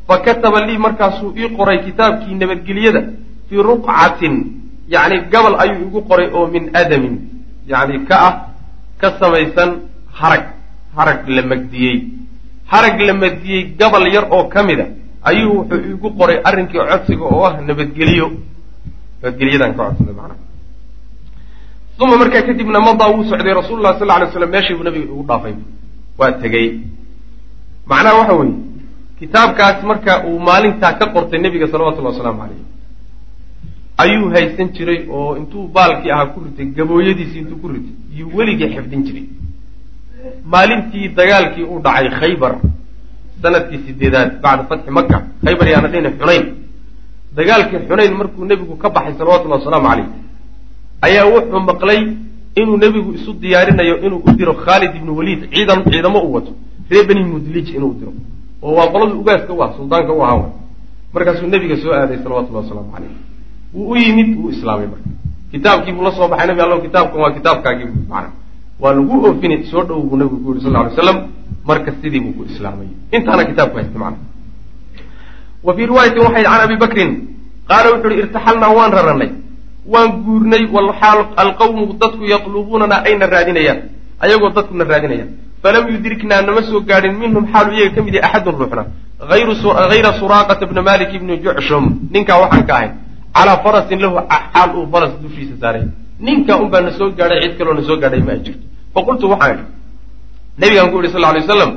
Fa 0.08 0.18
kataba 0.26 0.60
lii 0.66 0.78
markaasuu 0.78 1.34
ii 1.40 1.48
qoray 1.58 1.78
kitaabkii 1.86 2.34
nabadgelyada 2.34 3.00
fii 3.48 3.62
ruqcatin. 3.70 4.34
Yacni 4.94 5.16
gabal 5.32 5.54
ayuu 5.62 5.82
igu 5.86 6.00
qoray 6.08 6.28
oo 6.36 6.46
min 6.54 6.64
adamin. 6.74 7.14
Yacni 7.70 8.04
ka 8.08 8.16
ah 8.28 8.34
ka 9.00 9.08
samaysan 9.20 9.70
harag. 10.20 10.44
Harag 10.96 11.28
la 11.28 11.42
magdiyey. 11.42 11.96
Harag 12.72 12.98
la 13.08 13.14
magdiyey 13.14 13.62
gabal 13.78 14.04
yar 14.14 14.26
oo 14.30 14.44
ka 14.48 14.62
mid 14.62 14.80
a. 14.80 14.86
Ayuu 15.28 15.52
wuxuu 15.58 15.90
igu 15.94 16.08
qoray 16.18 16.38
arrinkii 16.48 16.80
codsiga 16.90 17.24
oo 17.24 17.44
ah 17.48 17.54
nabadgeliyo 17.68 18.26
nabadgelyadan 19.22 19.70
ka 19.76 19.82
codsaday 19.86 20.14
macnaha 20.18 20.38
uma 22.00 22.16
markaa 22.16 22.42
kadibna 22.48 22.80
madaa 22.80 23.10
wuu 23.12 23.24
socday 23.30 23.52
rasuulu 23.60 23.82
lah 23.82 23.98
sal 23.98 24.10
alay 24.10 24.32
slam 24.32 24.50
meeshii 24.54 24.74
buu 24.74 24.84
nabiga 24.88 25.04
igu 25.04 25.22
dhaafay. 25.28 25.54
Waa 26.18 26.32
tegey 26.42 26.66
macnaha 27.90 28.16
waxa 28.20 28.34
weeye 28.40 28.54
kitaabkaas 29.18 29.78
marka 29.90 30.12
uu 30.28 30.38
maalintaa 30.48 30.92
ka 30.98 31.06
qortay 31.14 31.40
nebiga 31.44 31.66
salawatullahi 31.72 32.14
wasalaamu 32.14 32.40
calayh 32.42 32.62
ayuu 34.02 34.28
haysan 34.34 34.68
jiray 34.76 35.00
oo 35.18 35.36
intuu 35.40 35.64
baalkii 35.76 36.10
ahaa 36.14 36.26
ku 36.34 36.38
ritay 36.44 36.66
gabooyadiisii 36.78 37.40
intuu 37.44 37.58
ku 37.62 37.68
ritay 37.74 37.94
iyuu 38.14 38.30
weligii 38.36 38.68
xifdin 38.74 39.02
jiray. 39.06 39.24
Maalintii 40.52 41.08
dagaalkii 41.18 41.64
u 41.72 41.80
dhacay 41.84 42.08
khaybar 42.20 42.52
sannadkii 43.42 43.80
sideedaad 43.86 44.30
bacda 44.42 44.64
fatxi 44.70 44.90
maka 44.98 45.16
khaybar 45.44 45.66
yaana 45.72 45.88
dhihna 45.92 46.10
xunayn. 46.20 46.44
Dagaalkii 47.36 47.80
xunayn 47.88 48.12
markuu 48.20 48.44
nebigu 48.50 48.74
ka 48.82 48.88
baxay 48.96 49.14
salawatullahi 49.18 49.60
wasalaamu 49.62 49.88
calayh 49.90 50.06
ayaa 51.06 51.26
wuxuu 51.34 51.60
maqlay 51.70 52.00
inuu 52.60 52.76
nebigu 52.84 53.10
isu 53.18 53.32
diyaarinayo 53.42 53.94
inuu 54.06 54.22
u 54.28 54.30
diro 54.38 54.54
khaalid 54.64 54.92
ibnu 54.98 55.12
waliid 55.18 55.42
ciidan 55.52 55.80
ciidamo 55.90 56.20
u 56.26 56.32
wato 56.34 56.52
reer 56.90 57.04
beni 57.08 57.22
mudlij 57.24 57.68
inuu 57.76 57.94
diro 57.98 58.12
oo 58.62 58.74
waa 58.78 58.86
qoladii 58.92 59.18
ugaaska 59.22 59.52
u 59.52 59.62
ah 59.62 59.70
suldaanka 59.76 60.12
u 60.12 60.22
ahaa 60.24 60.48
markaasuu 61.14 61.46
nebiga 61.54 61.76
soo 61.82 61.92
aaday 61.92 62.18
salawatullahi 62.22 62.64
wasalaamu 62.64 62.90
calayh 62.94 63.12
wuu 63.74 63.90
u 63.92 63.96
yimid 63.96 64.28
wuu 64.38 64.50
islaamay 64.50 64.86
marka. 64.92 65.08
Kitaabkii 65.52 65.92
buu 65.92 66.02
la 66.06 66.12
soo 66.12 66.28
baxay 66.28 66.46
nabi 66.46 66.60
allo 66.60 66.80
kitaabkan 66.86 67.20
waa 67.22 67.32
kitaabkaagii 67.38 67.86
bu 67.92 67.98
macana 68.08 68.30
waa 68.80 68.92
lagu 68.94 69.14
oofini 69.26 69.56
soo 69.70 69.82
dhow 69.88 70.02
buu 70.08 70.16
nabigu 70.16 70.36
ku 70.42 70.48
yuri 70.50 70.60
sal 70.60 70.72
ly 70.72 70.90
slam 70.94 71.18
marka 71.68 71.90
sidii 72.02 72.20
buu 72.20 72.32
ku 72.38 72.42
islaamay. 72.52 72.86
Intaana 73.12 73.44
kitaabku 73.44 73.76
haysta 73.78 73.98
macana 73.98 74.18
wa 75.64 75.74
fii 75.76 75.86
riwaayatin 75.86 76.22
waxay 76.26 76.42
can 76.44 76.60
abi 76.66 76.76
bakrin 76.76 77.10
qaala 77.68 77.88
wuxu 77.94 78.06
uhi 78.08 78.18
irtaxalnaa 78.22 78.72
waan 78.78 78.92
raranay 78.96 79.30
waan 79.92 80.08
guurnay 80.24 80.64
walxaal 80.74 81.20
alqawmu 81.42 81.82
dadku 82.00 82.24
yatlubuunana 82.32 82.96
ayna 83.08 83.26
raadinayaan 83.26 83.80
ayagoo 84.24 84.50
dadkuna 84.56 84.84
raadinayaan 84.92 85.30
falam 85.62 85.84
yudriknaa 85.92 86.42
nama 86.48 86.62
soo 86.68 86.80
gaadhin 86.90 87.14
minhum 87.22 87.44
xaalu 87.52 87.70
iyaga 87.76 87.94
ka 87.96 88.00
mid 88.06 88.14
yahay 88.14 88.28
axadun 88.30 88.54
ruuxna. 88.60 88.84
Hayra 89.90 90.12
suraaqata 90.20 90.64
bna 90.70 90.82
malik 90.88 91.10
ibni 91.16 91.34
jucshum 91.44 91.84
ninkaa 92.14 92.38
waxaan 92.42 92.64
ka 92.68 92.74
ahay. 92.78 92.90
Calaa 93.36 93.58
farasin 93.64 93.98
lahu 94.04 94.16
xaal 94.54 94.70
uu 94.78 94.86
faras 94.92 95.12
dushiisa 95.22 95.54
saaray. 95.62 95.84
Ninkaa 96.26 96.56
un 96.62 96.68
baa 96.72 96.80
na 96.86 96.90
soo 96.98 97.08
gaadhay 97.18 97.38
cid 97.42 97.54
kaloo 97.58 97.74
na 97.78 97.82
soo 97.88 97.96
gaadhay 98.02 98.22
ma 98.28 98.34
jirto. 98.44 98.64
Faqultu 98.94 99.24
waxaan 99.32 99.52
idhi. 99.54 99.64
Nabigaan 100.60 100.88
ku 100.92 100.96
yihi 101.02 101.12
sal 101.14 101.24
ly 101.36 101.42
slam 101.50 101.70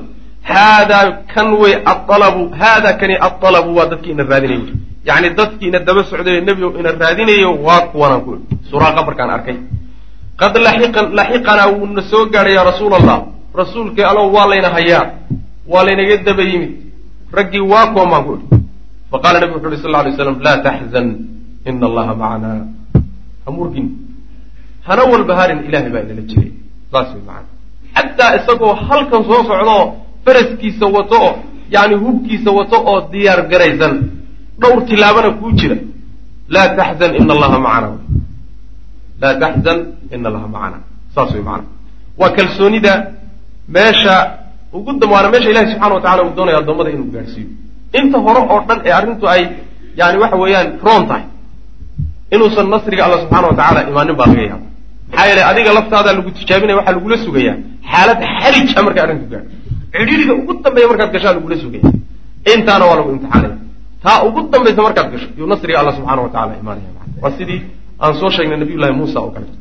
haadaa 0.52 1.06
kan 1.34 1.48
wey 1.62 1.74
aalabu 1.92 2.42
haadaa 2.62 2.98
kani 3.02 3.16
aalabu 3.28 3.70
waa 3.78 3.88
dadkii 3.92 4.12
ina 4.16 4.24
raadinay. 4.32 4.60
Ui 4.64 4.72
yacni 5.08 5.30
dadkii 5.40 5.68
ina 5.72 5.80
daba 5.88 6.02
socday 6.10 6.42
nebigo 6.48 6.70
ina 6.80 6.92
raadinayo 7.04 7.50
waa 7.68 7.82
kuwanaan 7.92 8.22
ku 8.26 8.32
idhi 8.36 8.46
suraaqa 8.72 9.02
markaan 9.08 9.30
arkay 9.38 9.58
qad 10.42 10.54
laxiqanaa 11.20 11.70
wuuna 11.78 12.02
soo 12.12 12.24
gaadhay 12.34 12.54
yaa 12.58 12.66
rasuula 12.72 12.96
allah 13.02 13.18
rasuulkii 13.62 14.06
allow 14.12 14.28
waa 14.36 14.48
layna 14.52 14.70
hayaa. 14.78 15.06
Waa 15.72 15.84
laynaga 15.88 16.18
daba 16.28 16.44
yimid. 16.52 16.72
Raggii 17.38 17.64
waa 17.72 17.86
baan 17.96 18.24
ku 18.26 18.32
idhi 18.38 18.48
faqala 19.12 19.38
nebigu 19.40 19.58
wuxu 19.60 19.70
uhi 19.70 19.82
sal 19.84 19.96
ly 20.06 20.12
slam 20.18 20.38
laa 20.46 20.58
taxzan 20.66 21.08
ina 21.70 21.86
allaha 21.90 22.14
macanaa 22.22 22.62
hamurgin 23.46 23.88
hana 24.88 25.04
walbaharin 25.12 25.60
ilahay 25.68 25.90
baa 25.94 26.02
inala 26.06 26.24
jiray 26.30 26.50
saas 26.92 27.10
way 27.14 27.22
macana 27.30 27.50
xataa 27.96 28.32
isagoo 28.40 28.74
halkan 28.88 29.22
soo 29.30 29.42
socdaoo 29.50 29.84
faraskiisa 30.26 30.86
wato 30.96 31.18
oo 31.28 31.34
yani 31.76 31.96
hubkiisa 32.04 32.50
wato 32.58 32.78
oo 32.92 33.00
diyaar 33.12 33.42
garaysan 33.52 33.94
dhowr 34.62 34.80
tilaabana 34.90 35.30
kuu 35.40 35.52
jira. 35.60 35.78
Laa 36.54 36.68
taxzan 36.78 37.12
ina 37.20 37.32
allaha 37.38 37.58
macana 37.66 37.88
laa 39.24 39.34
taxzan 39.44 39.80
ina 40.16 40.28
allaha 40.30 40.48
macana 40.56 40.78
saas 41.16 41.30
way 41.36 41.44
macana 41.50 41.68
waa 42.22 42.32
kalsoonida 42.38 42.94
meesha 43.76 44.16
ugu 44.78 44.92
dam 45.02 45.10
waana 45.16 45.28
meesha 45.34 45.50
ilahi 45.54 45.68
subxana 45.72 45.94
wa 45.98 46.02
tacala 46.06 46.22
uu 46.28 46.34
doonaya 46.38 46.58
addoommada 46.62 46.90
inuu 46.96 47.10
gaadhsiiyo 47.16 47.50
inta 48.00 48.18
hore 48.26 48.40
oo 48.54 48.60
dhan 48.68 48.80
ee 48.88 48.94
arrintu 49.00 49.26
ay 49.34 49.42
yani 50.00 50.18
waxa 50.24 50.38
weeyaan 50.44 50.70
roon 50.86 51.04
tahay 51.10 51.24
inuusan 52.34 52.68
nasriga 52.74 53.02
alla 53.08 53.18
subxana 53.24 53.46
wa 53.52 53.56
tacala 53.60 53.80
imaanin 53.92 54.16
baa 54.20 54.28
laga 54.32 54.44
yaaba 54.52 54.68
maxaa 55.12 55.26
yeelay 55.30 55.46
adiga 55.52 55.72
laftaadaa 55.78 56.14
lagu 56.18 56.30
tijaabinaya 56.38 56.76
waxaa 56.80 56.96
lagula 56.98 57.18
sugayaa 57.26 57.56
xaalad 57.92 58.20
xarija 58.40 58.80
markay 58.88 59.04
arrinku 59.06 59.26
gaadho 59.34 59.48
cidhiiriga 59.94 60.34
ugu 60.42 60.52
dambeeya 60.66 60.88
markaad 60.92 61.10
gashaa 61.16 61.34
lagula 61.38 61.56
sugaya 61.64 61.84
intaana 62.54 62.84
waa 62.90 62.98
lagu 63.00 63.10
imtixaanaya 63.16 63.56
taa 64.04 64.18
ugu 64.28 64.40
dambaysa 64.54 64.82
markaad 64.88 65.08
gasho 65.14 65.28
yuu 65.40 65.48
nasriga 65.54 65.78
alla 65.82 65.92
subxana 65.98 66.22
wa 66.26 66.30
tacala 66.36 66.54
imaanaya 66.64 66.90
waa 67.24 67.34
sidii 67.38 67.60
aan 68.04 68.14
soo 68.20 68.30
sheegnay 68.36 68.58
nabiy 68.64 68.78
llahi 68.82 68.94
muusa 69.00 69.18
oo 69.24 69.32
kaleeto 69.36 69.58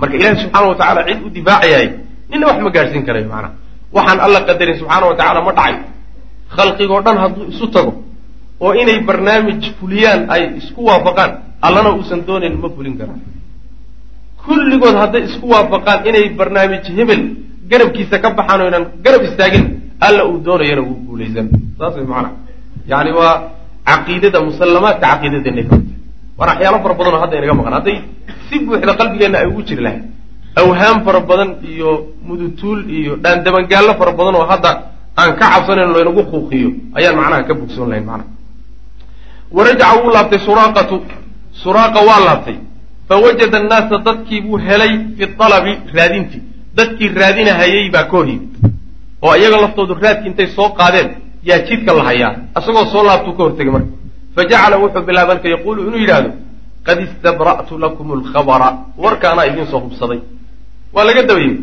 marka 0.00 0.14
ilahi 0.18 0.36
subxaana 0.42 0.66
wa 0.70 0.76
tacala 0.80 1.00
cid 1.08 1.18
u 1.26 1.30
difaacayaay 1.36 1.86
nina 2.30 2.44
wax 2.48 2.58
ma 2.66 2.70
gaadhsiin 2.76 3.04
karayo 3.08 3.26
macnaha. 3.32 3.50
Waxaan 3.96 4.18
alla 4.26 4.40
qadarin 4.48 4.76
subxaana 4.80 5.06
wa 5.10 5.14
tacala 5.20 5.40
ma 5.46 5.52
dhacay. 5.58 5.74
Khalqigoo 6.56 7.00
dhan 7.06 7.16
hadduu 7.22 7.44
isu 7.52 7.66
tago 7.74 7.92
oo 8.64 8.72
inay 8.82 8.98
barnaamij 9.08 9.62
fuliyaan 9.80 10.20
ay 10.34 10.42
isku 10.60 10.80
waafaqaan 10.88 11.30
allana 11.66 11.90
uusan 11.96 12.20
doonayn 12.28 12.54
ma 12.62 12.68
fulin 12.76 12.94
karaan 13.00 13.20
kulligood 14.44 14.96
hadday 15.02 15.22
isku 15.28 15.46
waafaqaan 15.54 16.06
inay 16.08 16.24
barnaamij 16.38 16.84
hebel 16.96 17.22
garabkiisa 17.70 18.16
ka 18.22 18.28
baxaan 18.38 18.60
o 18.62 18.66
ynan 18.70 18.84
garab 19.04 19.22
istaagin 19.28 19.64
alla 20.06 20.22
uu 20.30 20.38
doonayana 20.46 20.82
wuu 20.88 20.98
guulaysan. 21.08 21.46
Saas 21.78 21.94
way 21.96 22.06
macana 22.12 22.30
yani 22.92 23.10
waa 23.18 23.34
caqiidada 23.88 24.38
musallamaadka 24.48 25.06
caqiidadeenay 25.12 25.64
ka 25.70 25.76
waana 26.38 26.52
waxyaalo 26.52 26.78
fara 26.84 26.94
badan 26.98 27.14
oo 27.14 27.20
hadda 27.24 27.36
inaga 27.38 27.54
maqan. 27.60 27.72
Hadday 27.78 27.96
si 28.48 28.54
buuxda 28.66 28.92
qalbigeenna 29.00 29.38
ay 29.42 29.46
ugu 29.50 29.62
jiri 29.68 29.82
lahayd 29.86 30.02
awhaam 30.60 30.96
fara 31.06 31.20
badan 31.30 31.50
iyo 31.72 31.90
mudutuul 32.26 32.80
iyo 32.98 33.12
dhaandabangaallo 33.24 33.92
fara 34.00 34.12
badan 34.18 34.34
oo 34.40 34.46
hadda 34.52 34.70
aan 35.20 35.30
ka 35.38 35.46
cabsanayn 35.52 35.90
laynagu 35.94 36.22
kuuqiyo 36.32 36.68
ayaan 36.98 37.16
macnaha 37.20 37.42
ka 37.48 37.54
bogsoon 37.60 37.88
lahayn 37.90 38.06
macnaha. 38.10 38.30
Warajaca 39.56 39.94
wuu 40.02 40.10
laabtay 40.14 40.40
suraaqatu 40.46 40.96
suraaqa 41.62 42.00
waa 42.08 42.20
laabtay. 42.26 42.56
Fawajada 43.08 43.58
annaasa 43.60 43.96
dadkii 44.06 44.40
buu 44.44 44.58
helay 44.68 44.92
fi 45.16 45.24
alabi 45.46 45.72
raadintii. 45.96 46.42
Dadkii 46.76 47.08
raadinahayay 47.20 47.90
baa 47.94 48.04
ka 48.10 48.16
hor 48.16 48.28
oo 49.22 49.34
iyaga 49.40 49.56
laftoodu 49.64 49.94
raadkii 50.04 50.28
intay 50.30 50.46
soo 50.56 50.68
qaadeen 50.78 51.08
yaa 51.48 51.58
jidka 51.68 51.92
la 51.98 52.02
hayaa 52.08 52.32
isagoo 52.58 52.86
soo 52.92 53.02
laabtuu 53.08 53.32
ka 53.36 53.42
hortegay 53.42 53.72
marka 53.72 53.90
fajacala 54.38 54.76
wuxuu 54.78 55.02
bilaabay 55.08 55.34
marka 55.34 55.48
yaquulu 55.54 55.80
inuu 55.88 56.00
yidhaahdo 56.04 56.30
qad 56.86 56.98
istabra'tu 57.06 57.78
lakum 57.84 58.12
alkhabara 58.18 58.68
warka 59.04 59.32
anaa 59.32 59.46
idiin 59.50 59.66
soo 59.66 59.80
hubsaday 59.86 60.20
waa 60.94 61.04
laga 61.08 61.22
daba 61.28 61.40
yimid 61.40 61.60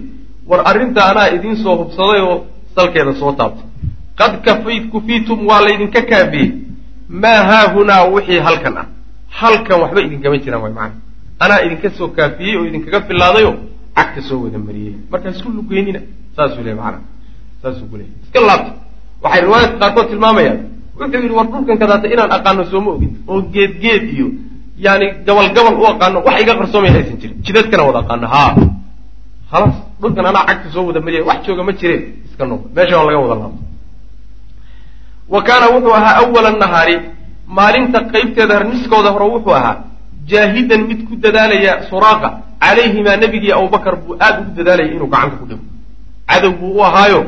war 0.49 0.61
arrinta 0.69 1.01
anaa 1.11 1.27
idiin 1.35 1.55
soo 1.63 1.75
hubsaday 1.81 2.21
oo 2.21 2.37
salkeeda 2.75 3.13
soo 3.21 3.31
taabtay 3.39 3.67
qad 4.19 4.33
kafay 4.45 4.79
kufiitum 4.91 5.47
waa 5.47 5.61
laydinka 5.67 6.01
kaafiyey 6.11 6.51
maa 7.23 7.39
haahunaa 7.51 8.03
wixii 8.15 8.39
halkan 8.47 8.77
ah 8.77 8.87
halkan 9.39 9.81
waxba 9.81 10.01
idinkama 10.07 10.37
jiraan 10.43 10.63
way 10.63 10.73
macana 10.79 10.99
anaa 11.39 11.59
idinka 11.65 11.89
soo 11.97 12.07
kaafiyey 12.17 12.57
oo 12.57 12.65
idinkaga 12.69 13.01
filaadayo 13.07 13.51
cagta 13.95 14.21
soo 14.29 14.43
wada 14.43 14.59
mariyey 14.67 14.95
markaa 15.11 15.31
isku 15.37 15.49
lugeynina 15.57 15.99
saasuu 16.35 16.63
le 16.67 16.73
maana 16.81 16.99
saasuu 17.61 17.87
ku 17.91 17.95
iska 17.97 18.39
laabta 18.49 18.71
waxay 19.23 19.41
riwaayadka 19.41 19.77
qaarkood 19.79 20.07
tilmaamayaan 20.09 20.74
wuxuu 20.99 21.19
yidhi 21.23 21.35
war 21.39 21.47
dhulkan 21.51 21.77
kadaata 21.81 22.07
inaan 22.13 22.31
aqaano 22.37 22.63
sooma 22.71 22.89
ogin 22.95 23.11
oo 23.31 23.41
geed 23.53 23.73
geed 23.83 24.03
iyo 24.15 24.27
yani 24.85 25.05
gabal 25.27 25.47
gabal 25.55 25.75
u 25.81 25.85
aqaano 25.91 26.17
wax 26.27 26.35
iga 26.43 26.53
qarsoomaya 26.59 26.93
aysan 26.99 27.17
jirin. 27.21 27.37
Jidadkana 27.45 27.83
wada 27.87 27.99
aqaano 28.03 28.27
haa. 28.33 28.51
Khalaas 29.51 29.75
dhulkan 30.01 30.25
anaa 30.29 30.45
cagta 30.49 30.67
soo 30.73 30.83
wada 30.89 30.99
mariyay 31.05 31.23
wax 31.29 31.39
jooga 31.47 31.63
ma 31.67 31.71
jireen. 31.79 32.01
Iska 32.27 32.43
noqo 32.49 32.65
meesha 32.75 32.95
waa 32.97 33.05
laga 33.07 33.19
wada 33.23 33.35
laabta 33.41 33.63
wa 35.33 35.39
kaana 35.47 35.65
wuxuu 35.73 35.93
ahaa 35.99 36.15
awala 36.21 36.51
nahaari. 36.63 36.95
Maalinta 37.57 37.99
qaybteeda 38.13 38.63
niskooda 38.71 39.09
hore 39.15 39.25
wuxuu 39.35 39.53
ahaa 39.59 39.75
jaahidan 40.29 40.81
mid 40.89 40.99
ku 41.07 41.13
dadaalaya 41.23 41.73
suraaqa. 41.89 42.29
Calayhimaa 42.65 43.17
nebigii 43.21 43.51
abubakar 43.57 43.95
buu 44.01 44.15
aada 44.19 44.39
ugu 44.41 44.51
dadaalayay 44.57 44.91
inuu 44.95 45.07
gacanta 45.13 45.35
ku 45.39 45.45
dhigo. 45.49 45.63
Cadow 46.29 46.51
buu 46.59 46.71
u 46.77 46.83
ahaayo 46.87 47.19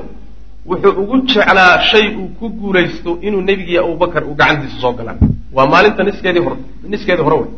wuxuu 0.69 0.93
ugu 1.01 1.15
jeclaa 1.31 1.79
shay 1.89 2.05
uu 2.15 2.27
ku 2.39 2.49
guulaysto 2.49 3.11
inuu 3.21 3.41
nebigii 3.41 3.77
abubakar 3.77 4.23
uu 4.29 4.35
gacantiisa 4.35 4.77
soo 4.81 4.93
galaan. 4.93 5.17
Waa 5.55 5.65
maalinta 5.71 6.03
niskeedii 6.03 6.43
hore 6.45 6.57
niskeedii 6.83 7.23
hore 7.23 7.35
wey. 7.41 7.49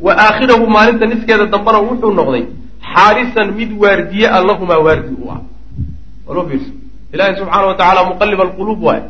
Wa 0.00 0.12
aakhirahu 0.24 0.66
maalinta 0.76 1.06
niskeeda 1.06 1.46
dambena 1.46 1.78
wuxuu 1.78 2.12
noqday 2.18 2.44
xaarisan 2.92 3.48
mid 3.58 3.70
waardiye 3.82 4.26
a 4.28 4.40
lahumaa 4.48 4.78
waardi 4.86 5.14
u 5.24 5.30
ah. 5.30 5.40
Walo 6.26 6.48
fiirso. 6.48 6.72
Ilaahay 7.12 7.34
subxaana 7.38 7.66
wa 7.66 7.74
tacaala 7.74 8.04
muqalib 8.10 8.40
alquluub 8.40 8.82
waay 8.82 9.02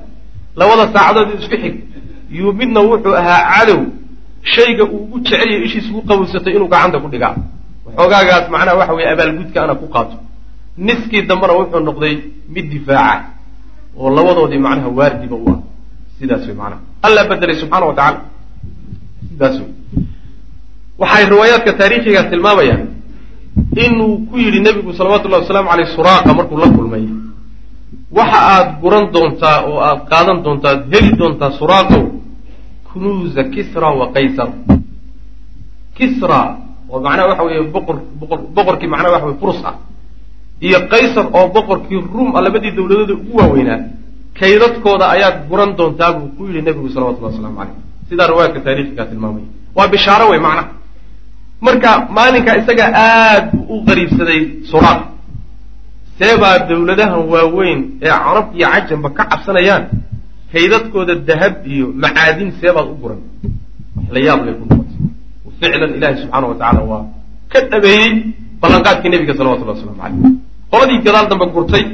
labada 0.57 0.85
saacadood 0.95 1.29
isku 1.41 1.57
xig. 1.63 1.75
Yuu 2.31 2.53
midna 2.53 2.81
wuxuu 2.81 3.15
ahaa 3.21 3.41
cadow. 3.53 3.81
Shayga 4.43 4.85
uu 4.85 4.97
ugu 5.05 5.19
jeceliyo 5.21 5.59
ishiis 5.67 5.87
ugu 5.91 6.03
qabowsatay 6.09 6.53
inuu 6.57 6.69
gacanta 6.69 6.99
ku 7.01 7.09
dhigaa. 7.09 7.35
Waxoogaagaas 7.87 8.51
macnaha 8.51 8.77
waxa 8.81 8.95
weye 8.95 9.09
abaalgudka 9.15 9.59
ana 9.65 9.75
ku 9.75 9.87
qaato. 9.95 10.17
Niskii 10.79 11.23
dambena 11.23 11.53
wuxuu 11.59 11.81
noqday 11.89 12.15
mid 12.55 12.67
difaaca 12.71 13.36
oo 13.99 14.11
labadoodii 14.17 14.59
macnaha 14.67 14.89
waardiba 14.99 15.37
u 15.37 15.47
ah. 15.51 15.59
Sidaas 16.19 16.47
wey 16.47 16.55
macnaha. 16.55 16.81
Alla 17.03 17.25
bedelay 17.29 17.57
subxaana 17.61 17.87
wa 17.87 17.95
tacaala 17.95 18.21
sidaas 19.31 19.57
wey 19.61 19.71
waxay 20.99 21.25
riwaayaadka 21.33 21.73
taariikhiga 21.81 22.23
tilmaamayaan 22.31 22.89
inuu 23.85 24.27
ku 24.29 24.35
yidhi 24.39 24.61
nebigu 24.61 24.93
salawatu 24.97 25.29
llahi 25.29 25.43
wasalaamu 25.45 25.71
aleyh 25.75 25.89
suraaqa 25.97 26.31
markuu 26.39 26.57
la 26.59 26.69
kulmay 26.77 27.05
waxa 28.19 28.39
aad 28.55 28.69
guran 28.81 29.05
doontaa 29.13 29.59
oo 29.69 29.79
aad 29.89 30.01
qaadan 30.11 30.39
doontaa 30.45 30.73
ad 30.77 30.83
heli 30.93 31.11
doontaa 31.21 31.51
suraaqow 31.61 32.05
kunuuza 32.89 33.45
kisra 33.53 33.89
wa 34.01 34.07
qaysar. 34.15 34.49
Kisra 35.97 36.41
oo 36.89 37.01
macnaha 37.01 37.29
waxa 37.31 37.43
weeye 37.45 37.63
boqor 37.75 37.97
boqor 38.21 38.39
boqorkii 38.57 38.89
macnaha 38.89 39.13
waxa 39.21 39.27
weye 39.27 39.39
furus 39.41 39.61
ah 39.65 39.75
iyo 40.61 40.79
qaysar 40.93 41.27
oo 41.39 41.47
boqorkii 41.55 42.01
ruum 42.15 42.31
a 42.37 42.41
labadii 42.45 42.73
dawladooda 42.77 43.15
ugu 43.15 43.33
waaweynaa 43.41 43.79
kaydadkooda 44.41 45.05
ayaad 45.15 45.37
guran 45.51 45.71
doontaa 45.79 46.13
buu 46.17 46.29
ku 46.37 46.43
yidhi 46.49 46.63
nebigu 46.67 46.89
salawatullahi 46.95 47.35
waslamu 47.35 47.57
caleyh 47.61 47.77
sidaa 48.09 48.27
riwaayadka 48.31 48.61
taariikhigaa 48.67 49.07
tilmaamaya. 49.11 49.47
Waa 49.77 49.89
bishaaro 49.95 50.27
wey 50.33 50.41
macnaha 50.47 50.69
marka 51.67 51.91
maalinka 52.17 52.51
isaga 52.61 52.85
aad 53.05 53.45
buu 53.53 53.65
u 53.75 53.85
qariibsaday 53.89 54.41
suraaq 54.71 55.01
seebaa 56.19 56.59
dawladahan 56.69 57.21
waaweyn 57.33 57.81
ee 58.03 58.11
carab 58.25 58.47
iyo 58.59 58.67
cajamba 58.75 59.09
ka 59.17 59.23
cabsanayaan 59.31 59.85
kaydadkooda 60.53 61.15
dahab 61.29 61.55
iyo 61.73 61.87
macaadin 62.03 62.49
seebaad 62.61 62.89
u 62.93 62.97
guran. 63.03 63.21
La 64.15 64.19
yaab 64.27 64.41
lay 64.47 64.55
ku 64.59 64.65
noqotay. 64.71 64.97
Ficlan 65.61 65.91
ilahi 65.99 66.15
subxaana 66.23 66.47
wa 66.51 66.57
tacala 66.61 66.81
waa 66.91 67.05
ka 67.53 67.59
dhabeeyey 67.73 68.11
ballanqaadkii 68.61 69.11
nebiga 69.13 69.35
salawatullah 69.39 69.75
waslamu 69.77 69.97
caleyh 70.03 70.21
qoladii 70.77 70.99
gadaal 71.07 71.27
dambe 71.33 71.47
gurtay 71.55 71.85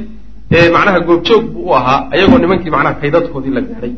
ee 0.57 0.69
macnaha 0.75 0.99
goobjoog 1.07 1.43
buu 1.53 1.65
u 1.69 1.73
ahaa 1.79 1.99
ayagoo 2.13 2.37
nimankii 2.43 2.69
macnaha 2.75 2.95
kaydadkoodii 3.01 3.53
la 3.57 3.61
gaadhay. 3.61 3.93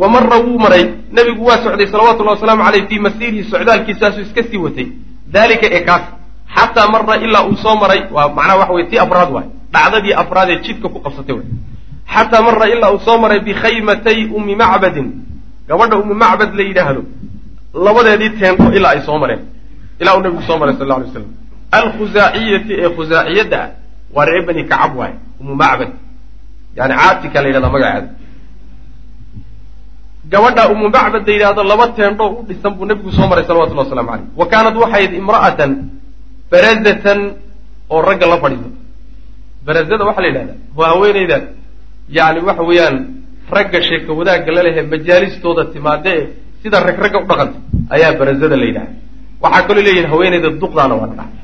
Wa 0.00 0.08
mara 0.08 0.36
wuu 0.44 0.58
maray 0.58 0.84
nebigu 1.12 1.44
waa 1.48 1.58
socday 1.64 1.86
salawatullahi 1.86 2.34
wasalaamu 2.36 2.64
caleyh 2.64 2.84
fii 2.88 2.98
masiirihi 3.06 3.44
socdaalkiisaasuu 3.50 4.20
iska 4.26 4.42
sii 4.50 4.56
watay. 4.66 4.86
Daalika 5.32 5.66
ee 5.76 5.80
kaas 5.88 6.02
xataa 6.54 6.88
mara 6.92 7.16
ilaa 7.16 7.44
uu 7.48 7.56
soo 7.56 7.76
maray 7.82 8.00
waa 8.14 8.28
macnaha 8.28 8.56
waxa 8.60 8.72
wey 8.72 8.84
tii 8.90 8.98
afraad 9.04 9.30
waay 9.36 9.46
dhacdadii 9.74 10.12
afraad 10.22 10.48
ee 10.50 10.58
jidka 10.64 10.88
ku 10.88 10.98
qabsatay 11.04 11.34
way 11.36 11.44
xataa 12.14 12.42
mara 12.46 12.66
ilaa 12.74 12.90
uu 12.94 13.00
soo 13.06 13.18
maray 13.22 13.40
bikhaymatay 13.40 14.18
ummi 14.36 14.54
macbadin 14.62 15.08
gabadha 15.68 15.96
ummi 16.02 16.14
macbad 16.24 16.50
la 16.58 16.62
yidhaahdo 16.68 17.02
labadeedii 17.84 18.30
teendho 18.40 18.72
ilaa 18.78 18.92
ay 18.96 19.00
soo 19.06 19.18
mareen 19.22 19.40
ilaa 20.00 20.14
uu 20.16 20.22
nabigu 20.24 20.42
soo 20.48 20.58
maray 20.60 20.74
sal 20.78 20.86
lla 20.88 20.94
alay 20.96 21.10
slam 21.12 21.26
alkhuzaaciyati 21.78 22.72
ee 22.82 22.88
khuzaaciyadda 22.96 23.58
ah. 23.64 23.70
Waa 24.14 24.24
reer 24.28 24.44
bani 24.46 24.62
kacab 24.70 24.92
waay 24.96 25.14
ummu 25.40 25.54
macbad. 25.62 25.90
Yani 26.76 26.94
caatika 27.00 27.42
la 27.42 27.48
yidhahda 27.48 27.70
magaceeda 27.74 28.08
gabadha 30.32 30.70
ummu 30.72 30.88
macbad 30.88 31.26
la 31.26 31.32
yidhahdo 31.32 31.62
laba 31.64 31.86
teendho 31.96 32.26
u 32.38 32.42
dhisan 32.48 32.72
buu 32.76 32.86
nabigu 32.86 33.10
soo 33.12 33.26
maray 33.26 33.44
salawatullah 33.44 33.84
waslamu 33.84 34.08
caleyh 34.08 34.28
wa 34.40 34.46
kaanat 34.52 34.74
waxayd 34.82 35.10
imra'atan 35.20 35.70
barazatan 36.50 37.18
oo 37.90 38.00
ragga 38.08 38.26
la 38.32 38.36
fadhiiso 38.38 38.70
barazada 39.66 40.02
waxaa 40.08 40.22
la 40.22 40.28
yidhahdaa 40.28 40.58
waa 40.78 40.88
haweeneyda 40.94 41.38
yani 42.08 42.40
waxa 42.48 42.62
weeyaan 42.62 42.96
ragga 43.50 43.78
sheeka 43.82 44.10
wadaagga 44.18 44.50
la 44.56 44.62
lehe 44.62 44.80
majaalistooda 44.92 45.64
timaade 45.74 46.12
e 46.20 46.22
sida 46.62 46.80
rag 46.80 46.96
ragga 47.04 47.18
u 47.18 47.26
dhaqanta 47.26 47.58
ayaa 47.90 48.12
barazada 48.20 48.56
la 48.56 48.66
yidhahda 48.70 48.94
waxaa 49.42 49.66
kaloo 49.68 49.82
leeyihiin 49.86 50.08
haweeneyda 50.12 50.48
duqdaana 50.62 50.94
waa 51.00 51.10
dhaca 51.10 51.41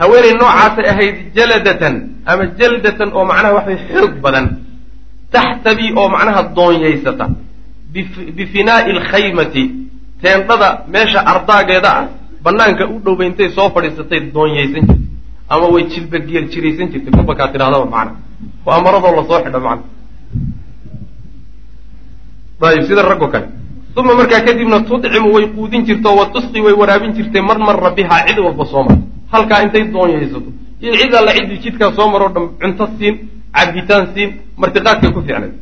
haweeney 0.00 0.32
noocaasay 0.40 0.86
ahayd 0.92 1.14
jaladatan 1.36 1.94
ama 2.30 2.44
jaldatan 2.58 3.08
oo 3.16 3.24
macnaha 3.30 3.54
waxay 3.58 3.78
xoog 3.92 4.12
badan 4.24 4.46
taxtabi 5.34 5.86
oo 6.00 6.08
macnaha 6.14 6.42
doonyaysata 6.56 7.26
bifinaa'i 8.38 8.90
alkhaymati 8.96 9.62
teendhada 10.22 10.68
meesha 10.94 11.20
ardaageeda 11.32 11.90
ah 12.00 12.04
banaanka 12.44 12.84
u 12.94 12.98
dhowba 13.04 13.24
intay 13.28 13.48
soo 13.56 13.68
fadhiisatay 13.74 14.20
doonyaysan 14.36 14.82
jirtay 14.88 15.00
ama 15.54 15.66
way 15.74 15.82
jilba 15.92 16.18
geel 16.28 16.46
jiraysan 16.52 16.86
jirtay 16.92 17.12
kubakaa 17.18 17.48
tidhahdaba 17.52 17.86
macna. 17.94 18.12
Waa 18.66 18.80
maradoo 18.84 19.12
la 19.18 19.22
soo 19.28 19.38
xidho 19.44 19.60
macna. 19.68 19.84
Ayib 22.64 22.84
sida 22.88 23.02
raggo 23.04 23.28
kale. 23.28 23.46
Uma 23.96 24.14
markaa 24.18 24.40
kadibna 24.46 24.80
tudcimu 24.88 25.28
way 25.36 25.46
quudin 25.54 25.84
jirto 25.86 26.08
wa 26.18 26.26
tusqi 26.34 26.60
way 26.64 26.72
waraabin 26.80 27.12
jirtay 27.16 27.42
mar 27.48 27.58
marra 27.58 27.90
bihaa 27.96 28.26
cid 28.26 28.38
walba 28.46 28.64
soo 28.72 28.82
mara 28.88 29.00
halkaa 29.34 29.62
intay 29.64 29.84
doonyaysato 29.94 30.50
iyo 30.82 30.92
cid 31.00 31.50
jidkaa 31.64 31.92
soo 31.96 32.08
maroo 32.12 32.28
dham 32.34 32.46
cunto 32.60 32.84
siin 32.98 33.14
cabitaan 33.54 34.04
siin 34.14 34.30
martiqaadkay 34.60 35.10
ku 35.14 35.20
fiicnay. 35.26 35.52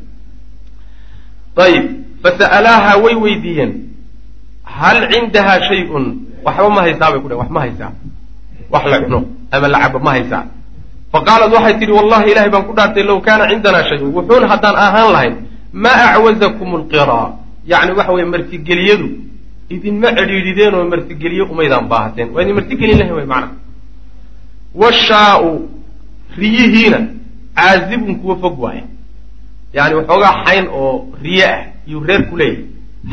Ayib 1.56 1.84
fasa'alaaha 2.22 2.92
way 3.04 3.14
weydiiyeen. 3.24 3.72
Hal 4.64 4.98
cindahaa 5.12 5.60
shay-un 5.68 6.04
waxba 6.44 6.68
ma 6.68 6.80
haysaa 6.86 7.12
bay 7.12 7.20
ku 7.20 7.28
dhehen 7.28 7.40
wax 7.42 7.50
ma 7.50 7.60
haysaa. 7.60 7.92
Wax 8.72 8.84
la 8.92 8.98
cuno 9.04 9.18
ama 9.52 9.68
la 9.68 9.78
cabo 9.84 9.98
ma 10.00 10.10
haysaa. 10.16 10.44
Fa 11.12 11.18
qaalat 11.26 11.52
waxay 11.52 11.74
tidhi 11.80 11.92
wallahi 11.92 12.30
ilahay 12.32 12.50
baan 12.50 12.64
ku 12.64 12.72
dhaartay 12.72 13.04
low 13.04 13.20
kaana 13.20 13.44
cindanaa 13.52 13.84
shay-un. 13.88 14.10
Wuxuun 14.16 14.44
haddaan 14.48 14.76
ahaan 14.76 15.12
lahayn 15.12 15.34
ma 15.72 15.92
acwazakum 16.16 16.68
alqiraa 16.80 17.28
yacni 17.68 17.92
waxa 17.98 18.12
weye 18.16 18.26
martigeliyadu 18.26 19.06
idinma 19.74 20.08
cidhiidhideen 20.18 20.74
oo 20.78 20.84
martigeliye 20.92 21.42
umaydaan 21.52 21.86
baahateen. 21.92 22.28
Waa 22.34 22.42
idin 22.42 22.54
martigelin 22.58 22.98
lahayn 22.98 23.14
way 23.18 23.26
macnaha 23.32 23.54
washaa-u 24.74 25.68
riyihiina 26.38 26.98
caazibun 27.56 28.14
kuwa 28.20 28.36
fog 28.42 28.60
waaye. 28.64 28.84
Yani 29.72 29.94
waxoogaa 29.94 30.34
xayn 30.44 30.66
oo 30.72 31.06
riye 31.22 31.46
ah 31.46 31.60
iyuu 31.88 32.04
reer 32.08 32.22
ku 32.30 32.36
leeyahay. 32.36 32.64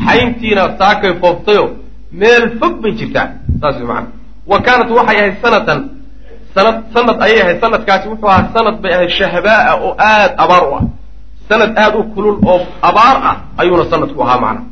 Xayntiina 0.06 0.62
saakay 0.78 1.12
fooftayo 1.20 1.64
meel 2.12 2.44
fog 2.58 2.74
bay 2.82 2.92
jirtaa. 2.92 3.28
Saas 3.60 3.76
way 3.76 3.86
macana 3.86 4.08
wa 4.46 4.58
kaanat 4.66 4.90
waxay 4.90 5.16
ahayd 5.20 5.36
sanatan 5.42 5.80
sanad 6.54 6.76
sanad 6.94 7.16
ayay 7.22 7.40
ahayd 7.42 7.60
sanadkaasi 7.60 8.08
wuxuu 8.08 8.28
ahaa 8.28 8.50
sanad 8.54 8.76
bay 8.82 8.92
ahayd 8.94 9.10
shahbaa'a 9.18 9.72
oo 9.84 9.92
aada 9.98 10.34
abaar 10.44 10.62
u 10.68 10.74
ah. 10.78 10.84
Sanad 11.48 11.70
aada 11.78 11.98
u 11.98 12.04
kulul 12.14 12.38
oo 12.46 12.60
abaar 12.82 13.16
ah 13.30 13.36
ayuuna 13.60 13.84
sanadku 13.90 14.22
ahaa 14.22 14.40
macna 14.40 14.62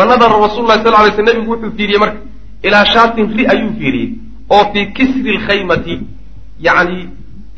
fa 0.00 0.06
nadara 0.10 0.36
rasul 0.46 0.64
lahi 0.70 0.80
sal 0.84 0.94
lay 0.96 1.12
sl 1.16 1.24
nabigu 1.28 1.50
wuxuu 1.52 1.72
fiiriyey 1.76 2.00
marka 2.04 2.20
ilaa 2.66 2.84
shaatin 2.94 3.26
ri 3.38 3.44
ayuu 3.52 3.72
fiiriyey 3.78 4.08
oo 4.54 4.64
fii 4.72 4.86
kisri 4.96 5.30
lkhaymati 5.38 5.94
yacni 6.66 6.98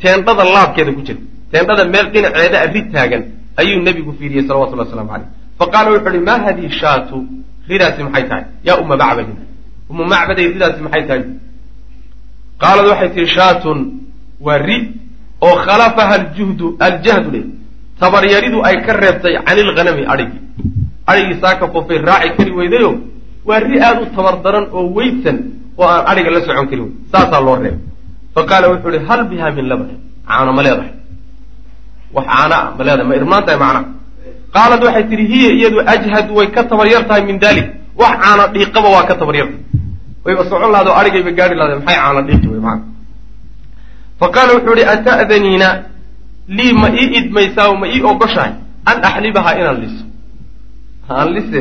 teendhada 0.02 0.44
laabkeeda 0.54 0.92
ku 0.96 1.02
jirta 1.06 1.22
teendhada 1.52 1.84
meel 1.94 2.06
dhinaceeda 2.14 2.56
a 2.64 2.66
ri 2.74 2.82
taagan 2.94 3.22
ayuu 3.60 3.78
nebigu 3.86 4.12
fiiriyey 4.18 4.42
salawatullahi 4.48 4.88
waslamu 4.88 5.10
caleyh 5.14 5.28
fa 5.58 5.64
qaala 5.74 5.88
wuxu 5.94 6.08
uhi 6.10 6.20
ma 6.28 6.34
hadihi 6.46 6.70
shaatu 6.80 7.16
ridaasi 7.70 8.02
maxay 8.06 8.24
tahay? 8.28 8.44
Yaa 8.66 8.78
uma 8.82 8.96
macbadin 9.02 9.38
uma 9.90 10.04
macbaday 10.12 10.46
ridaasi 10.54 10.80
maxay 10.86 11.02
tahay? 11.08 11.24
Qaalad 12.62 12.86
waxay 12.90 13.10
tihi 13.14 13.26
shaatun 13.38 13.78
waa 14.46 14.58
ri 14.58 14.78
oo 15.46 15.54
khalafaha 15.66 16.14
aljuhdu 16.20 16.66
aljahdu 16.88 17.30
le 17.34 17.40
tabaryaridu 18.00 18.58
ay 18.68 18.76
ka 18.86 18.92
reebtay 19.02 19.34
cani 19.46 19.60
ilghanami 19.66 20.02
adhigii 20.12 20.40
adhigii 21.12 21.38
saaka 21.44 21.64
foofay 21.74 21.98
raaci 22.08 22.28
kari 22.36 22.52
weydayo 22.58 22.90
waa 23.48 23.60
ri 23.68 23.76
aada 23.86 24.00
u 24.02 24.06
tabar 24.16 24.34
daran 24.44 24.66
oo 24.76 24.82
weydsan 24.96 25.36
oo 25.80 25.86
aan 25.94 26.02
adhiga 26.10 26.30
la 26.34 26.40
socon 26.46 26.66
kari 26.70 26.80
weyd 26.84 26.94
saasaa 27.12 27.40
loo 27.46 27.56
reebay. 27.62 27.78
Fa 28.34 28.40
qaala 28.50 28.66
wuxuu 28.72 28.88
uhi 28.90 29.00
hal 29.08 29.20
biha 29.30 29.46
min 29.56 29.64
labanin? 29.70 29.98
Caano 30.28 30.52
ma 30.56 30.62
leedahay. 30.66 30.92
Wax 32.14 32.26
caana 32.32 32.56
ah 32.60 32.66
ma 32.78 32.82
leedahay 32.86 33.06
ma 33.10 33.14
irmaan 33.20 33.42
tahay 33.46 33.58
macnaha 33.64 33.82
qaalad 34.54 34.80
waxay 34.86 35.04
tihi 35.10 35.24
hiya 35.32 35.50
iyadu 35.58 35.78
ajhad 35.94 36.26
way 36.36 36.46
ka 36.54 36.62
tabaryar 36.70 37.02
tahay 37.08 37.22
min 37.28 37.36
dalik 37.44 37.66
wax 38.00 38.12
caana 38.22 38.44
dhiiqaba 38.54 38.88
waa 38.94 39.04
ka 39.08 39.14
tabaryarta 39.20 39.56
wayba 40.24 40.42
socon 40.50 40.70
lahado 40.74 40.90
adhigayba 41.00 41.30
gaari 41.38 41.54
lahda 41.60 41.74
maxay 41.80 41.96
caana 42.02 42.20
dhiiqi 42.28 42.46
wey 42.52 42.60
maana 42.66 42.82
fa 44.20 44.26
qaala 44.34 44.50
wuxuu 44.56 44.76
ihi 44.80 44.86
ata'daniina 44.94 45.68
lii 46.58 46.72
ma 46.80 46.88
ii 47.00 47.08
idmaysaa 47.18 47.72
ma 47.80 47.86
ii 47.94 48.00
ogoshahay? 48.10 48.52
An 48.90 48.96
axlibahaa 49.08 49.54
inaan 49.60 49.78
liso 49.82 50.01
aan 51.08 51.28
lise 51.34 51.60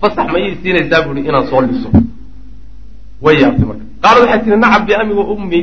fasax 0.00 0.26
ma 0.32 0.38
ii 0.38 0.56
siinaysaa 0.62 1.02
bu 1.06 1.10
ihi 1.18 1.28
inaan 1.28 1.46
soo 1.50 1.60
liso. 1.62 1.88
Way 3.24 3.36
yaabtay 3.42 3.66
marka. 3.70 3.84
Qaalad 4.02 4.22
waxay 4.24 4.40
tihi 4.44 4.56
nacam 4.56 4.82
biami 4.86 5.12
wa 5.20 5.24
ummi 5.34 5.60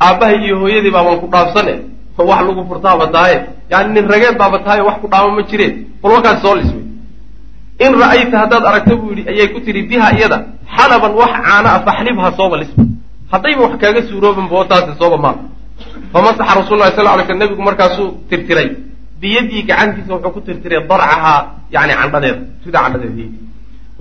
aabbahay 0.00 0.36
iyo 0.46 0.56
hooyadii 0.62 0.90
baabaan 0.96 1.20
ku 1.22 1.26
dhaafsane 1.32 1.74
wax 2.18 2.40
lagu 2.46 2.62
furtaaba 2.68 3.06
tahaye 3.14 3.38
yani 3.70 3.88
nin 3.94 4.06
rageed 4.12 4.36
baaba 4.38 4.58
tahaye 4.64 4.82
wax 4.88 4.96
ku 5.02 5.08
dhaama 5.12 5.30
ma 5.36 5.42
jireen. 5.50 5.74
Bal 6.02 6.10
warkaas 6.12 6.42
soo 6.42 6.54
lis 6.58 6.70
wey 6.74 6.82
in 7.86 7.92
ra'ayta 8.00 8.36
haddaad 8.42 8.64
aragto 8.70 8.96
buu 9.00 9.10
yidhi 9.14 9.28
ayay 9.30 9.48
ku 9.54 9.60
tihi 9.64 9.82
biha 9.90 10.08
iyada 10.18 10.38
xalaban 10.76 11.12
wax 11.20 11.32
caana 11.46 11.68
a 11.76 11.78
faxlibha 11.86 12.32
sooba 12.38 12.56
lisba 12.62 12.82
haddayba 13.32 13.62
wax 13.66 13.74
kaaga 13.82 14.00
suurooban 14.08 14.46
bootaasi 14.52 14.92
sooba 15.00 15.16
maa 15.24 15.34
famasaxa 16.12 16.54
rasul 16.60 16.78
lahi 16.78 16.92
sal 16.96 17.06
ly 17.18 17.24
sl 17.26 17.36
nabigu 17.42 17.62
markaasuu 17.68 18.08
tirtiray 18.30 18.68
biyadii 19.22 19.62
gacantiisa 19.70 20.12
wuxuu 20.14 20.32
ku 20.34 20.40
tirtiray 20.46 20.80
darcahaa 20.90 21.40
yani 21.74 21.92
candhadeeda 22.00 22.40
sida 22.64 22.78
candhadeedii 22.84 23.28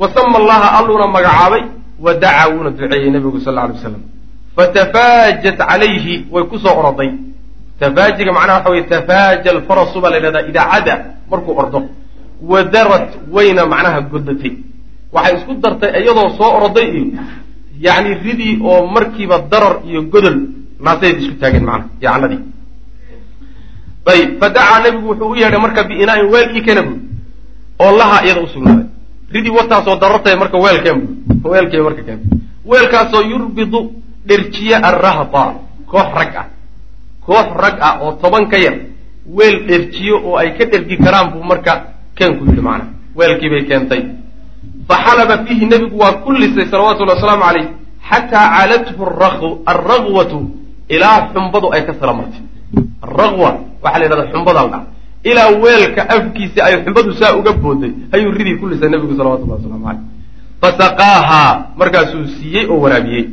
wa 0.01 0.07
sama 0.15 0.35
allaha 0.41 0.67
alluuna 0.79 1.07
magacaabay 1.15 1.63
wa 2.05 2.11
dacaa 2.23 2.47
wuuna 2.53 2.69
duceeyey 2.73 3.09
nabigu 3.15 3.39
sal 3.45 3.53
lla 3.55 3.61
alay 3.69 3.75
waslam 3.77 4.01
fatafaajat 4.57 5.57
calayhi 5.57 6.15
way 6.33 6.43
ku 6.51 6.57
soo 6.63 6.73
oroday 6.81 7.09
tafaajiga 7.79 8.31
macnaha 8.37 8.57
waxa 8.57 8.69
weye 8.73 8.83
tafaaja 8.93 9.49
alfarasu 9.55 10.01
baa 10.01 10.09
la 10.13 10.17
yidhahdaa 10.17 10.47
idaacada 10.51 10.93
markuu 11.31 11.55
ordo. 11.61 11.79
Wadarat 12.51 13.09
wayna 13.35 13.65
macnaha 13.73 14.01
godatay 14.11 14.53
waxay 15.13 15.35
isku 15.37 15.53
dartay 15.63 15.91
iyadoo 16.01 16.29
soo 16.37 16.49
oroday 16.57 16.87
iyo 16.97 17.05
yani 17.85 18.09
ridii 18.25 18.59
oo 18.69 18.85
markiiba 18.95 19.37
darar 19.51 19.75
iyo 19.89 20.01
godol 20.13 20.37
naasayd 20.85 21.17
isku 21.21 21.35
taageen 21.41 21.65
macnaha 21.69 21.89
iyo 22.01 22.09
cannadii 22.11 22.39
ayib 24.05 24.39
fadacaa 24.39 24.79
nabigu 24.83 25.07
wuxuu 25.09 25.29
u 25.31 25.35
yeedhay 25.35 25.61
marka 25.61 25.83
biinaain 25.83 26.25
weel 26.33 26.55
ii 26.55 26.61
keena 26.61 26.81
buuri 26.81 27.01
oo 27.79 27.91
laha 27.97 28.25
iyada 28.25 28.41
usugnaaday 28.41 28.85
ridii 29.33 29.49
wataasoo 29.59 29.95
darartay 29.95 30.35
marka 30.35 30.57
weelkeen 30.57 31.01
buuri 31.01 31.53
weelkee 31.53 31.81
marka 31.81 32.01
keentay 32.03 32.39
weelkaasoo 32.65 33.21
yurbidu 33.21 33.79
dherjiya 34.25 34.83
arrahba 34.83 35.53
koox 35.85 36.07
rag 36.15 36.35
ah. 36.35 36.47
Koox 37.25 37.47
rag 37.55 37.77
ah 37.81 38.01
oo 38.01 38.11
toban 38.21 38.49
ka 38.49 38.57
yar 38.57 38.75
weel 39.25 39.67
dherjiyo 39.67 40.17
oo 40.25 40.37
ay 40.37 40.57
ka 40.57 40.65
dhergi 40.65 40.97
karaan 40.97 41.31
buu 41.31 41.43
marka 41.43 41.93
keenku 42.15 42.45
yidhi 42.45 42.61
macnaha. 42.61 42.89
Weelkiibay 43.15 43.65
keentay. 43.67 44.01
Fa 44.87 44.95
xalaba 45.05 45.45
fiihi 45.45 45.65
nebigu 45.65 45.97
waa 45.99 46.23
ku 46.23 46.31
lisay 46.31 46.65
salawatullahi 46.71 47.17
wasalaamu 47.19 47.43
calayh 47.43 47.67
xataa 48.09 48.47
caalathu 48.55 49.61
alragwatu 49.65 50.39
ilaa 50.89 51.29
xumbadu 51.33 51.73
ay 51.73 51.85
ka 51.85 51.93
sara 51.99 52.13
martay 52.13 52.41
waxaa 53.83 53.99
la 53.99 54.05
yidhahda 54.05 54.25
xumbada 54.33 54.59
la 54.63 54.67
dhaca 54.67 54.81
ilaa 55.29 55.49
weelka 55.63 56.01
afkiisa 56.15 56.59
ay 56.67 56.73
xumbadu 56.85 57.11
saa 57.19 57.35
uga 57.39 57.51
booday 57.63 57.91
ayuu 58.15 58.31
ridii 58.37 58.57
ku 58.59 58.65
lisay 58.71 58.89
nebigu 58.89 59.13
salawatullahi 59.17 59.59
waslamu 59.61 59.85
caleyh 59.85 60.03
fasaqaahaa 60.61 61.51
markaasuu 61.79 62.25
siiyey 62.37 62.65
oo 62.69 62.79
waraabiyey. 62.85 63.25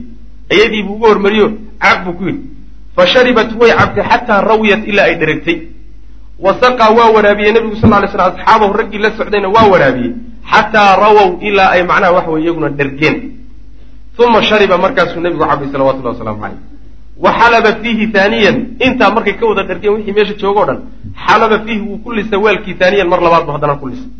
Ayadii 0.52 0.82
buu 0.82 0.94
ugu 0.96 1.06
hormariyo 1.06 1.46
cab 1.82 2.04
buu 2.04 2.12
ku 2.18 2.24
yidhi. 2.24 2.40
Fa 2.96 3.06
sharibat 3.06 3.52
way 3.60 3.70
cabtay 3.78 4.04
xataa 4.10 4.40
rawiyat 4.40 4.82
ilaa 4.88 5.04
ay 5.12 5.14
dheregtay 5.20 5.56
wa 6.40 6.54
saqaa 6.60 6.90
waa 6.96 7.10
waraabiyey 7.16 7.52
nebigu 7.52 7.76
sal 7.76 7.92
ly 8.02 8.08
slam 8.08 8.32
asxaabahu 8.32 8.72
raggii 8.80 8.98
la 9.04 9.10
socdayna 9.18 9.48
waa 9.48 9.66
waraabiyey 9.72 10.12
xataa 10.52 10.96
rawow 10.96 11.28
ilaa 11.48 11.70
ay 11.76 11.82
macnaha 11.84 12.12
waxa 12.16 12.30
weye 12.30 12.44
iyaguna 12.44 12.68
dhergeen. 12.78 13.16
Uma 14.18 14.42
shariba 14.42 14.78
markaasuu 14.78 15.20
nebigu 15.20 15.44
cabay 15.44 15.68
salawatullahi 15.72 16.14
wasalaamu 16.16 16.40
caleyh 16.42 16.60
wa 17.24 17.30
xalaba 17.38 17.70
fiihi 17.82 18.04
haaniyan 18.14 18.56
intaa 18.86 19.10
markay 19.16 19.34
ka 19.40 19.44
wada 19.50 19.62
dhargeen 19.68 19.92
wixii 19.96 20.12
meesha 20.16 20.34
joogo 20.40 20.60
o 20.62 20.66
dhan 20.68 20.78
xalaba 21.26 21.56
fiihi 21.64 21.80
wuu 21.88 21.98
ku 22.04 22.12
lisay 22.16 22.38
weelkii 22.44 22.76
haaniyan 22.80 23.08
mar 23.12 23.20
labaad 23.26 23.44
bu 23.46 23.52
haddana 23.56 23.74
ku 23.80 23.86
lisay 23.90 24.10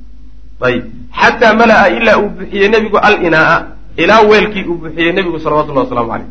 ayib. 0.67 0.85
Xataa 1.21 1.55
mala'a 1.61 1.87
ilaa 1.99 2.17
uu 2.23 2.31
buxiyey 2.39 2.69
nebigu 2.69 2.99
alinaaa 3.09 3.59
ilaa 4.03 4.23
weelkii 4.31 4.65
uu 4.71 4.77
buxiyey 4.83 5.13
nebigu 5.13 5.39
salawatullahi 5.45 5.87
wasalaamu 5.87 6.11
caleyh 6.13 6.29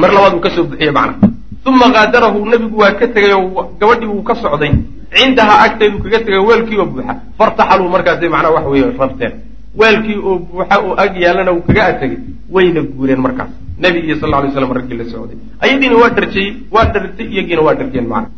mar 0.00 0.10
labaad 0.16 0.34
uu 0.36 0.40
ka 0.46 0.50
soo 0.56 0.64
buxiyey 0.70 0.92
macna. 0.98 1.28
Uma 1.66 1.86
kaadarahu 1.94 2.38
nebigu 2.52 2.76
waa 2.82 2.94
ka 3.00 3.06
tegay 3.14 3.32
oo 3.34 3.62
gabadhii 3.80 4.06
wuu 4.14 4.22
ka 4.22 4.34
socday. 4.34 4.72
Cindahaa 5.16 5.58
agteedu 5.66 5.98
kaga 6.02 6.18
tegay 6.26 6.38
weelkii 6.48 6.78
oo 6.78 6.86
buuxa. 6.86 7.14
Fartaxaluu 7.38 7.88
markaasay 7.94 8.28
macnaha 8.28 8.54
waxa 8.54 8.68
weeye 8.70 8.92
rabteen 8.98 9.32
weelkii 9.80 10.16
oo 10.28 10.38
buuxa 10.38 10.76
oo 10.86 10.94
ag 11.04 11.12
yaalana 11.24 11.52
uu 11.52 11.62
kaga 11.68 11.82
ategay 11.90 12.18
wayna 12.54 12.80
guureen 12.82 13.20
markaas. 13.26 13.50
Nebigii 13.82 14.16
sal 14.20 14.30
lay 14.30 14.50
slam 14.54 14.72
raggii 14.78 14.96
la 15.00 15.04
socday. 15.12 15.36
Ayadiina 15.64 15.96
waa 16.02 16.10
dharjiyey 16.16 16.50
waa 16.74 16.84
dhartay 16.94 17.26
iyagiina 17.34 17.62
waa 17.66 17.74
dhargeen 17.74 18.06
macna. 18.12 18.30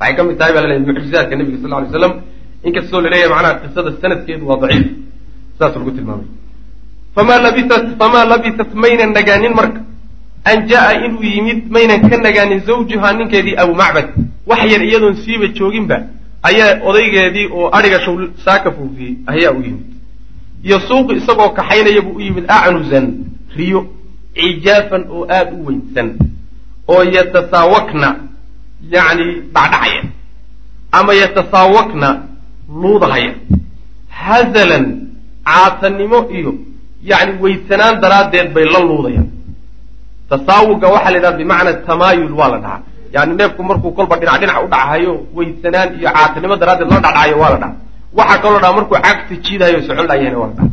Waxay 0.00 0.14
ka 0.16 0.22
mid 0.24 0.36
tahay 0.38 0.52
baa 0.54 0.62
laleeyahy 0.64 0.86
mucjizaadka 0.88 1.34
nebiga 1.36 1.58
sal 1.62 1.70
lay 1.82 1.90
slam 1.94 2.12
inkastoo 2.66 3.00
la 3.04 3.08
leeyahay 3.12 3.30
macnaha 3.34 3.54
qisada 3.62 3.90
sanadkeedu 4.02 4.44
waa 4.50 4.58
daciif. 4.62 4.86
Saas 5.58 5.74
lagu 5.76 5.90
tilmaamay. 5.96 6.26
Famaa 7.16 7.38
labitat 7.46 7.84
famaa 8.00 8.24
labitat 8.32 8.70
maynan 8.74 9.10
nagaanin 9.16 9.54
marka. 9.60 9.80
An 10.50 10.58
jaa 10.70 10.92
inuu 11.06 11.22
yimid 11.34 11.60
maynan 11.74 12.00
ka 12.10 12.16
nagaanin 12.26 12.60
zawjuhaa 12.68 13.12
ninkeedii 13.18 13.56
abu 13.62 13.74
macbad. 13.74 14.06
Wax 14.46 14.60
yar 14.72 14.82
iyadoon 14.88 15.16
siiba 15.24 15.46
jooginba 15.58 15.96
ayaa 16.42 16.70
odaygeedii 16.88 17.46
oo 17.56 17.70
adhiga 17.76 17.98
shaw 18.04 18.14
saaka 18.44 18.68
fuufiyey 18.76 19.12
ayaa 19.32 19.52
u 19.58 19.60
yimid 19.66 19.86
iyo 20.66 20.78
suuqi 20.88 21.12
isagoo 21.20 21.48
kaxaynaya 21.58 22.00
buu 22.06 22.16
u 22.16 22.20
yimid 22.24 22.44
acnuzan 22.56 23.06
riyo 23.56 23.80
cijaafan 24.36 25.02
oo 25.16 25.22
aada 25.36 25.52
u 25.58 25.66
weynsan 25.66 26.08
oo 26.92 27.02
yatasaawakna 27.16 28.08
yacni 28.94 29.24
dhacdhacaya 29.54 30.02
ama 30.98 31.12
yatasaawakna 31.22 32.08
luudahaya 32.82 33.32
hazalan 34.22 34.84
caatanimo 35.48 36.18
iyo 36.38 36.52
yacni 37.10 37.32
weydsanaan 37.42 37.94
daraaddeed 38.02 38.48
bay 38.54 38.64
la 38.74 38.80
luudayaan. 38.88 39.28
Tasaawuga 40.30 40.86
waxaa 40.94 41.10
la 41.12 41.16
yidhaha 41.18 41.36
bimacna 41.40 41.72
tamaayul 41.88 42.32
waa 42.40 42.48
la 42.54 42.58
dhahaa. 42.64 42.80
Yani 43.14 43.32
neefku 43.38 43.62
markuu 43.68 43.90
kolba 43.96 44.16
dhinac 44.20 44.40
dhinac 44.40 44.58
u 44.64 44.68
dhacahayo 44.72 45.12
weydsanaan 45.36 45.88
iyo 45.98 46.08
caatanimo 46.16 46.54
daraaddeed 46.60 46.88
loo 46.90 47.00
dhacdhacayo 47.04 47.36
waa 47.42 47.50
la 47.54 47.58
dhaha 47.62 47.74
waxaa 48.18 48.38
kaloo 48.42 48.60
dhaha 48.62 48.72
markuu 48.78 48.96
cagta 49.06 49.34
jiidahayo 49.44 49.78
socon 49.88 50.06
laayahna 50.10 50.38
waa 50.42 50.52
dhaha 50.56 50.68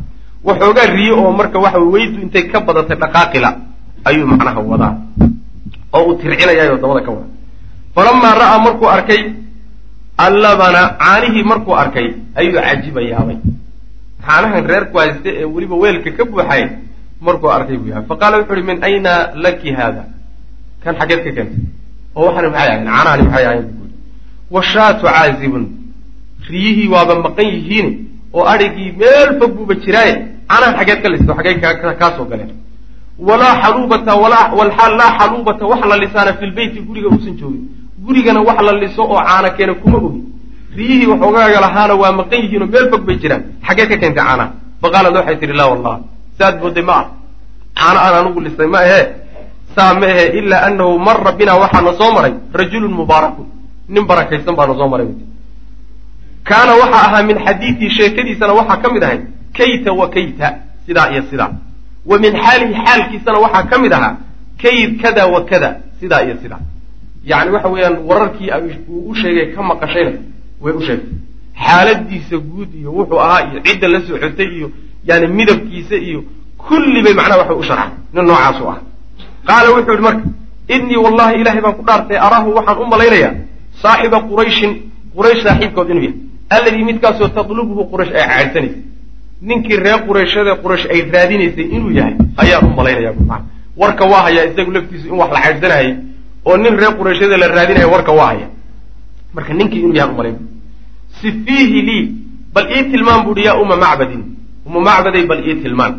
waxoogaa 0.47 0.87
riyo 0.95 1.13
oo 1.23 1.31
marka 1.39 1.57
waxa 1.65 1.79
weydu 1.93 2.17
intay 2.25 2.43
ka 2.51 2.57
badatay 2.67 2.97
dhaqaaqila 3.03 3.49
ayuu 4.09 4.27
macnaha 4.31 4.59
wadaa. 4.71 4.93
Oo 5.93 6.03
uu 6.07 6.15
tircinayaayo 6.19 6.77
dabada 6.83 7.01
ka 7.05 7.11
wada. 7.11 7.27
Falamaa 7.95 8.33
ra'aa 8.41 8.59
markuu 8.65 8.87
arkay 8.95 9.21
allabana 10.17 10.81
caanihii 11.01 11.43
markuu 11.51 11.75
arkay 11.83 12.07
ayuu 12.39 12.53
cajiba 12.65 13.01
yaabay 13.11 13.37
caanahan 14.25 14.63
reerku 14.71 14.97
hayste 15.01 15.29
ee 15.41 15.45
weliba 15.55 15.75
weelka 15.81 16.11
ka 16.17 16.23
buuxay 16.25 16.63
markuu 17.21 17.49
arkay 17.57 17.77
buu 17.77 17.89
yahay. 17.91 18.03
Faqaala 18.09 18.35
wuxu 18.39 18.53
uhi 18.53 18.63
min 18.63 18.77
ayna 18.83 19.13
laki 19.43 19.69
haada? 19.77 20.03
Kan 20.83 20.95
xaggeed 20.99 21.21
ka 21.25 21.31
keentay. 21.35 21.59
Oo 22.15 22.25
waxani 22.27 22.47
maxay 22.53 22.67
ahayn? 22.69 22.85
Caanahani 22.87 23.23
maxay 23.27 23.45
ahayn? 23.45 23.65
Washaatu 24.55 25.03
caazibun 25.07 25.63
riyihii 26.53 26.87
waaba 26.93 27.13
maqan 27.25 27.47
yihiine 27.55 27.91
oo 28.37 28.43
adhigii 28.53 28.91
meel 29.01 29.29
fog 29.39 29.51
buuba 29.57 29.73
jiraaye 29.83 30.13
caanahan 30.49 30.75
xaggeed 30.79 30.99
ka 31.03 31.09
listo 31.13 31.31
xaggey 31.37 31.55
kaa 31.99 32.11
soo 32.17 32.25
galeen 32.31 32.51
walaa 33.27 33.55
xaluubata 33.61 34.11
walxaal 34.59 34.93
laa 34.99 35.11
xaluubata 35.19 35.63
wax 35.71 35.81
la 35.91 35.97
lisaana 36.03 36.31
fi 36.39 36.45
lbeyti 36.51 36.79
guriga 36.87 37.07
uusan 37.13 37.35
joogin. 37.39 37.63
Gurigana 38.05 38.41
wax 38.47 38.59
la 38.67 38.71
liso 38.81 39.03
oo 39.03 39.21
caana 39.27 39.49
keena 39.57 39.73
kuma 39.81 39.97
ogi. 39.97 40.21
Riyihii 40.77 41.07
waxoogaaga 41.11 41.59
lahaana 41.65 41.93
waa 42.01 42.11
maqan 42.19 42.39
yihiin 42.43 42.61
oo 42.63 42.67
meel 42.73 42.87
fog 42.91 43.03
bay 43.07 43.15
jiraan. 43.21 43.43
Xaggeed 43.67 43.89
ka 43.91 43.97
keentay 44.01 44.23
caanaha 44.23 44.47
faqaalad 44.81 45.13
waxay 45.19 45.35
tihi 45.39 45.53
laa 45.59 45.69
wallah 45.71 45.95
saad 46.39 46.55
mooday 46.63 46.83
ma 46.89 46.93
ah. 47.01 47.05
Caano 47.79 47.99
aan 48.05 48.15
anugu 48.19 48.39
lisay 48.45 48.67
ma 48.73 48.79
ahee. 48.85 49.05
Saa 49.75 49.93
ma 49.99 50.05
ahe 50.11 50.23
ilaa 50.39 50.61
anahu 50.67 50.99
mara 51.07 51.31
binaa 51.39 51.59
waxaana 51.63 51.91
soo 51.99 52.11
maray 52.15 52.33
rajulun 52.59 52.93
mubaarakun 52.99 53.47
nin 53.93 54.03
barakaysan 54.09 54.55
baana 54.59 54.73
soo 54.79 54.87
maray 54.93 55.07
kaana 56.49 56.73
waxaa 56.81 57.03
ahaa 57.07 57.23
min 57.29 57.37
xadiidihi 57.45 57.89
sheekadiisana 57.97 58.53
waxaa 58.59 58.81
ka 58.83 58.87
mid 58.93 59.03
ahay 59.03 59.19
kayta 59.57 59.91
wa 59.99 60.09
kayta 60.15 60.47
sidaa 60.85 61.07
iyo 61.13 61.23
sidaa. 61.29 61.51
Wa 62.05 62.17
min 62.23 62.33
xaalihi 62.43 62.73
xaalkiisana 62.85 63.37
waxaa 63.45 63.63
ka 63.71 63.77
mid 63.83 63.93
ahaa 63.93 64.13
kayd 64.61 65.01
kada 65.01 65.23
wa 65.33 65.39
kada 65.45 65.69
sidaa 65.99 66.21
iyo 66.25 66.35
sidaa. 66.41 66.61
Yacni 67.31 67.51
waxa 67.55 67.69
weeyaan 67.73 67.97
wararkii 68.09 68.49
uu 68.89 69.09
u 69.11 69.15
sheegay 69.15 69.47
ka 69.55 69.61
maqashayna 69.61 70.11
way 70.61 70.73
u 70.73 70.81
sheegtay. 70.87 71.13
Xaaladiisa 71.65 72.37
guud 72.37 72.69
iyo 72.79 72.91
wuxuu 72.97 73.19
ahaa 73.25 73.41
iyo 73.51 73.59
cidda 73.67 73.87
la 73.87 73.99
socotay 74.07 74.49
iyo 74.57 74.71
yani 75.09 75.27
midabkiisa 75.27 75.95
iyo 75.95 76.23
kulli 76.57 77.03
bay 77.03 77.13
macnaha 77.13 77.39
waxay 77.41 77.57
u 77.61 77.63
sharxay 77.63 77.91
nin 78.13 78.25
noocaasu 78.25 78.63
ah. 78.69 78.77
Qaala 79.47 79.69
wuxuu 79.75 79.91
yihi 79.91 80.03
marka 80.07 80.23
innii 80.75 80.97
wallahi 81.05 81.41
ilahay 81.41 81.61
baan 81.61 81.75
ku 81.79 81.83
dhaartay 81.89 82.17
araahu 82.17 82.55
waxaan 82.57 82.77
u 82.83 82.85
malaynayaa 82.93 83.33
saaxiba 83.81 84.17
qurayshin 84.29 84.71
quraysh 85.15 85.41
saaxiibkood 85.45 85.89
inuu 85.89 86.03
yahay 86.03 86.28
alladii 86.55 86.83
midkaasoo 86.89 87.27
tadlubuhu 87.37 87.81
quraysh 87.91 88.13
ay 88.15 88.27
caydhsanaysay 88.27 88.71
ninkii 89.49 89.77
reer 89.85 89.99
qurayshadee 90.07 90.55
quraysh 90.63 90.85
ay 90.93 91.01
raadinaysay 91.15 91.65
inuu 91.75 91.91
yahay 91.99 92.15
ayaan 92.43 92.65
u 92.65 92.75
malaynaya 92.79 93.13
maa 93.29 93.41
warka 93.81 94.05
waa 94.11 94.21
hayaa 94.27 94.45
isagu 94.51 94.71
laftiisu 94.71 95.07
in 95.07 95.15
wax 95.21 95.31
la 95.35 95.41
caydhsanayay 95.45 95.89
oo 96.45 96.57
nin 96.57 96.73
reer 96.81 96.93
qurayshada 96.99 97.37
la 97.37 97.47
raadinaya 97.47 97.87
warka 97.87 98.11
waa 98.19 98.27
haya 98.31 98.47
marka 99.33 99.53
ninkii 99.53 99.79
inuu 99.79 99.95
yahan 99.99 100.13
umalayn 100.13 100.37
sifiihi 101.21 101.81
lii 101.89 102.03
bal 102.53 102.65
ii 102.77 102.83
tilmaan 102.91 103.23
buuhi 103.25 103.43
yaa 103.45 103.55
uma 103.61 103.75
macbadin. 103.75 104.23
Uma 104.65 104.79
macbaday 104.87 105.25
bal 105.25 105.41
ii 105.47 105.55
tilmaan. 105.63 105.93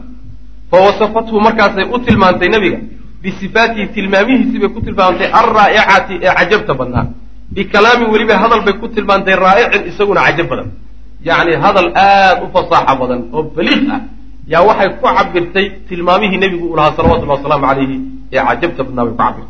Fa 0.71 0.77
wasafathu 0.87 1.41
markaasay 1.41 1.85
u 1.95 1.99
tilmaantay 1.99 2.49
nebiga 2.49 2.79
bisifaatihi 3.23 3.87
tilmaamihiisii 3.95 4.59
bay 4.59 4.69
ku 4.69 4.81
tilmaamtay 4.81 5.29
alraa'icati 5.41 6.15
ee 6.23 6.33
cajabta 6.39 6.75
badnaa 6.75 7.07
bikalaamin 7.55 8.09
weliba 8.15 8.35
hadal 8.43 8.63
bay 8.67 8.75
ku 8.81 8.87
tilmaantay 8.95 9.35
raa'icin 9.45 9.83
isaguna 9.91 10.21
cajab 10.27 10.47
badan. 10.53 10.69
Yacni 11.29 11.53
hadal 11.65 11.89
aada 11.95 12.43
u 12.45 12.49
fasaaxa 12.55 12.95
badan 13.01 13.21
oo 13.33 13.43
baliiq 13.57 13.85
ah. 13.97 14.01
Yaa 14.53 14.63
waxay 14.69 14.89
ku 15.01 15.07
cabirtay 15.17 15.67
tilmaamihii 15.89 16.39
nebigu 16.43 16.67
uu 16.71 16.77
lahaa 16.79 16.97
salawatullahi 16.97 17.39
wasalaamu 17.39 17.67
calayhi 17.71 17.97
ee 18.33 18.43
cajabta 18.49 18.83
badnaa 18.87 19.05
bay 19.05 19.13
ku 19.13 19.19
cabirtay 19.23 19.49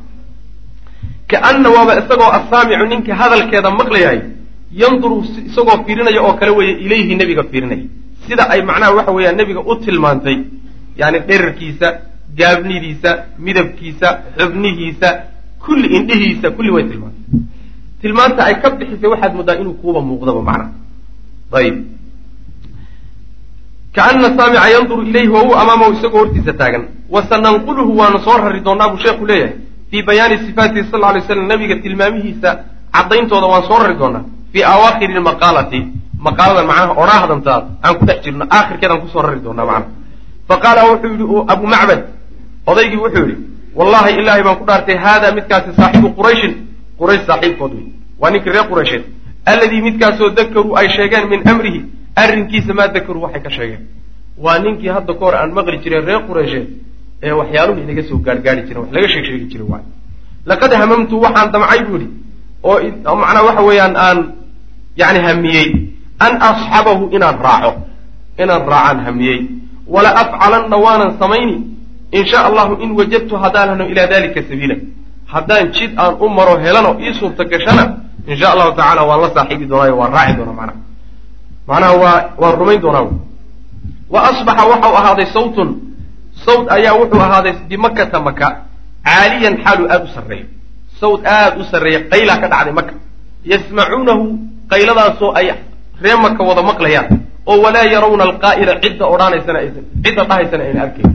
kaana 1.31 1.69
waaba 1.77 1.93
isagoo 2.01 2.31
assaamicu 2.39 2.87
ninka 2.93 3.13
hadalkeeda 3.21 3.71
maqlayahay 3.81 4.21
yanduru 4.83 5.17
isagoo 5.51 5.77
fiirinaya 5.87 6.21
oo 6.27 6.35
kale 6.41 6.53
weeye 6.59 6.75
ilayhi 6.85 7.15
nebiga 7.21 7.43
fiirinaya 7.51 7.87
sida 8.27 8.43
ay 8.53 8.61
macnaha 8.71 8.93
waxa 8.99 9.13
weeyaan 9.17 9.37
nebiga 9.41 9.61
u 9.71 9.75
tilmaantay. 9.85 10.39
Yani 11.01 11.19
dherarkiisa 11.29 11.89
gaabnidiisa 12.39 13.11
midabkiisa 13.47 14.09
xubnihiisa 14.39 15.09
kulli 15.65 15.89
indhihiisa 15.99 16.47
kulli 16.57 16.71
way 16.77 16.85
tilmaantay 16.91 17.20
tilmaanta 18.03 18.45
ay 18.45 18.55
ka 18.63 18.71
bixisay 18.71 19.11
waxaad 19.11 19.35
moodaa 19.35 19.57
inuu 19.63 19.75
kuuba 19.83 20.01
muuqdaba 20.01 20.43
macnaha 20.43 20.71
ayib. 21.53 21.77
Kaana 23.95 24.29
saamica 24.39 24.71
yanduru 24.71 25.03
ilayhi 25.03 25.29
wa 25.29 25.41
huwa 25.41 25.63
amaamahu 25.63 25.93
isagoo 25.93 26.19
hortiisa 26.19 26.53
taagan. 26.53 26.85
Wasananquluhu 27.11 27.99
waanu 27.99 28.19
soo 28.23 28.39
rari 28.39 28.61
doonaa 28.61 28.89
buu 28.89 29.03
sheekhu 29.03 29.27
leeyahay. 29.27 29.55
Fii 29.91 30.03
bayaani 30.03 30.39
sifaatihi 30.47 30.91
sal 30.91 31.03
ly 31.15 31.21
slam 31.27 31.47
nabiga 31.47 31.77
tilmaamihiisa 31.77 32.51
caddayntooda 32.93 33.47
waan 33.47 33.63
soo 33.63 33.79
rari 33.83 33.95
doonaa 33.99 34.25
fii 34.53 34.63
awaakhiri 34.63 35.15
lmaqaalati 35.15 35.81
maqaalada 36.19 36.67
macnaha 36.67 36.93
odhaahdantaad 37.03 37.65
aan 37.83 37.95
ku 37.99 38.05
dhex 38.07 38.23
jirno 38.25 38.45
aakhirkeedaan 38.51 39.01
ku 39.01 39.09
soo 39.09 39.23
rari 39.23 39.41
doonaa 39.41 39.67
macnaha 39.67 39.91
fa 40.49 40.87
wuxuu 40.91 41.15
yihi 41.21 41.45
abu 41.55 41.67
macbad 41.67 42.01
odaygii 42.67 43.01
wuxuu 43.05 43.27
yihi 43.31 43.43
wallahi 43.75 44.15
ilaahay 44.21 44.43
baan 44.43 44.57
ku 44.61 44.65
dhaartay 44.71 44.97
haada 44.97 45.33
midkaasi 45.39 45.71
saaxibu 45.79 46.11
qurayshin 46.19 46.53
quraysh 47.01 47.25
saaxiibkood 47.29 47.73
wey. 47.77 47.87
Waa 48.21 48.31
ninkii 48.31 48.53
reer 48.55 48.67
quraysheed 48.71 49.05
alladii 49.51 49.81
midkaasoo 49.87 50.31
dakaruu 50.39 50.77
ay 50.81 50.89
sheegeen 50.97 51.25
min 51.33 51.41
amrihi 51.53 51.81
arrinkiisa 52.23 52.73
maa 52.79 52.89
dakaruu 52.97 53.23
waxay 53.25 53.43
ka 53.47 53.51
sheegeen. 53.57 53.83
Waa 54.45 54.59
ninkii 54.65 54.89
hadda 54.97 55.13
ka 55.19 55.25
hor 55.25 55.35
aan 55.41 55.51
maqli 55.59 55.79
jireen 55.85 56.05
reer 56.09 56.23
quraysheed 56.29 56.67
ee 57.23 57.33
waxyaaluhu 57.41 57.79
inaga 57.85 58.03
soo 58.09 58.19
gaargaari 58.27 58.63
jiren 58.69 58.81
wax 58.83 58.91
laga 58.97 59.09
sheeg 59.13 59.25
sheegi 59.29 59.47
jiray 59.53 59.67
waay 59.73 59.85
laqad 60.51 60.73
hamamtu 60.81 61.15
waxaan 61.25 61.49
damcay 61.53 61.81
bu 61.89 61.97
ihi 61.97 62.09
oo 63.09 63.17
macnaa 63.23 63.45
waxa 63.49 63.63
weeyaan 63.69 63.95
aan 64.07 64.19
yani 65.01 65.19
hamiyey 65.27 65.69
an 66.25 66.33
asxabahu 66.49 67.05
inaan 67.17 67.37
raaco 67.47 67.73
inaan 68.43 68.63
raacaan 68.73 68.99
hamiyey. 69.07 69.39
Wala 69.95 70.11
afcalanna 70.23 70.77
waanan 70.85 71.11
samayni 71.21 71.57
in 72.17 72.23
sha 72.31 72.39
allahu 72.49 72.73
in 72.85 72.91
wajadtu 72.99 73.35
haddaan 73.43 73.69
hano 73.73 73.85
ilaa 73.93 74.07
dalika 74.07 74.41
sabiila 74.49 74.77
haddaan 75.33 75.67
jid 75.77 75.93
aan 76.03 76.15
u 76.21 76.29
maro 76.29 76.55
helano 76.65 76.91
ii 77.01 77.15
suurta 77.19 77.45
gashana 77.53 77.85
in 78.27 78.37
sha 78.41 78.47
allahu 78.53 78.73
tacala 78.79 79.03
waan 79.09 79.21
la 79.25 79.29
saaxiibi 79.37 79.67
doonaayo 79.71 79.95
waan 80.01 80.13
raaci 80.17 80.35
doonaa 80.39 80.57
macnaha 80.61 80.79
macnaha 81.69 81.95
waa 82.03 82.19
waan 82.43 82.55
rumayn 82.61 82.81
doonaa 82.85 83.05
wa 84.13 84.19
asbaxa 84.31 84.63
waxau 84.71 84.95
ahaaday 85.01 85.27
sawtun. 85.37 85.69
Sawt 86.45 86.67
ayaa 86.77 86.95
wuxuu 86.99 87.21
ahaaday 87.27 87.53
bimakata 87.69 88.19
maka 88.21 88.49
caaliyan 89.07 89.55
xaalu 89.65 89.85
aada 89.93 90.05
u 90.05 90.09
sarreeyo 90.15 90.47
sawt 91.01 91.21
aada 91.27 91.57
u 91.61 91.65
sarreeya 91.71 92.01
qaylaa 92.13 92.39
ka 92.43 92.47
dhacday 92.53 92.73
maka 92.79 92.93
yasmacuunahu 93.53 94.25
qayladaasoo 94.73 95.31
ay 95.39 95.47
ree 96.03 96.17
maka 96.25 96.41
wada 96.49 96.63
maqlayaan. 96.71 97.07
Oo 97.47 97.57
walaa 97.65 97.87
yarawna 97.95 98.25
alqaa'ila 98.29 98.73
cidda 98.83 99.05
odhanaysana 99.15 99.59
aysan 99.63 99.85
cidda 100.05 100.23
dhahaysana 100.31 100.63
ayna 100.69 100.81
arkayn 100.87 101.11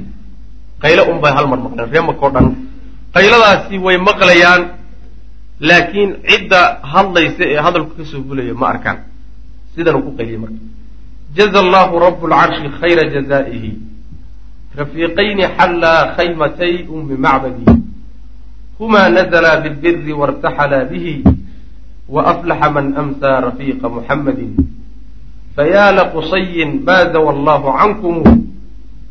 qaylo 0.83 1.01
un 1.11 1.17
bay 1.23 1.31
hal 1.37 1.47
mar 1.51 1.59
maqleen 1.65 1.87
ree 1.93 2.03
maka 2.09 2.21
o 2.25 2.29
dhan 2.35 2.45
qayladaasi 3.15 3.75
way 3.85 3.97
maqlayaan 4.09 4.61
laakiin 5.59 6.09
cidda 6.29 6.61
hadlaysa 6.93 7.43
ee 7.53 7.59
hadalku 7.65 7.91
ka 7.97 8.03
soo 8.11 8.21
bulaya 8.27 8.53
ma 8.61 8.67
arkaan. 8.73 8.97
Sidanuu 9.75 10.03
ku 10.07 10.11
qayliyay 10.17 10.39
marka. 10.43 10.59
Jaza 11.35 11.59
allahu 11.65 11.99
rabu 12.05 12.27
lcarshi 12.31 12.67
khayra 12.79 13.03
jazaa'ihi. 13.15 13.71
Rafiiqayni 14.79 15.43
xallaa 15.57 16.01
khaymatay 16.17 16.73
ummi 16.95 17.15
macbadi. 17.25 17.65
Huma 18.79 19.09
nazla 19.09 19.51
bilbiri 19.63 20.13
wartaxala 20.21 20.83
bihi 20.91 21.23
waaflaxa 22.09 22.69
man 22.69 22.93
amsaa 23.01 23.41
rafiiqa 23.47 23.89
muxammadin 23.89 24.51
fayaa 25.55 25.91
laqusyin 25.91 26.83
ma 26.85 26.97
zawa 27.13 27.33
allahu 27.33 27.73
cankum 27.79 28.15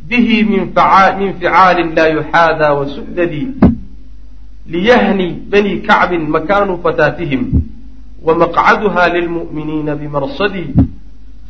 bihi 0.06 0.44
min 0.44 0.70
ficaalin 0.70 1.90
laa 1.96 2.08
yuxaadaa 2.14 2.76
wasudadi 2.78 3.42
liyahni 4.72 5.28
bani 5.52 5.72
kacbin 5.88 6.24
makaanu 6.34 6.80
fataatihim 6.84 7.42
wamaqcaduha 8.26 9.02
lilmu'miniina 9.14 9.92
bimarsadi 10.00 10.64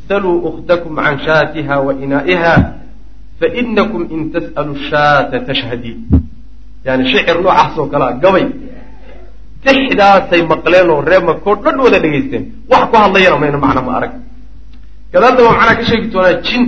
saluu 0.08 0.42
ukhtakum 0.48 0.96
can 0.96 1.18
shaatiha 1.26 1.74
wa 1.86 1.92
inaa'iha 2.04 2.54
fainakum 3.40 4.02
in 4.10 4.20
tas'alu 4.34 4.74
shaata 4.90 5.38
tashhadi 5.46 5.92
yani 6.86 7.02
shicir 7.10 7.36
noocaas 7.40 7.78
oo 7.78 7.86
kalea 7.92 8.12
gabay 8.22 8.46
tixdaasay 9.64 10.42
maqleen 10.52 10.90
oo 10.90 11.00
ree 11.08 11.20
makoo 11.28 11.54
dhan 11.64 11.76
wada 11.84 11.98
dhegaysteen 12.04 12.44
wax 12.70 12.82
ku 12.90 12.96
hadlayana 13.02 13.36
mayna 13.42 13.58
macna 13.64 13.80
ma 13.86 13.92
arag 13.98 14.12
gadaadna 15.12 15.40
waa 15.46 15.54
macnaa 15.58 15.76
ka 15.78 15.84
sheegi 15.88 16.06
doonaa 16.12 16.40
jin 16.46 16.62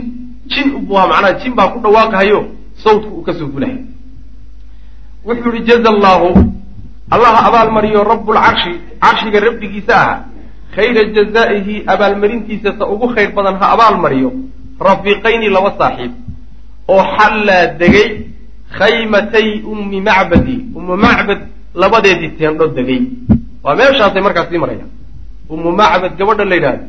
jin 0.52 0.68
ubuhaa 0.78 1.06
macnaha 1.12 1.32
jin 1.42 1.52
baa 1.58 1.68
ku 1.74 1.78
dhawaaqahayo 1.84 2.40
sawdku 2.84 3.10
uu 3.18 3.24
ka 3.26 3.32
soo 3.38 3.48
gulahay 3.54 3.78
wuxuu 5.26 5.52
yihi 5.54 5.66
jaza 5.68 5.88
allaahu 5.94 6.28
allaha 7.10 7.38
abaalmariyo 7.48 8.00
rabbulcarshi 8.12 8.72
carshiga 9.02 9.38
rabbigiisa 9.46 9.94
aha 9.94 10.16
khayra 10.76 11.02
jazaa'ihi 11.16 11.84
abaalmarintiisa 11.86 12.76
ta 12.78 12.84
ugu 12.86 13.08
khayr 13.14 13.32
badan 13.32 13.56
ha 13.60 13.66
abaalmariyo. 13.74 14.30
Rafiiqayni 14.76 15.48
laba 15.48 15.72
saaxiib. 15.80 16.12
Oo 16.92 17.02
xallaa 17.16 17.72
degay 17.80 18.08
khaymatay 18.78 19.64
ummi 19.64 19.98
macbadi. 20.08 20.56
Ummu 20.76 20.94
macbad 20.96 21.40
labadeedii 21.74 22.36
teendho 22.38 22.66
degay. 22.76 23.00
Waa 23.64 23.74
meeshaasay 23.78 24.22
markaas 24.26 24.48
sii 24.50 24.60
marayaan. 24.60 24.90
Ummu 25.48 25.70
macbad 25.72 26.12
gabadha 26.18 26.44
la 26.44 26.54
yidhahdo 26.58 26.84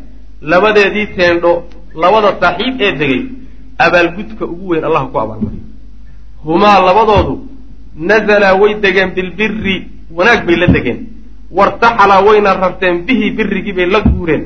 labadeedii 0.51 1.07
teendho 1.15 1.51
labada 1.95 2.35
saaxiib 2.41 2.75
ee 2.81 2.91
degay. 3.01 3.21
Abaalgudka 3.79 4.43
ugu 4.45 4.65
weyn 4.75 4.83
allah 4.83 5.07
ku 5.11 5.17
abaalmariyo. 5.23 5.65
Humaa 6.43 6.79
labadoodu 6.87 7.35
nazalaa 7.97 8.55
way 8.61 8.73
degeen 8.81 9.11
bilbiri 9.15 9.87
wanaag 10.11 10.45
bay 10.45 10.55
la 10.55 10.67
degeen. 10.67 10.99
Wartaxalaa 11.51 12.21
wayna 12.27 12.53
rarteen 12.53 13.05
bihi 13.05 13.31
birigii 13.31 13.73
bay 13.73 13.85
la 13.85 14.01
guureen. 14.01 14.43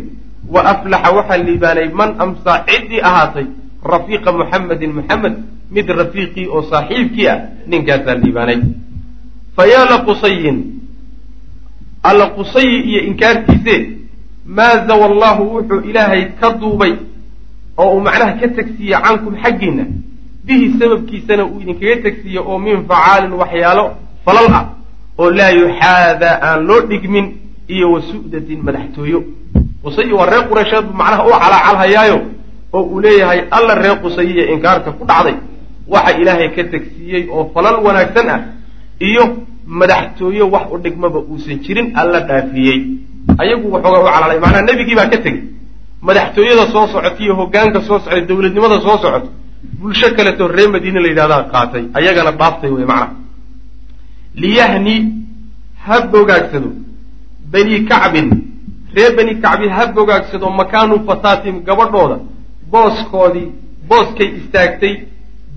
Wa 0.49 0.62
aflaxa 0.66 1.12
waxaa 1.16 1.38
liibaanay 1.38 1.89
man 1.93 2.16
amsaa 2.20 2.66
ciddii 2.68 3.02
ahaatay 3.02 3.45
rafiiqa 3.84 4.32
muxamedin 4.32 4.93
muxamed 4.93 5.36
mid 5.72 5.88
rafiiqii 5.89 6.47
oo 6.47 6.62
saaxiibkii 6.70 7.28
ah 7.28 7.38
ninkaasaa 7.68 8.16
liibaanay. 8.24 8.60
Fa 9.56 9.66
yaa 9.68 9.86
la 9.89 9.97
qusayin 10.08 10.58
alla 12.04 12.26
qusayi 12.36 12.80
iyo 12.89 13.02
inkaartiise 13.10 13.76
maa 14.45 14.86
zawa 14.88 15.06
allahu 15.06 15.43
wuxuu 15.56 15.80
ilaahay 15.89 16.26
ka 16.39 16.49
duubay 16.60 16.93
oo 17.78 17.95
uu 17.95 18.02
macnaha 18.02 18.34
ka 18.41 18.47
tegsiiye 18.47 18.97
cankum 19.06 19.36
xaggiinna 19.43 19.86
bihi 20.46 20.66
sababkiisana 20.80 21.44
uu 21.46 21.60
idinkaga 21.64 21.96
tegsiiye 22.06 22.39
oo 22.39 22.58
min 22.60 22.78
facaalin 22.89 23.34
waxyaalo 23.42 23.86
falal 24.26 24.48
ah 24.60 24.66
oo 25.22 25.30
laa 25.38 25.52
yuxaadaa 25.60 26.36
aan 26.48 26.60
loo 26.68 26.82
dhigmin 26.89 27.26
iyo 27.68 27.92
wa 27.94 28.02
su'datin 28.02 28.60
madaxtooyo. 28.68 29.20
Qusayi 29.84 30.12
waa 30.14 30.26
reer 30.32 30.44
qureysheed 30.50 30.86
buu 30.88 30.98
macnaha 31.02 31.24
u 31.28 31.32
calaacalhayaayo 31.44 32.18
oo 32.74 32.82
uu 32.92 33.00
leeyahay 33.02 33.39
alla 33.52 33.74
reer 33.76 33.98
qusayiya 34.04 34.44
inkaarta 34.54 34.92
ku 34.92 35.04
dhacday. 35.06 35.36
Waxa 35.88 36.12
ilaahay 36.22 36.50
ka 36.56 36.64
tegsiiyey 36.74 37.24
oo 37.30 37.44
falal 37.54 37.78
wanaagsan 37.86 38.28
ah 38.36 38.39
iyo 39.00 39.24
madaxtooye 39.80 40.42
wax 40.54 40.66
u 40.74 40.78
dhigmaba 40.84 41.20
uusan 41.20 41.58
jirin 41.66 41.88
alla 41.96 42.20
dhaafiyey. 42.30 42.80
Ayagu 43.42 43.72
waxoogaa 43.74 44.02
u 44.04 44.10
calalay 44.16 44.39
macnaha 44.44 44.62
nebigii 44.68 44.96
baa 45.00 45.10
ka 45.14 45.18
tegey. 45.18 45.42
Madaxtooyada 46.02 46.66
soo 46.74 46.88
socota 46.88 47.20
iyo 47.24 47.34
hogaanka 47.36 47.82
soo 47.88 48.00
socday 48.00 48.22
dowladnimada 48.30 48.78
soo 48.86 48.98
socota 49.04 49.30
bulsho 49.80 50.16
kaleto 50.16 50.47
reer 50.47 50.70
madiine 50.70 50.99
la 50.99 51.07
yidhahdaa 51.07 51.43
qaatay. 51.53 51.84
Ayagana 51.93 52.32
dhaaftay 52.32 52.70
wey 52.72 52.86
macnaha 52.86 53.16
liyahni 54.36 54.95
ha 55.86 56.01
bogaagsado. 56.12 56.70
Bani 57.51 57.86
kacbin. 57.86 58.28
Reer 58.95 59.16
bani 59.16 59.34
kacbin 59.41 59.70
ha 59.70 59.86
bogaagsado 59.88 60.49
makaanu 60.49 60.95
fataatim 61.07 61.64
gabadhooda. 61.68 62.18
Booskoodii 62.72 63.47
booskay 63.89 64.30
istaagtay 64.39 64.93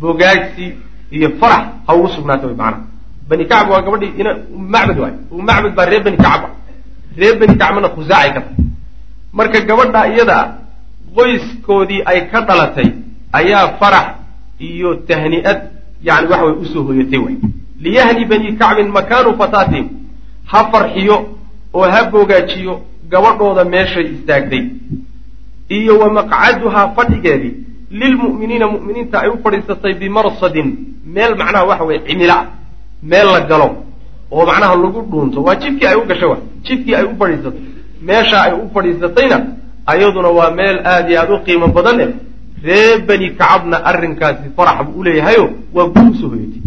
bogaagsi 0.01 0.67
iyo 1.11 1.29
farax 1.41 1.65
ha 1.87 1.95
ugu 1.95 2.09
sugnaata 2.09 2.47
way 2.47 2.57
macnaha 2.57 2.83
bani 3.29 3.45
kacb 3.47 3.71
waa 3.71 3.83
gabadhii 3.83 4.13
ina 4.21 4.31
macbad 4.75 4.99
waay. 4.99 5.15
Macbad 5.49 5.75
baa 5.75 5.85
reer 5.91 6.03
bani 6.05 6.17
kacba 6.17 6.49
reer 7.17 7.39
bani 7.39 7.55
kacbana 7.59 7.89
khusaacay 7.89 8.33
ka 8.35 8.41
tahay 8.41 8.65
marka 9.33 9.61
gabadhaa 9.61 10.07
iyada 10.13 10.39
qoyskoodii 11.17 12.03
ay 12.11 12.21
ka 12.31 12.41
dhalatay 12.49 12.89
ayaa 13.39 13.67
farax 13.81 14.07
iyo 14.69 14.91
tahni'ad 15.09 15.59
yani 16.07 16.27
waxa 16.31 16.45
way 16.47 16.55
u 16.63 16.65
soo 16.73 16.83
hoyatay 16.89 17.19
way. 17.25 17.37
Liyahni 17.85 18.25
bani 18.31 18.49
kacbin 18.61 18.89
makaanu 18.97 19.31
fataatihim 19.41 19.87
ha 20.51 20.59
farxiyo 20.73 21.17
oo 21.75 21.87
ha 21.95 22.01
bogaajiyo 22.13 22.75
gabadhooda 23.13 23.65
meeshay 23.65 24.07
istaagtay. 24.15 24.63
Iyo 25.69 25.93
wa 25.99 26.09
maqcaduhaa 26.19 26.87
fadhigeedii 26.97 27.55
lilmu'miniina 28.01 28.67
mu'miniinta 28.75 29.17
ay 29.23 29.29
u 29.29 29.37
fadhiisatay 29.45 29.93
bimarsadin 30.01 30.69
meel 31.15 31.33
macnaha 31.41 31.65
waxa 31.71 31.85
weye 31.89 32.01
cimila 32.07 32.35
ah 32.41 32.47
meel 33.11 33.29
la 33.35 33.41
galo 33.51 33.69
oo 34.31 34.45
macnaha 34.51 34.75
lagu 34.83 35.01
dhuunto. 35.11 35.39
Waa 35.47 35.55
jidkii 35.63 35.87
ay 35.87 35.97
u 35.97 36.05
gasho 36.11 36.31
wa 36.31 36.39
jidkii 36.67 36.95
ay 36.95 37.05
u 37.05 37.17
fadhiisato 37.19 37.59
meesha 38.09 38.37
ay 38.47 38.53
u 38.53 38.71
fadhiisatayna 38.75 39.39
ayaduna 39.87 40.29
waa 40.39 40.51
meel 40.51 40.77
aada 40.85 41.09
iyo 41.11 41.21
aada 41.21 41.35
u 41.35 41.41
qiimo 41.47 41.67
badan 41.77 42.01
eh 42.01 42.09
ree 42.65 42.99
bani 43.07 43.31
kacabna 43.31 43.77
arrinkaasi 43.85 44.51
farax 44.57 44.87
buu 44.87 45.01
uleeyahayo 45.01 45.51
waa 45.75 45.87
guur 45.95 46.11
u 46.11 46.15
soo 46.21 46.29
hoyatay 46.29 46.63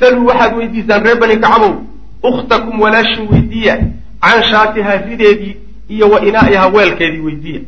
saluu 0.00 0.26
waxaad 0.26 0.56
weydiisaan 0.56 1.02
reer 1.04 1.18
bani 1.18 1.36
kacabow 1.36 1.74
ukhtakum 2.22 2.80
walaashin 2.80 3.28
weydiiya 3.32 3.76
can 4.22 4.42
shaatihaa 4.50 5.02
rideedii 5.08 5.56
iyo 5.88 6.08
wa 6.10 6.20
inaa'ihaa 6.24 6.68
weelkeedii 6.68 7.20
weydiiya. 7.20 7.60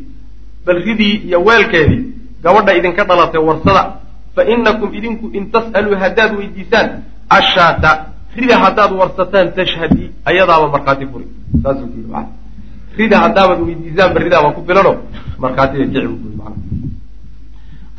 Bal 0.66 0.78
ridii 0.84 1.14
iyo 1.28 1.42
weelkeedii 1.42 2.04
gabadha 2.42 2.74
idinka 2.74 3.04
dhalatay 3.04 3.40
warsada 3.40 3.82
fa 4.34 4.42
inakum 4.44 4.94
idinku 4.94 5.30
in 5.32 5.50
tas'aluu 5.50 5.96
haddaad 5.96 6.36
weydiisaan 6.38 7.02
ashaata 7.28 8.06
rida 8.36 8.58
haddaad 8.58 8.92
warsataan 8.92 9.52
tashhadii 9.58 10.10
ayadaaba 10.24 10.68
markhaati 10.68 11.06
furi 11.06 11.26
saasuu 11.62 11.86
ku 11.86 12.00
rida 12.96 13.18
haddaabaad 13.18 13.60
weydiisaanba 13.66 14.20
ridaaba 14.26 14.52
ku 14.56 14.62
filano 14.66 14.92
markhaatiga 15.38 15.84
kici 15.86 16.06
buu 16.06 16.18
ku 16.22 16.26
yii 16.30 16.38
mana 16.38 16.56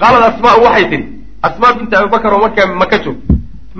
qaalad 0.02 0.24
asmaau 0.32 0.60
waxay 0.66 0.86
tidhi 0.92 1.06
asmaa 1.48 1.74
binta 1.78 1.96
abibakar 2.00 2.34
oo 2.34 2.42
markaa 2.46 2.68
maka 2.82 2.98
joog 3.04 3.18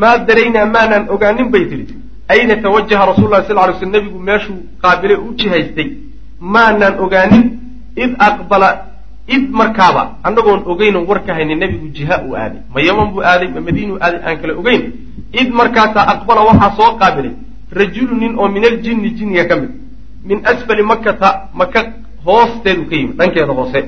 maa 0.02 0.18
daraynaa 0.28 0.66
maanaan 0.76 1.06
ogaanin 1.16 1.50
bay 1.54 1.66
tidhi 1.72 1.94
ayna 2.34 2.56
tawajaha 2.66 3.06
rasul 3.12 3.30
lah 3.34 3.42
sal 3.48 3.58
ly 3.70 3.74
sl 3.80 3.90
nabigu 3.96 4.20
meeshuu 4.30 4.58
qaabilay 4.84 5.18
u 5.28 5.34
jihaystay 5.40 5.88
maanaan 6.40 6.96
ogaanin 7.06 7.46
id 8.04 8.12
aqbala 8.28 8.70
id 9.36 9.44
markaaba 9.62 10.04
annagoon 10.28 10.62
ogeynon 10.74 11.06
war 11.10 11.20
ka 11.26 11.34
haynin 11.38 11.60
nebigu 11.64 11.88
jiha 11.98 12.16
uu 12.26 12.36
aaday 12.44 12.62
ma 12.74 12.80
yaman 12.88 13.08
buu 13.14 13.24
aaday 13.32 13.50
ma 13.56 13.62
madiinuu 13.68 13.98
aaday 14.06 14.22
aan 14.28 14.38
kale 14.42 14.54
ogeyn 14.62 14.84
id 15.42 15.50
markaasaa 15.60 16.06
aqbala 16.14 16.42
waxaa 16.50 16.72
soo 16.80 16.92
qaabilay 17.02 17.34
rajulu 17.80 18.16
nin 18.24 18.34
oo 18.40 18.48
min 18.56 18.64
aljinni 18.72 19.10
jinniga 19.18 19.46
ka 19.50 19.56
mid 19.62 19.72
min 20.30 20.40
asfali 20.52 20.84
makata 20.92 21.30
maka 21.54 21.80
hoosteedu 22.26 22.84
ka 22.90 22.96
yimid 22.96 23.16
dhankeeda 23.20 23.54
hoose 23.60 23.80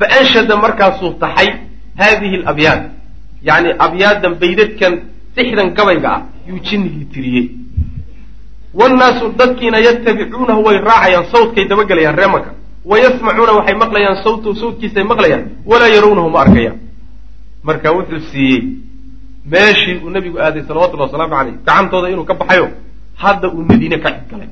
faanshada 0.00 0.56
markaasuu 0.56 1.12
taxay 1.22 1.48
haadihi 2.00 2.36
alabyaad 2.42 2.82
yacni 3.48 3.70
abyaadan 3.86 4.34
baydadkan 4.42 4.92
sixdan 5.36 5.68
gabayga 5.78 6.08
ah 6.16 6.22
yuu 6.48 6.58
jinnigii 6.68 7.04
tiriyey 7.14 7.46
wannaasu 8.74 9.32
dadkiina 9.38 9.78
yatabicuunahu 9.88 10.64
way 10.66 10.78
raacayaan 10.78 11.26
sawdkay 11.32 11.64
dabagelayaan 11.68 12.16
reemanka 12.20 12.50
wa 12.90 12.96
yasmacuuna 13.04 13.52
waxay 13.58 13.76
maqlayaan 13.84 14.16
sawtahu 14.24 14.54
sawtkiisay 14.62 15.04
maqlayaan 15.12 15.44
walaa 15.70 15.88
yarawnahu 15.96 16.30
ma 16.30 16.40
arkayaan 16.44 16.78
marka 17.68 17.92
wuxuu 17.96 18.20
siiyey 18.32 18.62
meeshii 19.52 19.96
uu 20.04 20.10
nabigu 20.10 20.38
aaday 20.40 20.62
salawatullahi 20.68 21.08
wasalaamu 21.10 21.34
caleyh 21.36 21.54
gacantooda 21.66 22.08
inuu 22.10 22.24
ka 22.24 22.34
baxayo 22.34 22.68
hadda 23.24 23.48
uu 23.48 23.62
madiine 23.70 23.98
ka 24.04 24.10
galay 24.30 24.48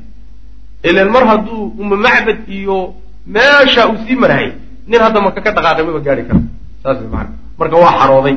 ilan 0.83 1.09
mar 1.15 1.25
hadduu 1.27 1.73
uma 1.79 1.97
macbad 1.97 2.39
iyo 2.49 2.95
meesha 3.27 3.89
uu 3.89 3.99
sii 4.07 4.17
marahay 4.17 4.53
nin 4.87 5.01
hadda 5.01 5.21
maka 5.21 5.41
ka 5.41 5.51
dhaqaaqay 5.57 5.85
maba 5.87 6.01
gaari 6.01 6.25
kara 6.29 6.41
saas 6.83 6.99
way 7.01 7.09
maana 7.15 7.31
marka 7.59 7.77
waa 7.77 7.95
xarooday. 8.01 8.37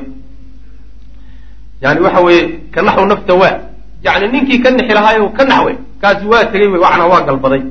Yani 1.81 1.99
waxa 2.05 2.21
weeye 2.25 2.43
ka 2.73 2.81
naxw 2.81 3.05
nafta 3.05 3.33
waa. 3.33 3.55
Yani 4.03 4.25
ninkii 4.33 4.59
ka 4.63 4.69
nixi 4.71 4.93
lahaayo 4.93 5.29
ka 5.37 5.43
naxwe 5.45 5.73
kaasi 6.01 6.25
waa 6.25 6.45
tegey 6.51 6.67
wey 6.67 6.79
macnaa 6.79 7.07
waa 7.07 7.21
galbaday. 7.27 7.61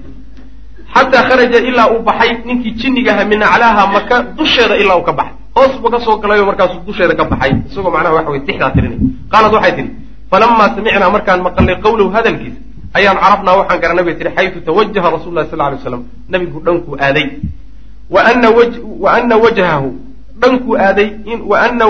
Xataa 0.95 1.23
kharaja 1.29 1.59
ilaa 1.59 1.91
uu 1.93 2.03
baxay 2.03 2.31
ninkii 2.45 2.75
jinnigaha 2.81 3.25
min 3.25 3.43
aclaaha 3.43 3.87
maka 3.93 4.23
dusheeda 4.37 4.77
ilaa 4.77 4.99
uu 4.99 5.07
ka 5.09 5.13
baxay. 5.13 5.35
Hoos 5.57 5.75
buu 5.81 5.91
ka 5.91 6.17
galayo 6.23 6.47
markaasuu 6.47 6.85
dusheeda 6.87 7.15
ka 7.15 7.25
baxay. 7.25 7.53
Isagoo 7.71 7.91
macnaha 7.91 8.15
waxa 8.15 8.31
wey 8.31 8.41
tixdaa 8.47 8.71
tirinay 8.71 8.99
qaalad 9.31 9.53
waxay 9.53 9.73
tihi 9.77 9.91
falamaa 10.31 10.75
samicnaa 10.75 11.11
markaan 11.11 11.41
maqalnay 11.47 11.77
qawlahu 11.85 12.11
hadalkiisa 12.17 12.59
ayaan 12.99 13.19
carabnaa 13.23 13.59
waxaan 13.61 13.81
garanay 13.83 14.05
bay 14.05 14.17
tihi 14.19 14.31
xaytu 14.37 14.59
tawajaha 14.67 15.09
rasul 15.17 15.33
lahi 15.35 15.51
sal 15.51 15.59
lay 15.59 15.79
slam 15.83 16.03
nabigu 16.29 16.59
dhankuu 16.67 16.97
aaday 16.99 17.27
wa 18.11 18.21
ana 19.19 19.37
wajhahu 19.45 19.89
dhankuu 20.41 20.77
aaday 20.79 21.09
wa 21.51 21.57
ana 21.61 21.87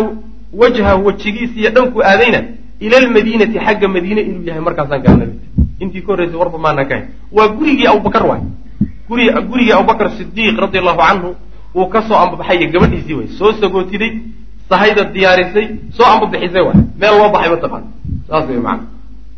wajhahu 0.53 1.07
wejigiisa 1.07 1.55
iyo 1.61 1.71
dhankuu 1.71 2.03
aadayna 2.03 2.41
ila 2.81 2.97
lmadiinati 3.01 3.59
xagga 3.67 3.89
madiine 3.89 4.21
inuu 4.21 4.45
yahay 4.49 4.63
markaasaan 4.63 5.03
garanay 5.03 5.29
intii 5.81 6.01
ka 6.03 6.13
horreysay 6.13 6.39
warba 6.43 6.59
maanaan 6.59 6.89
ka 6.89 6.95
hayn 6.95 7.07
waa 7.33 7.49
gurigii 7.49 7.87
abubakar 7.87 8.25
waay. 8.27 8.43
Guri 9.09 9.25
gurigii 9.51 9.73
abubakar 9.73 10.11
sidiiq 10.19 10.57
radi 10.61 10.79
allahu 10.79 11.01
canhu 11.01 11.29
uu 11.75 11.87
ka 11.93 12.03
soo 12.09 12.17
ambabaxay 12.17 12.67
gabadhiisii 12.75 13.15
way 13.19 13.29
soo 13.39 13.53
sagootiday 13.61 14.13
sahayda 14.71 15.05
diyaarisay 15.15 15.67
soo 15.97 16.07
ambabixisay 16.13 16.63
waay. 16.69 16.81
Meel 17.01 17.15
loo 17.19 17.29
baxay 17.35 17.51
mataqaan 17.55 17.85
saas 18.29 18.45
wey 18.49 18.59
maana 18.67 18.83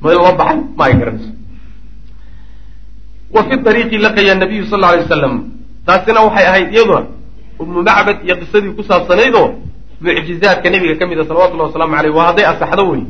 meel 0.03 0.16
loo 0.22 0.33
baxay 0.41 0.59
ma 0.79 0.85
ay 0.87 0.93
garanayso. 1.01 1.31
Wa 3.35 3.43
fi 3.45 3.55
ariiqi 3.70 3.97
laqaya 3.99 4.35
nabiyu 4.35 4.64
sal 4.70 4.79
lla 4.81 4.89
alay 4.89 5.03
wasalam 5.05 5.35
taasina 5.89 6.20
waxay 6.26 6.47
ahayd 6.51 6.68
iyaduna 6.74 7.01
umu 7.59 7.80
macbad 7.89 8.16
iyo 8.26 8.34
qisadii 8.41 8.72
ku 8.76 8.82
saabsanayd 8.89 9.34
oo 9.41 9.49
mucjizaadka 10.05 10.68
nebiga 10.70 10.95
ka 11.01 11.07
mid 11.11 11.18
a 11.18 11.24
salawatullahi 11.24 11.68
waslamu 11.72 11.95
aleyh 12.01 12.12
waa 12.16 12.26
hadday 12.30 12.45
asaxdo 12.53 12.84
wey 12.93 13.03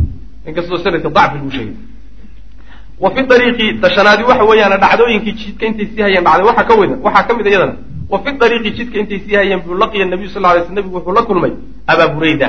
inkastoo 0.48 0.78
sanadka 0.84 1.10
dacfi 1.10 1.36
lagu 1.38 1.50
sheegay. 1.50 1.74
Wa 3.02 3.10
fi 3.14 3.20
ariiqi 3.34 3.66
tashanaadi 3.82 4.22
waxa 4.30 4.44
weeyaan 4.50 4.74
dhacdooyinkii 4.80 5.32
jidka 5.40 5.66
intay 5.66 5.86
sii 5.92 6.02
hayeen 6.02 6.24
dhacday 6.24 6.46
waxaa 6.48 6.64
ka 6.68 6.74
weda 6.80 6.94
waxaa 7.06 7.22
ka 7.28 7.34
mid 7.36 7.46
a 7.46 7.50
iyadana. 7.50 7.74
Wa 8.10 8.18
fi 8.22 8.28
ariiqi 8.46 8.70
jidka 8.78 8.96
intay 9.02 9.18
sii 9.26 9.34
hayeen 9.36 9.60
buu 9.66 9.74
laqiya 9.82 10.04
nabiyu 10.06 10.30
sal 10.30 10.42
lay 10.42 10.62
sl 10.66 10.72
nabigu 10.74 10.94
wuxuu 10.96 11.12
la 11.18 11.22
kulmay 11.22 11.52
abaa 11.86 12.08
burayda 12.14 12.48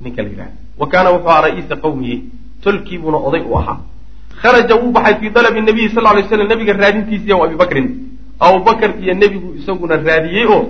ninka 0.00 0.22
la 0.22 0.28
yidhahda 0.28 0.52
wa 0.78 0.86
kaana 0.88 1.10
wuxuu 1.10 1.28
ahaa 1.30 1.42
ra'iisa 1.46 1.76
qawmihi 1.76 2.16
tolkiibuuna 2.64 3.18
oday 3.28 3.42
u 3.50 3.54
ahaa. 3.58 3.76
Kharaja 4.40 4.74
wuu 4.80 4.92
baxay 4.92 5.14
fii 5.20 5.30
dalabi 5.30 5.60
nabiyi 5.60 5.88
sal 5.94 6.04
lay 6.14 6.22
slam 6.28 6.48
nabiga 6.48 6.72
raadintiisiiya 6.72 7.36
wa 7.36 7.46
abubakar 8.46 8.90
iyo 9.02 9.14
nebigu 9.14 9.48
isaguna 9.58 9.94
raadiyey 10.08 10.46
oo 10.54 10.60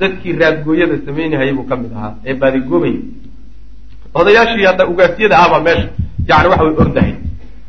dadkii 0.00 0.32
raadgooyada 0.40 0.96
samaynahayay 1.06 1.52
buu 1.56 1.66
ka 1.70 1.76
mid 1.82 1.92
ahaa 1.98 2.12
ee 2.28 2.34
baadigoobayay 2.40 2.98
odayaashii 4.18 4.66
hadda 4.70 4.84
ugaasyada 4.92 5.36
ahbaa 5.44 5.60
meesha 5.66 5.88
yani 6.28 6.48
waxa 6.52 6.64
way 6.64 6.74
ordahay. 6.84 7.12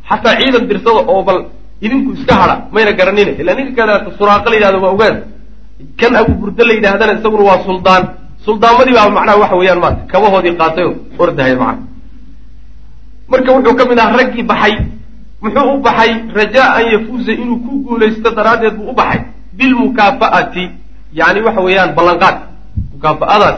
Xataa 0.10 0.36
ciidan 0.40 0.66
dirsada 0.70 1.02
oo 1.14 1.22
bal 1.28 1.40
idinku 1.86 2.10
iska 2.18 2.34
hadha 2.42 2.56
mayna 2.74 2.92
garanina 3.00 3.32
ilaa 3.42 3.56
ninka 3.60 3.84
suraaqa 4.20 4.48
la 4.52 4.56
yidhahdo 4.58 4.80
waa 4.86 4.94
ugaas 4.98 5.18
kan 6.00 6.14
abu 6.22 6.32
burda 6.42 6.64
la 6.70 6.74
yidhahdana 6.78 7.14
isaguna 7.20 7.44
waa 7.50 7.60
suldaan. 7.68 8.04
Suldaamadii 8.46 8.96
baa 9.00 9.10
macnaha 9.18 9.38
waxa 9.44 9.56
weeyaan 9.60 9.80
maata 9.84 10.02
kabahoodii 10.12 10.56
qaatay 10.62 10.86
oo 10.90 10.96
ordahay 11.24 11.56
macna 11.64 11.84
marka 13.32 13.50
wuxuu 13.56 13.76
ka 13.80 13.84
mid 13.90 14.00
ahaa 14.04 14.18
raggii 14.20 14.44
baxay. 14.52 14.74
Muxuu 15.44 15.74
u 15.76 15.80
baxay 15.88 16.12
rajaa 16.40 16.68
an 16.78 16.86
yafuuza 16.94 17.32
inuu 17.42 17.58
ku 17.66 17.72
guulaysto 17.86 18.30
daraaddeed 18.38 18.76
buu 18.78 18.90
u 18.92 18.94
baxay 19.00 19.22
bilmukaafa'ati 19.58 20.64
yani 21.20 21.40
waxa 21.46 21.62
weeyaan 21.68 21.92
ballanqaad 21.98 22.38
mukaafa'adaas 22.94 23.58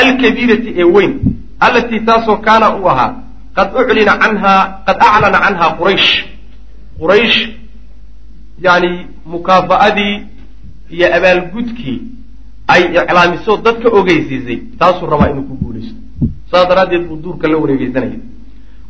alkabiirati 0.00 0.70
ee 0.80 0.84
weyn 0.96 1.12
allatii 1.60 2.00
taasoo 2.08 2.36
kaana 2.46 2.66
uu 2.76 2.88
ahaa 2.92 3.10
qad 3.56 3.68
uclina 3.80 4.12
canhaa 4.22 4.60
qad 4.86 4.96
aclana 5.06 5.38
canhaa 5.44 5.70
quraysh. 5.80 6.10
Quraysh 7.00 7.38
yani 8.66 8.90
mukaafa'adii 9.26 10.14
iyo 10.90 11.06
abaalgudkii 11.16 11.96
ay 12.68 12.82
iclaamiso 12.98 13.56
dadka 13.66 13.88
ogeysiisay 13.98 14.58
taasuu 14.80 15.06
rabaa 15.12 15.30
inuu 15.32 15.42
ku 15.50 15.54
guulaysto. 15.62 15.94
Saas 16.50 16.68
daraaddeed 16.68 17.04
buu 17.08 17.16
duurka 17.24 17.48
la 17.48 17.56
wareegeysanaya. 17.62 18.18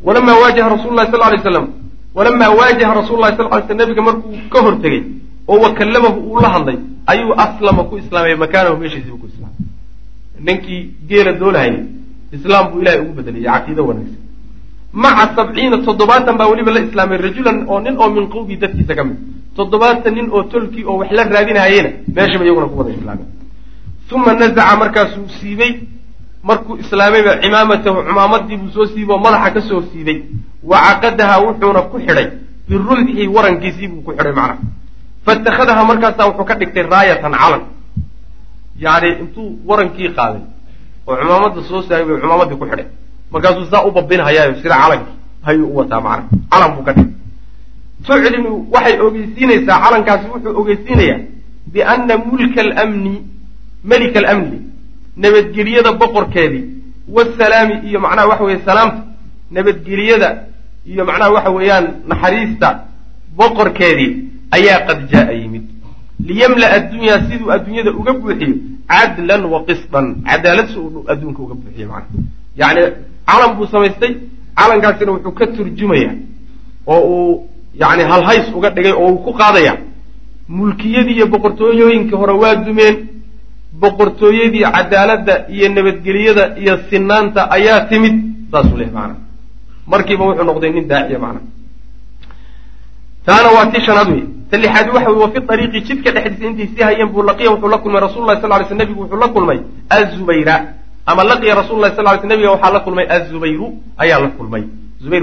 Walamaa 0.07 0.36
waajaha 0.43 0.68
rasul 0.76 0.95
lahi 0.95 1.11
sal 1.12 1.20
lay 1.32 1.41
slam 1.43 1.66
walamaa 2.14 2.51
waajaha 2.59 2.95
rasul 3.01 3.18
lahi 3.20 3.36
sal 3.36 3.49
ly 3.53 3.62
sl 3.68 3.74
nabiga 3.80 4.03
markuu 4.03 4.32
ka 4.53 4.59
hortegey 4.62 5.03
oo 5.49 5.59
wakallamahu 5.64 6.18
uu 6.30 6.40
la 6.44 6.49
hadlay 6.55 6.78
ayuu 7.07 7.32
aslama 7.44 7.82
ku 7.88 7.94
islaamay 8.03 8.34
makaanahu 8.44 8.76
meeshiisiibu 8.82 9.18
ku 9.22 9.26
islaamay. 9.32 9.57
Ninkii 10.46 10.80
geela 11.09 11.32
doolahayay 11.32 11.82
islaam 12.36 12.64
buu 12.72 12.80
ilahay 12.82 13.01
ugu 13.01 13.12
bedeliyay 13.18 13.53
caqiido 13.53 13.82
wanaagsan. 13.88 14.20
Maca 14.92 15.24
sabciina 15.36 15.76
toddobaatan 15.86 16.36
baa 16.38 16.49
weliba 16.51 16.70
la 16.76 16.80
islaamay 16.88 17.18
rajulan 17.26 17.57
oo 17.68 17.80
nin 17.80 17.96
oo 18.03 18.09
min 18.16 18.26
qawmi 18.32 18.57
dadkiisa 18.62 18.94
ka 18.99 19.05
mid. 19.05 19.16
Toddobaatan 19.57 20.14
nin 20.14 20.28
oo 20.30 20.42
tolkii 20.53 20.84
oo 20.84 20.96
wax 21.01 21.11
la 21.16 21.24
raadinahayena 21.24 21.90
meeshaba 22.16 22.44
iyaguna 22.44 22.66
ku 22.72 22.76
wada 22.80 22.90
islaameen 22.99 23.28
uma 24.12 24.32
nazaca 24.34 24.76
markaasuu 24.82 25.28
siibay. 25.40 25.72
Markuu 26.42 26.76
islaamayba 26.82 27.32
cimaamatahu 27.42 28.03
cumaamadii 28.09 28.57
buu 28.57 28.70
soo 28.76 28.86
siibay 28.86 29.16
oo 29.16 29.20
madaxa 29.26 29.51
ka 29.55 29.61
soo 29.68 29.82
siibay. 29.92 30.18
Wa 30.62 30.78
caqadaha 30.86 31.34
wuxuuna 31.44 31.82
ku 31.90 31.96
xidhay 31.99 32.26
birulxi 32.68 33.26
warankiisii 33.36 33.88
buu 33.92 34.03
ku 34.07 34.12
xidhay 34.12 34.32
macnaha 34.32 34.57
faittakhadaha 35.29 35.83
markaasaa 35.91 36.26
wuxuu 36.31 36.45
ka 36.51 36.55
dhigtay 36.61 36.85
raayatan 36.95 37.33
calan 37.43 37.62
yani 38.85 39.09
intuu 39.22 39.47
warankii 39.68 40.09
qaaday 40.18 40.43
oo 41.09 41.16
cumaamadda 41.20 41.61
soo 41.68 41.83
saagay 41.89 42.05
bay 42.09 42.18
cumaamadii 42.22 42.57
ku 42.61 42.66
xidhay 42.70 42.87
markaasuu 43.33 43.66
saa 43.72 43.85
u 43.89 43.91
babinhayaayo 43.97 44.55
sida 44.62 44.76
calankii 44.83 45.14
hayuu 45.47 45.68
u 45.72 45.76
wataa 45.81 46.01
macna 46.07 46.24
calan 46.53 46.70
buu 46.76 46.85
ka 46.89 46.93
dhigay 46.97 47.12
tuclinu 48.07 48.51
waxay 48.74 48.97
ogeysiinaysaa 49.07 49.76
calankaasi 49.85 50.26
wuxuu 50.35 50.53
ogeysiinayaa 50.61 51.20
biana 51.72 52.14
mulka 52.31 52.61
alamni 52.66 53.14
melika 53.91 54.18
alamni 54.22 54.59
nabadgeliyada 55.22 55.93
boqorkeedii 56.01 56.64
wasalaami 57.16 57.74
iyo 57.89 57.99
macnaha 58.05 58.29
waxa 58.31 58.45
weeye 58.45 58.61
salaamta 58.68 59.01
nabadgeliyada 59.57 60.29
iyo 60.93 61.03
macnaha 61.09 61.31
waxa 61.37 61.51
weeyaan 61.57 61.87
naxariista 62.11 62.68
boqorkeedii 63.39 64.12
ayaa 64.57 64.78
qad 64.88 65.01
jaa 65.12 65.32
yimid. 65.40 65.64
liyamla'a 66.28 66.72
addunyaa 66.78 67.18
siduu 67.28 67.51
adduunyada 67.57 67.90
uga 68.01 68.12
buuxiyo 68.20 68.55
cadlan 68.92 69.42
wa 69.53 69.59
qisdan 69.68 70.07
cadaalad 70.28 70.66
si 70.72 70.78
uu 70.84 71.05
adduunka 71.12 71.40
uga 71.46 71.55
buuxiyo 71.61 71.86
macnaha. 71.92 72.22
Yacni 72.61 72.82
calan 73.28 73.51
buu 73.57 73.66
samaystay 73.72 74.12
calankaasina 74.59 75.11
wuxuu 75.14 75.32
ka 75.38 75.46
turjumayaa 75.57 76.14
oo 76.92 77.01
uu 77.14 77.32
yani 77.82 78.03
halhays 78.11 78.46
uga 78.59 78.70
dhigay 78.76 78.92
oo 78.92 79.09
uu 79.12 79.18
ku 79.26 79.32
qaadaya. 79.40 79.74
Mulkiyadii 80.49 81.14
iyo 81.18 81.26
boqortooyooyinkii 81.32 82.16
hore 82.20 82.34
waa 82.42 82.55
dumeen. 82.66 82.96
Boqortooyadii 83.82 84.64
cadaaladda 84.76 85.34
iyo 85.55 85.66
nabadgeliyada 85.76 86.44
iyo 86.62 86.74
sinaanta 86.90 87.40
ayaa 87.57 87.80
timid 87.90 88.14
saasuu 88.51 88.76
leehay 88.80 88.94
macana 88.94 89.16
markiiba 89.92 90.24
wuxuu 90.28 90.44
noqday 90.51 90.70
nin 90.76 90.88
daaciya 90.90 91.18
macna 91.24 91.40
taana 93.29 93.49
waa 93.57 93.66
tii 93.72 93.85
shanaad 93.87 94.09
wey 94.14 94.24
ta 94.51 94.57
lixaadi 94.62 94.91
waxa 94.97 95.11
wey 95.11 95.20
wa 95.22 95.31
fi 95.35 95.39
ariiqi 95.55 95.81
jidka 95.89 96.11
dhexdiisa 96.16 96.51
intay 96.51 96.66
sii 96.72 96.83
hayeen 96.89 97.09
buu 97.12 97.22
laqiya 97.31 97.51
wuxuu 97.53 97.68
la 97.74 97.79
kulmay 97.79 98.01
rasul 98.01 98.26
sal 98.43 98.51
ly 98.61 98.64
sl 98.68 98.76
nabigu 98.81 99.01
wuxuu 99.03 99.20
la 99.24 99.29
kulmay 99.29 99.59
azubayra 99.97 100.57
ama 101.07 101.24
laqiya 101.24 101.55
rasul 101.61 101.81
lahi 101.83 101.97
sal 101.97 102.05
ly 102.09 102.20
sl 102.20 102.29
nabiga 102.33 102.51
waxaa 102.55 102.72
la 102.76 102.81
kulmay 102.81 103.07
azubayru 103.16 103.66
ayaa 103.97 104.20
la 104.20 104.29
kulmay. 104.39 104.64
Zubayr 105.03 105.22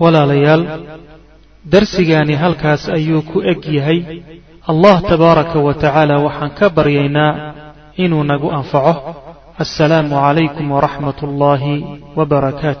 walaalayaal 0.00 0.62
darsigaani 1.64 2.34
halkaas 2.34 2.88
ayuu 2.88 3.22
ku 3.22 3.42
eg 3.42 3.64
yahay. 3.78 4.22
Allah 4.70 5.02
tabaaraka 5.02 5.58
wa 5.58 5.74
tacaala 5.74 6.18
waxaan 6.26 6.50
ka 6.58 6.70
baryaynaa 6.70 7.32
inuu 7.96 8.24
nagu 8.24 8.50
anfaco. 8.58 8.94
Assalaamu 9.58 10.14
calaykum 10.14 10.70
waraxmat 10.70 11.22
ullaahi 11.22 11.84
wbarakaatu 12.16 12.74